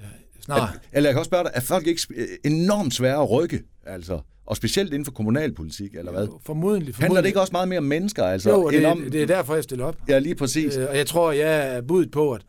ja, 0.00 0.06
snart... 0.40 0.70
At, 0.74 0.80
eller 0.92 1.08
jeg 1.08 1.14
kan 1.14 1.18
også 1.18 1.28
spørge 1.28 1.44
dig, 1.44 1.52
er 1.54 1.60
folk 1.60 1.86
ikke 1.86 2.00
enormt 2.44 2.94
svære 2.94 3.22
at 3.22 3.30
rykke? 3.30 3.62
Altså, 3.86 4.20
og 4.46 4.56
specielt 4.56 4.92
inden 4.92 5.04
for 5.04 5.12
kommunalpolitik, 5.12 5.94
eller 5.94 6.12
hvad? 6.12 6.26
Jo, 6.26 6.40
formodentlig, 6.44 6.44
formodentlig. 6.46 6.94
Handler 6.96 7.20
det 7.20 7.28
ikke 7.28 7.40
også 7.40 7.52
meget 7.52 7.68
mere 7.68 7.78
om 7.78 7.84
mennesker? 7.84 8.24
Altså, 8.24 8.50
jo, 8.50 8.70
det, 8.70 8.86
om... 8.86 9.08
det 9.12 9.22
er 9.22 9.26
derfor, 9.26 9.54
jeg 9.54 9.64
stiller 9.64 9.84
op. 9.84 9.96
Ja, 10.08 10.18
lige 10.18 10.34
præcis. 10.34 10.76
Øh, 10.76 10.88
og 10.88 10.96
jeg 10.96 11.06
tror, 11.06 11.32
jeg 11.32 11.76
er 11.76 11.80
budet 11.80 12.10
på 12.10 12.32
at, 12.32 12.42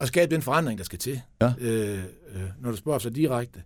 at 0.00 0.08
skabe 0.08 0.34
den 0.34 0.42
forandring, 0.42 0.78
der 0.78 0.84
skal 0.84 0.98
til, 0.98 1.20
ja. 1.42 1.52
øh, 1.60 1.98
øh, 1.98 2.42
når 2.60 2.70
du 2.70 2.76
spørger 2.76 2.98
så 2.98 3.10
direkte. 3.10 3.62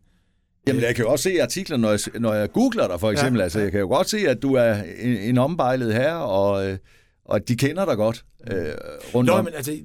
Jamen, 0.66 0.82
jeg 0.82 0.94
kan 0.94 1.04
jo 1.04 1.10
også 1.10 1.22
se 1.22 1.42
artikler, 1.42 1.76
når 1.76 1.90
jeg, 1.90 2.00
når 2.20 2.34
jeg 2.34 2.52
googler 2.52 2.88
dig, 2.88 3.00
for 3.00 3.10
eksempel. 3.10 3.38
Ja, 3.38 3.42
altså, 3.42 3.60
jeg 3.60 3.70
kan 3.70 3.80
jo 3.80 3.86
godt 3.88 4.10
se, 4.10 4.18
at 4.18 4.42
du 4.42 4.54
er 4.54 4.74
en, 4.98 5.16
en 5.16 5.38
ombejlet 5.38 5.94
her, 5.94 6.14
og... 6.14 6.68
Øh, 6.68 6.78
og 7.26 7.36
at 7.36 7.48
de 7.48 7.56
kender 7.56 7.84
dig 7.84 7.96
godt 7.96 8.24
øh, 8.50 8.66
rundt 9.14 9.26
Nå, 9.26 9.32
om. 9.32 9.44
men 9.44 9.54
altså, 9.54 9.78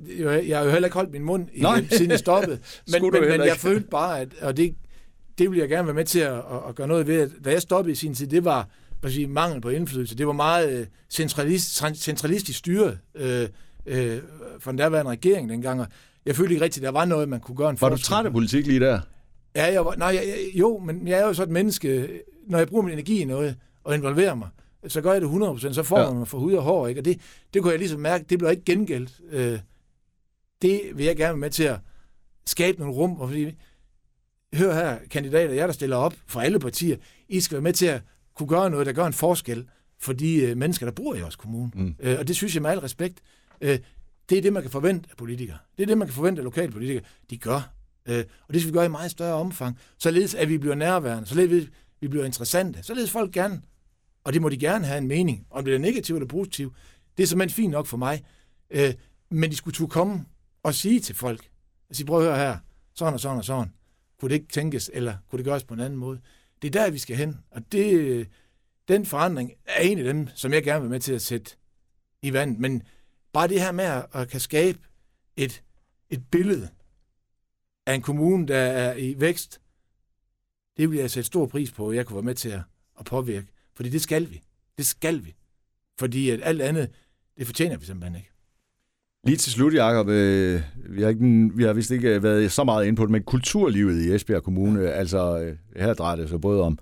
jeg 0.48 0.58
har 0.58 0.66
jo 0.66 0.72
heller 0.72 0.88
ikke 0.88 0.96
holdt 0.96 1.12
min 1.12 1.24
mund, 1.24 1.48
i, 1.54 1.66
siden 1.92 2.12
jeg 2.12 2.20
stoppede. 2.20 2.60
men, 2.92 3.12
men, 3.12 3.22
men 3.22 3.42
jeg 3.42 3.58
følte 3.58 3.88
bare, 3.88 4.20
at, 4.20 4.28
og 4.42 4.58
det, 4.58 4.76
det 5.38 5.52
vil 5.52 5.60
jeg 5.60 5.70
gerne 5.70 5.88
være 5.88 5.96
med 5.96 6.06
til 6.06 6.20
at, 6.20 6.34
at, 6.34 6.42
at 6.70 6.76
gøre 6.76 6.88
noget 6.88 7.08
ved. 7.08 7.30
Da 7.46 7.52
jeg 7.52 7.62
stoppede 7.62 7.92
i 7.92 7.96
sin 7.96 8.14
tid, 8.14 8.28
det 8.28 8.46
var 8.46 8.70
sige, 9.08 9.28
mangel 9.28 9.62
på 9.62 9.70
indflydelse. 9.70 10.18
Det 10.18 10.28
var 10.28 10.34
meget 10.34 10.80
øh, 10.80 10.86
centralist, 11.10 11.84
centralistisk 11.96 12.60
styret 12.60 13.00
øh, 13.16 13.48
øh, 13.86 14.18
for 14.60 14.72
den 14.72 14.78
derværende 14.78 15.12
regering 15.12 15.50
dengang. 15.50 15.82
Og 15.82 15.88
jeg 16.26 16.36
følte 16.36 16.54
ikke 16.54 16.66
rigtigt, 16.66 16.86
at 16.86 16.94
der 16.94 17.00
var 17.00 17.06
noget, 17.06 17.30
man 17.30 17.40
kunne 17.40 17.58
gøre 17.58 17.70
en 17.70 17.78
Var 17.82 17.90
du 17.90 17.98
træt 17.98 18.26
af 18.26 18.32
politik 18.32 18.68
lige 18.68 18.80
der? 18.80 19.00
Ja, 19.56 19.74
jeg 19.74 19.86
var, 19.86 19.96
nej, 19.96 20.08
jeg, 20.08 20.36
jo, 20.54 20.78
men 20.78 21.08
jeg 21.08 21.20
er 21.20 21.26
jo 21.26 21.34
sådan 21.34 21.50
et 21.50 21.54
menneske, 21.54 22.10
når 22.48 22.58
jeg 22.58 22.68
bruger 22.68 22.84
min 22.84 22.94
energi 22.94 23.22
i 23.22 23.26
noget 23.26 23.56
og 23.84 23.96
involverer 23.96 24.36
mig, 24.36 24.50
så 24.88 25.02
gør 25.02 25.12
jeg 25.12 25.22
det 25.22 25.28
100%, 25.28 25.74
så 25.74 25.84
får 25.84 26.00
ja. 26.00 26.08
man 26.08 26.18
mig 26.18 26.28
for 26.28 26.40
hud 26.40 26.54
og 26.54 26.64
hår. 26.64 26.88
Ikke? 26.88 27.02
Og 27.02 27.06
det, 27.06 27.22
det 27.54 27.62
kunne 27.62 27.72
jeg 27.72 27.80
ligesom 27.80 28.00
mærke, 28.00 28.26
det 28.30 28.38
bliver 28.38 28.52
ikke 28.52 28.64
gengældt. 28.64 29.22
Øh, 29.32 29.60
det 30.62 30.82
vil 30.96 31.06
jeg 31.06 31.16
gerne 31.16 31.30
være 31.30 31.38
med 31.38 31.50
til 31.50 31.64
at 31.64 31.80
skabe 32.46 32.80
nogle 32.80 32.94
rum, 32.94 33.22
og 33.22 33.28
fordi, 33.30 33.56
hør 34.56 34.74
her, 34.74 34.98
kandidater, 35.10 35.54
jeg 35.54 35.68
der 35.68 35.74
stiller 35.74 35.96
op 35.96 36.14
for 36.28 36.42
alle 36.42 36.60
partier, 36.60 36.98
I 37.30 37.40
skal 37.40 37.56
være 37.56 37.62
med 37.62 37.74
til 37.74 37.86
at 37.86 38.02
kunne 38.36 38.48
gøre 38.48 38.70
noget, 38.70 38.86
der 38.86 38.94
gør 38.94 39.06
en 39.06 39.14
forskel 39.14 39.68
for 40.00 40.14
de 40.14 40.36
øh, 40.36 40.58
mennesker, 40.58 40.86
der 40.86 40.94
bor 40.94 41.16
i 41.16 41.22
vores 41.22 41.36
kommune. 41.36 41.72
Mm. 41.76 41.96
Øh, 42.00 42.20
og 42.20 42.28
det 42.28 42.36
synes 42.36 42.56
jeg 42.56 42.62
med 42.62 42.70
al 42.70 42.80
respekt, 42.80 43.22
øh, 43.62 43.80
det 44.30 44.38
er 44.38 44.42
det, 44.42 44.54
man 44.54 44.62
kan 44.62 44.72
forvente 44.72 45.10
af 45.12 45.18
politikere. 45.18 45.58
Det 45.78 45.84
er 45.84 45.88
det, 45.88 45.98
man 45.98 46.08
kan 46.08 46.16
forvente 46.16 46.40
af 46.40 46.44
lokalpolitikere. 46.44 47.04
De 47.30 47.38
gør. 47.38 47.74
Øh, 48.06 48.24
og 48.48 48.54
det 48.54 48.62
skal 48.62 48.74
vi 48.74 48.78
gøre 48.78 48.86
i 48.86 48.90
meget 48.90 49.12
større 49.12 49.34
omfang. 49.34 49.78
Således 49.98 50.36
at 50.36 50.50
vi 50.50 50.58
bliver 50.58 50.76
nærværende, 50.76 51.28
således 51.28 51.66
at 51.66 51.72
vi 52.02 52.08
bliver 52.08 52.26
interessante, 52.26 52.84
således 52.84 53.12
folk 53.12 53.32
gerne 53.32 53.62
og 54.24 54.34
det 54.34 54.42
må 54.42 54.50
de 54.50 54.58
gerne 54.58 54.86
have 54.86 54.98
en 54.98 55.08
mening. 55.08 55.48
Om 55.50 55.66
det 55.66 55.76
er 55.76 55.80
negativt 55.80 56.18
eller 56.18 56.28
positivt, 56.28 56.76
det 57.18 57.24
er 57.24 57.28
simpelthen 57.28 57.56
fint 57.56 57.72
nok 57.72 57.86
for 57.86 57.98
mig. 57.98 58.24
Øh, 58.70 58.94
men 59.30 59.52
de 59.52 59.56
skulle 59.56 59.76
turde 59.76 59.92
komme 59.92 60.26
og 60.64 60.76
sige 60.76 61.00
til 61.00 61.16
folk, 61.16 61.50
at 61.90 61.96
sige, 61.96 62.06
prøv 62.06 62.20
at 62.20 62.26
høre 62.26 62.38
her, 62.38 62.58
sådan 62.94 63.14
og 63.14 63.20
sådan 63.20 63.38
og 63.38 63.46
sådan. 63.46 63.74
Kunne 64.20 64.30
det 64.30 64.36
ikke 64.36 64.48
tænkes, 64.48 64.92
eller 64.94 65.18
kunne 65.30 65.38
det 65.38 65.46
gøres 65.46 65.64
på 65.64 65.74
en 65.74 65.80
anden 65.80 66.00
måde? 66.00 66.20
Det 66.62 66.76
er 66.76 66.82
der, 66.82 66.92
vi 66.92 66.98
skal 66.98 67.16
hen. 67.16 67.40
Og 67.52 67.72
det, 67.72 68.28
den 68.88 69.06
forandring 69.06 69.52
er 69.66 69.82
en 69.82 69.98
af 69.98 70.04
dem, 70.04 70.28
som 70.36 70.54
jeg 70.54 70.64
gerne 70.64 70.82
vil 70.82 70.90
med 70.90 71.00
til 71.00 71.14
at 71.14 71.22
sætte 71.22 71.56
i 72.22 72.34
vandet. 72.34 72.60
Men 72.60 72.84
bare 73.34 73.48
det 73.48 73.62
her 73.62 73.72
med 73.72 73.86
at, 73.86 74.06
at 74.14 74.30
kan 74.30 74.40
skabe 74.40 74.80
et, 75.38 75.64
et 76.10 76.24
billede 76.32 76.70
af 77.86 77.94
en 77.94 78.02
kommune, 78.02 78.48
der 78.48 78.58
er 78.58 78.96
i 78.96 79.16
vækst, 79.20 79.62
det 80.78 80.92
vil 80.92 81.00
jeg 81.00 81.12
sætte 81.12 81.28
stor 81.28 81.46
pris 81.46 81.72
på, 81.72 81.90
at 81.90 81.96
jeg 81.96 82.06
kunne 82.06 82.16
være 82.16 82.24
med 82.24 82.36
til 82.36 82.50
at, 82.50 82.62
at 83.00 83.06
påvirke. 83.06 83.48
Fordi 83.76 83.90
det 83.90 84.02
skal 84.02 84.30
vi. 84.30 84.42
Det 84.78 84.86
skal 84.86 85.26
vi. 85.26 85.36
Fordi 86.00 86.30
at 86.30 86.40
alt 86.44 86.62
andet, 86.62 86.90
det 87.38 87.48
fortjener 87.48 87.78
vi 87.78 87.86
simpelthen 87.86 88.16
ikke. 88.16 88.32
Lige 89.26 89.38
til 89.38 89.52
slut, 89.52 89.74
Jacob, 89.74 90.08
øh, 90.08 90.62
vi, 90.90 91.02
har 91.02 91.10
ikke, 91.10 91.52
vi 91.56 91.64
har 91.64 91.74
vist 91.74 91.92
ikke 91.92 92.24
været 92.24 92.52
så 92.52 92.64
meget 92.64 92.86
inde 92.86 92.98
på 92.98 93.04
det, 93.04 93.12
men 93.12 93.24
kulturlivet 93.24 94.06
i 94.06 94.16
Esbjerg 94.16 94.44
Kommune, 94.44 94.82
ja. 94.82 94.90
altså 94.90 95.40
øh, 95.40 95.56
her 95.76 95.94
drejer 95.94 96.16
det 96.16 96.30
sig 96.30 96.42
både 96.42 96.62
om 96.62 96.80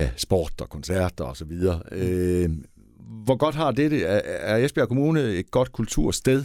ja, 0.00 0.10
sport 0.16 0.60
og 0.60 0.68
koncerter 0.68 1.24
og 1.24 1.36
så 1.36 1.44
videre. 1.44 1.82
Øh, 1.92 2.50
hvor 3.24 3.36
godt 3.36 3.54
har 3.54 3.70
det 3.70 3.90
det? 3.90 4.10
Er, 4.10 4.20
er 4.24 4.56
Esbjerg 4.56 4.88
Kommune 4.88 5.20
et 5.20 5.50
godt 5.50 5.72
kultursted? 5.72 6.44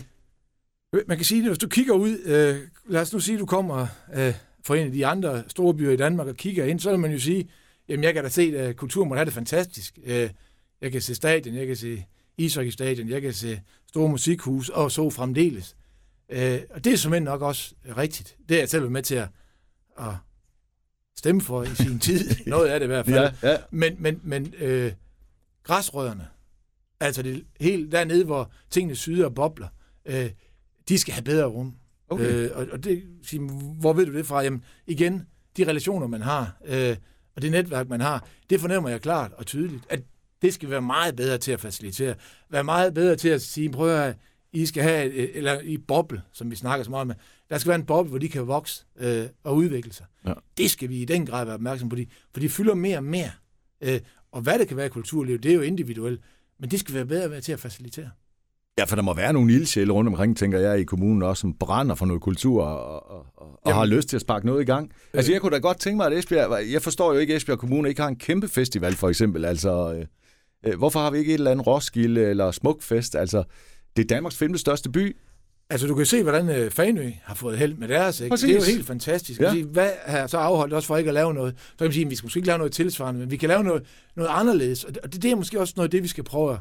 Man 1.07 1.17
kan 1.17 1.25
sige 1.25 1.41
det, 1.41 1.49
hvis 1.49 1.57
du 1.57 1.67
kigger 1.67 1.93
ud, 1.93 2.17
øh, 2.25 2.55
lad 2.87 3.01
os 3.01 3.13
nu 3.13 3.19
sige, 3.19 3.35
at 3.35 3.39
du 3.39 3.45
kommer 3.45 3.87
øh, 4.15 4.33
fra 4.65 4.75
en 4.75 4.85
af 4.85 4.91
de 4.91 5.05
andre 5.05 5.43
store 5.47 5.73
byer 5.73 5.91
i 5.91 5.97
Danmark 5.97 6.27
og 6.27 6.35
kigger 6.35 6.65
ind, 6.65 6.79
så 6.79 6.89
vil 6.89 6.99
man 6.99 7.11
jo 7.11 7.19
sige, 7.19 7.49
Jamen, 7.89 8.03
jeg 8.03 8.13
kan 8.13 8.23
da 8.23 8.29
se, 8.29 8.57
at 8.57 8.75
kulturen 8.75 9.09
må 9.09 9.15
have 9.15 9.25
det 9.25 9.33
fantastisk. 9.33 9.99
Øh, 10.03 10.29
jeg 10.81 10.91
kan 10.91 11.01
se 11.01 11.15
stadion, 11.15 11.55
jeg 11.55 11.67
kan 11.67 11.75
se 11.75 12.05
ishockeystadion, 12.37 13.09
jeg 13.09 13.21
kan 13.21 13.33
se 13.33 13.61
store 13.87 14.09
musikhus 14.09 14.69
og 14.69 14.91
så 14.91 15.09
fremdeles. 15.09 15.75
Øh, 16.29 16.59
og 16.69 16.83
det 16.83 16.93
er 16.93 16.97
simpelthen 16.97 17.23
nok 17.23 17.41
også 17.41 17.75
rigtigt. 17.97 18.37
Det 18.49 18.55
er 18.55 18.59
jeg 18.59 18.69
selv 18.69 18.89
med 18.89 19.03
til 19.03 19.15
at, 19.15 19.27
at 19.99 20.13
stemme 21.17 21.41
for 21.41 21.63
i 21.63 21.75
sin 21.75 21.99
tid. 21.99 22.35
Noget 22.47 22.67
af 22.67 22.79
det 22.79 22.85
i 22.85 22.87
hvert 22.87 23.05
fald. 23.05 23.33
Ja, 23.43 23.51
ja. 23.51 23.57
Men, 23.71 23.95
men, 23.99 24.19
men 24.23 24.53
øh, 24.57 24.91
græsrødderne, 25.63 26.27
altså 26.99 27.21
det 27.21 27.45
helt 27.59 27.91
dernede, 27.91 28.25
hvor 28.25 28.51
tingene 28.69 28.95
syder 28.95 29.25
og 29.25 29.35
bobler, 29.35 29.67
øh, 30.05 30.29
de 30.89 30.97
skal 30.97 31.13
have 31.13 31.23
bedre 31.23 31.45
rum. 31.45 31.75
Okay. 32.09 32.33
Øh, 32.33 32.51
og, 32.53 32.67
og 32.71 32.83
det, 32.83 33.03
hvor 33.79 33.93
ved 33.93 34.05
du 34.05 34.13
det 34.13 34.25
fra? 34.25 34.41
Jamen, 34.41 34.63
igen, 34.87 35.27
de 35.57 35.67
relationer, 35.67 36.07
man 36.07 36.21
har. 36.21 36.57
Øh, 36.65 36.97
og 37.35 37.41
det 37.41 37.51
netværk, 37.51 37.89
man 37.89 38.01
har, 38.01 38.27
det 38.49 38.59
fornemmer 38.59 38.89
jeg 38.89 39.01
klart 39.01 39.31
og 39.33 39.45
tydeligt, 39.45 39.83
at 39.89 39.99
det 40.41 40.53
skal 40.53 40.69
være 40.69 40.81
meget 40.81 41.15
bedre 41.15 41.37
til 41.37 41.51
at 41.51 41.59
facilitere. 41.59 42.15
Være 42.49 42.63
meget 42.63 42.93
bedre 42.93 43.15
til 43.15 43.29
at 43.29 43.41
sige, 43.41 43.71
prøv 43.71 43.89
at 43.89 44.15
I 44.51 44.65
skal 44.65 44.83
have, 44.83 45.13
eller 45.33 45.59
i 45.59 45.77
boble, 45.77 46.21
som 46.33 46.51
vi 46.51 46.55
snakker 46.55 46.83
så 46.83 46.89
meget 46.89 47.07
med, 47.07 47.15
der 47.49 47.57
skal 47.57 47.69
være 47.69 47.79
en 47.79 47.85
boble, 47.85 48.09
hvor 48.09 48.19
de 48.19 48.29
kan 48.29 48.47
vokse 48.47 48.85
øh, 48.97 49.25
og 49.43 49.55
udvikle 49.55 49.93
sig. 49.93 50.05
Ja. 50.27 50.33
Det 50.57 50.71
skal 50.71 50.89
vi 50.89 51.01
i 51.01 51.05
den 51.05 51.25
grad 51.25 51.45
være 51.45 51.55
opmærksom 51.55 51.89
på, 51.89 51.97
for 52.33 52.39
de 52.39 52.49
fylder 52.49 52.73
mere 52.73 52.97
og 52.97 53.03
mere. 53.03 53.31
Øh, 53.81 53.99
og 54.31 54.41
hvad 54.41 54.59
det 54.59 54.67
kan 54.67 54.77
være 54.77 54.85
i 54.85 54.89
kulturlivet, 54.89 55.43
det 55.43 55.51
er 55.51 55.55
jo 55.55 55.61
individuelt, 55.61 56.21
men 56.59 56.71
det 56.71 56.79
skal 56.79 56.95
være 56.95 57.05
bedre 57.05 57.41
til 57.41 57.51
at 57.51 57.59
facilitere. 57.59 58.09
Ja, 58.77 58.83
for 58.83 58.95
der 58.95 59.03
må 59.03 59.13
være 59.13 59.33
nogle 59.33 59.53
ildsjæle 59.53 59.93
rundt 59.93 60.07
omkring, 60.07 60.37
tænker 60.37 60.59
jeg, 60.59 60.79
i 60.79 60.83
kommunen 60.83 61.23
også, 61.23 61.41
som 61.41 61.53
brænder 61.53 61.95
for 61.95 62.05
noget 62.05 62.21
kultur 62.21 62.63
og, 62.63 63.11
og, 63.11 63.25
og, 63.63 63.75
har 63.75 63.85
lyst 63.85 64.09
til 64.09 64.17
at 64.17 64.21
sparke 64.21 64.45
noget 64.45 64.61
i 64.61 64.65
gang. 64.65 64.91
Altså, 65.13 65.31
jeg 65.31 65.41
kunne 65.41 65.51
da 65.51 65.57
godt 65.57 65.79
tænke 65.79 65.97
mig, 65.97 66.07
at 66.07 66.13
Esbjerg... 66.13 66.71
Jeg 66.71 66.81
forstår 66.81 67.13
jo 67.13 67.19
ikke, 67.19 67.33
at 67.33 67.37
Esbjerg 67.37 67.59
Kommune 67.59 67.89
ikke 67.89 68.01
har 68.01 68.07
en 68.07 68.15
kæmpe 68.15 68.47
festival, 68.47 68.93
for 68.93 69.09
eksempel. 69.09 69.45
Altså, 69.45 69.93
øh, 69.93 70.05
øh, 70.71 70.77
hvorfor 70.77 70.99
har 70.99 71.11
vi 71.11 71.17
ikke 71.17 71.33
et 71.33 71.37
eller 71.37 71.51
andet 71.51 71.67
Roskilde 71.67 72.21
eller 72.21 72.51
Smukfest? 72.51 73.15
Altså, 73.15 73.43
det 73.97 74.03
er 74.03 74.07
Danmarks 74.07 74.37
femte 74.37 74.59
største 74.59 74.89
by. 74.89 75.17
Altså, 75.69 75.87
du 75.87 75.95
kan 75.95 76.05
se, 76.05 76.23
hvordan 76.23 76.49
øh, 76.49 76.71
Fanø 76.71 77.11
har 77.23 77.35
fået 77.35 77.57
held 77.57 77.75
med 77.75 77.87
deres. 77.87 78.21
Ikke? 78.21 78.35
Det 78.35 78.49
er 78.49 78.55
jo 78.55 78.61
helt 78.61 78.85
fantastisk. 78.85 79.41
Ja. 79.41 79.51
Sige, 79.51 79.63
hvad 79.63 79.89
har 80.05 80.27
så 80.27 80.37
afholdt 80.37 80.73
os 80.73 80.85
for 80.85 80.97
ikke 80.97 81.07
at 81.07 81.13
lave 81.13 81.33
noget? 81.33 81.55
Så 81.57 81.77
kan 81.77 81.85
man 81.85 81.93
sige, 81.93 82.05
at 82.05 82.11
vi 82.11 82.15
skal 82.15 82.25
måske 82.25 82.37
ikke 82.37 82.47
lave 82.47 82.57
noget 82.57 82.73
tilsvarende, 82.73 83.19
men 83.19 83.31
vi 83.31 83.37
kan 83.37 83.49
lave 83.49 83.63
noget, 83.63 83.83
noget 84.15 84.29
anderledes. 84.33 84.83
Og 84.83 84.95
det, 84.95 85.23
det 85.23 85.31
er 85.31 85.35
måske 85.35 85.59
også 85.59 85.73
noget 85.77 85.87
af 85.87 85.91
det, 85.91 86.03
vi 86.03 86.07
skal 86.07 86.23
prøve 86.23 86.53
at 86.53 86.59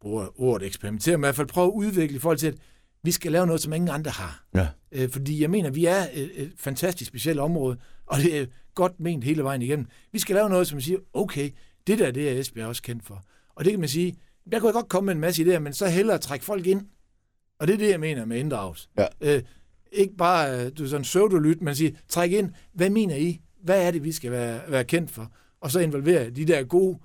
bruger 0.00 0.40
ordet 0.40 0.66
eksperimentere, 0.66 1.16
men 1.16 1.24
i 1.24 1.26
hvert 1.26 1.34
fald 1.34 1.48
prøve 1.48 1.66
at 1.66 1.72
udvikle 1.72 2.16
i 2.16 2.18
forhold 2.18 2.38
til, 2.38 2.46
at 2.46 2.54
vi 3.02 3.10
skal 3.10 3.32
lave 3.32 3.46
noget, 3.46 3.60
som 3.60 3.72
ingen 3.72 3.90
andre 3.90 4.10
har. 4.10 4.44
Ja. 4.54 4.68
Øh, 4.92 5.10
fordi 5.10 5.42
jeg 5.42 5.50
mener, 5.50 5.70
vi 5.70 5.84
er 5.84 6.06
et, 6.12 6.30
et 6.34 6.52
fantastisk 6.56 7.08
specielt 7.08 7.40
område, 7.40 7.76
og 8.06 8.18
det 8.18 8.38
er 8.38 8.46
godt 8.74 9.00
ment 9.00 9.24
hele 9.24 9.42
vejen 9.42 9.62
igennem. 9.62 9.86
Vi 10.12 10.18
skal 10.18 10.34
lave 10.34 10.48
noget, 10.48 10.66
som 10.66 10.76
man 10.76 10.82
siger, 10.82 10.98
okay, 11.12 11.50
det 11.86 11.98
der, 11.98 12.10
det 12.10 12.30
er 12.30 12.40
Esbjerg 12.40 12.68
også 12.68 12.82
kendt 12.82 13.04
for. 13.04 13.24
Og 13.54 13.64
det 13.64 13.72
kan 13.72 13.80
man 13.80 13.88
sige, 13.88 14.16
der 14.52 14.58
kunne 14.58 14.66
jeg 14.66 14.74
godt 14.74 14.88
komme 14.88 15.06
med 15.06 15.14
en 15.14 15.20
masse 15.20 15.44
idéer, 15.44 15.58
men 15.58 15.72
så 15.72 15.88
hellere 15.88 16.18
trække 16.18 16.44
folk 16.44 16.66
ind. 16.66 16.86
Og 17.58 17.66
det 17.66 17.74
er 17.74 17.78
det, 17.78 17.90
jeg 17.90 18.00
mener 18.00 18.24
med 18.24 18.38
inddragelse. 18.38 18.88
Ja. 18.98 19.06
Øh, 19.20 19.42
ikke 19.92 20.16
bare 20.16 20.66
øh, 20.66 20.72
du 20.78 20.86
sådan 20.86 21.02
pseudolyt, 21.02 21.62
men 21.62 21.74
sige, 21.74 21.96
træk 22.08 22.32
ind, 22.32 22.52
hvad 22.72 22.90
mener 22.90 23.16
I? 23.16 23.40
Hvad 23.62 23.86
er 23.86 23.90
det, 23.90 24.04
vi 24.04 24.12
skal 24.12 24.30
være, 24.30 24.60
være 24.68 24.84
kendt 24.84 25.10
for? 25.10 25.32
Og 25.60 25.70
så 25.70 25.80
involvere 25.80 26.30
de 26.30 26.44
der 26.44 26.62
gode 26.62 26.98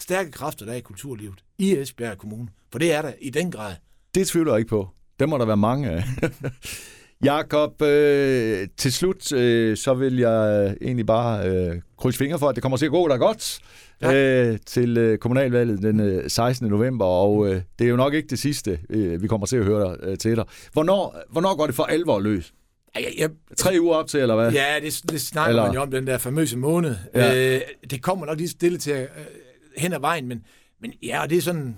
stærke 0.00 0.30
kræfter, 0.30 0.66
der 0.66 0.72
er 0.72 0.76
i 0.76 0.80
kulturlivet 0.80 1.44
i 1.58 1.76
Esbjerg 1.76 2.18
Kommune. 2.18 2.48
For 2.72 2.78
det 2.78 2.92
er 2.92 3.02
der 3.02 3.12
i 3.20 3.30
den 3.30 3.50
grad. 3.50 3.72
Det 4.14 4.26
tvivler 4.26 4.52
jeg 4.52 4.58
ikke 4.58 4.68
på. 4.68 4.88
Det 5.20 5.28
må 5.28 5.38
der 5.38 5.44
være 5.46 5.56
mange 5.56 5.90
af. 5.90 6.02
Jakob, 7.24 7.82
øh, 7.82 8.68
til 8.76 8.92
slut, 8.92 9.32
øh, 9.32 9.76
så 9.76 9.94
vil 9.94 10.16
jeg 10.18 10.66
egentlig 10.82 11.06
bare 11.06 11.48
øh, 11.50 11.80
krydse 11.98 12.18
fingre 12.18 12.38
for, 12.38 12.48
at 12.48 12.54
det 12.54 12.62
kommer 12.62 12.76
til 12.78 12.86
at 12.86 12.90
gå 12.92 13.08
der 13.08 13.16
godt 13.16 13.58
øh, 14.04 14.58
til 14.66 14.96
øh, 14.98 15.18
kommunalvalget 15.18 15.82
den 15.82 16.00
øh, 16.00 16.30
16. 16.30 16.68
november, 16.68 17.04
og 17.04 17.48
øh, 17.48 17.62
det 17.78 17.84
er 17.84 17.88
jo 17.88 17.96
nok 17.96 18.14
ikke 18.14 18.28
det 18.28 18.38
sidste, 18.38 18.78
øh, 18.90 19.22
vi 19.22 19.26
kommer 19.28 19.46
til 19.46 19.56
at 19.56 19.64
høre 19.64 19.96
øh, 20.02 20.18
til 20.18 20.36
dig. 20.36 20.44
Hvornår, 20.72 21.16
hvornår 21.30 21.56
går 21.56 21.66
det 21.66 21.74
for 21.74 21.84
alvor 21.84 22.20
løs? 22.20 22.52
Ja, 22.96 23.00
jeg, 23.18 23.30
Tre 23.56 23.76
uger 23.80 23.96
op 23.96 24.06
til, 24.06 24.20
eller 24.20 24.34
hvad? 24.34 24.52
ja 24.52 24.74
det, 24.82 25.00
det 25.10 25.20
snakker 25.20 25.48
Eller- 25.48 25.66
man 25.66 25.74
jo 25.74 25.80
om, 25.82 25.90
den 25.90 26.06
der 26.06 26.18
famøse 26.18 26.58
måned. 26.58 26.94
Ja. 27.14 27.32
Ja. 27.32 27.54
Øh, 27.54 27.60
det 27.90 28.02
kommer 28.02 28.26
nok 28.26 28.38
lige 28.38 28.48
stille 28.48 28.78
til 28.78 28.92
øh, 28.92 29.06
hen 29.76 29.92
ad 29.92 30.00
vejen, 30.00 30.28
men, 30.28 30.42
men 30.80 30.92
ja, 31.02 31.22
og 31.22 31.30
det 31.30 31.38
er 31.38 31.42
sådan 31.42 31.76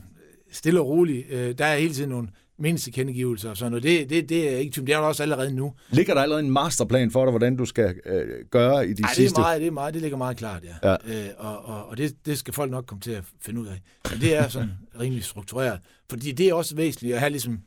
stille 0.52 0.80
og 0.80 0.86
roligt. 0.86 1.26
Øh, 1.30 1.58
der 1.58 1.64
er 1.64 1.78
hele 1.78 1.94
tiden 1.94 2.10
nogle 2.10 2.28
meningstilkendegivelser 2.58 3.50
og 3.50 3.56
sådan 3.56 3.70
noget. 3.72 3.82
Det, 3.82 4.10
det, 4.10 4.28
det 4.28 4.52
er 4.52 4.56
ikke 4.58 4.72
tvivl. 4.72 4.86
Det 4.86 4.94
er 4.94 4.98
der 4.98 5.06
også 5.06 5.22
allerede 5.22 5.52
nu. 5.54 5.74
Ligger 5.90 6.14
der 6.14 6.22
allerede 6.22 6.44
en 6.44 6.50
masterplan 6.50 7.10
for 7.10 7.24
dig, 7.24 7.30
hvordan 7.30 7.56
du 7.56 7.64
skal 7.64 8.00
øh, 8.06 8.44
gøre 8.50 8.88
i 8.88 8.92
de 8.92 9.02
Nej, 9.02 9.08
det 9.08 9.16
sidste... 9.16 9.40
er 9.40 9.42
meget, 9.42 9.60
det 9.60 9.66
er 9.66 9.70
meget, 9.70 9.94
det 9.94 10.02
ligger 10.02 10.18
meget 10.18 10.36
klart, 10.36 10.62
ja. 10.64 10.90
Ja. 10.90 11.24
Øh, 11.26 11.30
og 11.38 11.64
og, 11.64 11.86
og 11.86 11.96
det, 11.96 12.26
det 12.26 12.38
skal 12.38 12.54
folk 12.54 12.70
nok 12.70 12.86
komme 12.86 13.00
til 13.00 13.10
at 13.10 13.24
finde 13.40 13.60
ud 13.60 13.66
af. 13.66 13.80
Men 14.10 14.20
det 14.20 14.34
er 14.36 14.48
sådan 14.48 14.70
rimelig 15.00 15.24
struktureret. 15.24 15.80
Fordi 16.10 16.32
det 16.32 16.48
er 16.48 16.54
også 16.54 16.76
væsentligt 16.76 17.14
at 17.14 17.20
have 17.20 17.30
ligesom 17.30 17.58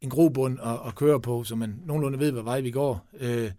en 0.00 0.10
grobund 0.10 0.58
at, 0.64 0.78
at 0.86 0.94
køre 0.94 1.20
på, 1.20 1.44
så 1.44 1.56
man 1.56 1.74
nogenlunde 1.86 2.18
ved, 2.18 2.32
hvad 2.32 2.42
vej 2.42 2.60
vi 2.60 2.70
går. 2.70 3.06
Øh, 3.20 3.50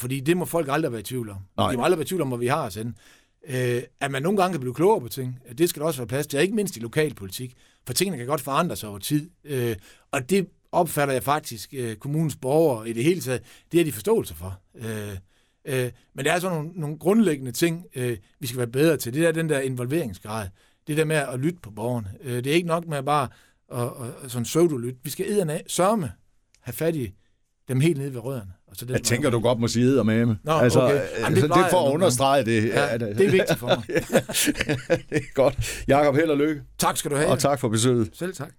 fordi 0.00 0.20
det 0.20 0.36
må 0.36 0.44
folk 0.44 0.68
aldrig 0.70 0.92
være 0.92 1.00
i 1.00 1.04
tvivl 1.04 1.30
om. 1.30 1.36
Nej. 1.56 1.70
De 1.70 1.76
må 1.76 1.84
aldrig 1.84 1.98
være 1.98 2.04
i 2.04 2.08
tvivl 2.08 2.22
om, 2.22 2.28
hvor 2.28 2.36
vi 2.36 2.46
har 2.46 2.66
os 2.66 2.74
henne. 2.74 2.94
Øh, 3.48 3.82
at 4.00 4.10
man 4.10 4.22
nogle 4.22 4.38
gange 4.38 4.52
kan 4.52 4.60
blive 4.60 4.74
klogere 4.74 5.00
på 5.00 5.08
ting, 5.08 5.38
det 5.58 5.68
skal 5.68 5.80
der 5.80 5.86
også 5.86 6.00
være 6.00 6.06
plads 6.06 6.26
til, 6.26 6.40
ikke 6.40 6.54
mindst 6.54 6.76
i 6.76 6.80
lokalpolitik. 6.80 7.56
For 7.86 7.92
tingene 7.92 8.16
kan 8.16 8.26
godt 8.26 8.40
forandre 8.40 8.76
sig 8.76 8.88
over 8.88 8.98
tid. 8.98 9.30
Øh, 9.44 9.76
og 10.10 10.30
det 10.30 10.48
opfatter 10.72 11.14
jeg 11.14 11.22
faktisk 11.22 11.74
øh, 11.76 11.96
kommunens 11.96 12.36
borgere 12.36 12.88
i 12.88 12.92
det 12.92 13.04
hele 13.04 13.20
taget, 13.20 13.42
det 13.72 13.80
er 13.80 13.84
de 13.84 13.92
forståelse 13.92 14.34
for. 14.34 14.60
Øh, 14.74 15.16
øh, 15.64 15.90
men 16.14 16.24
der 16.24 16.32
er 16.32 16.38
sådan 16.38 16.56
nogle, 16.56 16.72
nogle 16.74 16.98
grundlæggende 16.98 17.52
ting, 17.52 17.86
øh, 17.94 18.16
vi 18.38 18.46
skal 18.46 18.58
være 18.58 18.66
bedre 18.66 18.96
til. 18.96 19.14
Det 19.14 19.26
er 19.26 19.32
den 19.32 19.48
der 19.48 19.60
involveringsgrad. 19.60 20.48
Det 20.86 20.96
der 20.96 21.04
med 21.04 21.16
at 21.16 21.40
lytte 21.40 21.58
på 21.62 21.70
borgerne. 21.70 22.14
Øh, 22.22 22.44
det 22.44 22.46
er 22.46 22.54
ikke 22.54 22.68
nok 22.68 22.86
med 22.86 22.98
at 22.98 23.04
bare 23.04 23.28
at, 23.72 23.82
at, 23.82 24.24
at 24.24 24.30
sådan 24.30 24.44
pseudo-lytte. 24.44 24.98
Vi 25.02 25.10
skal 25.10 25.32
ederne 25.32 25.60
sørme 25.66 26.12
have 26.60 26.74
fat 26.74 26.96
i 26.96 27.14
dem 27.68 27.80
helt 27.80 27.98
nede 27.98 28.14
ved 28.14 28.20
rødderne. 28.20 28.52
Og 28.70 28.76
så 28.76 28.84
den 28.84 28.94
Jeg 28.94 29.02
tænker, 29.02 29.30
du 29.30 29.40
godt 29.40 29.58
må 29.60 29.68
sige 29.68 30.04
med 30.04 30.26
med. 30.26 30.36
Nå, 30.44 30.52
altså, 30.52 30.80
okay. 30.80 30.94
øh, 30.94 31.00
Jamen, 31.20 31.34
det 31.34 31.40
så 31.42 31.46
det 31.46 31.56
er 31.56 31.70
for 31.70 31.88
at 31.88 31.92
understrege 31.92 32.44
det. 32.44 32.68
Ja, 32.68 32.98
det 32.98 33.26
er 33.26 33.30
vigtigt 33.30 33.58
for 33.58 33.66
mig. 33.66 33.82
det 35.10 35.16
er 35.16 35.34
godt. 35.34 35.82
Jakob, 35.88 36.14
held 36.14 36.30
og 36.30 36.36
lykke, 36.36 36.62
Tak 36.78 36.96
skal 36.96 37.10
du 37.10 37.16
have. 37.16 37.28
og 37.28 37.38
tak 37.38 37.60
for 37.60 37.68
besøget. 37.68 38.10
Selv 38.14 38.34
tak. 38.34 38.50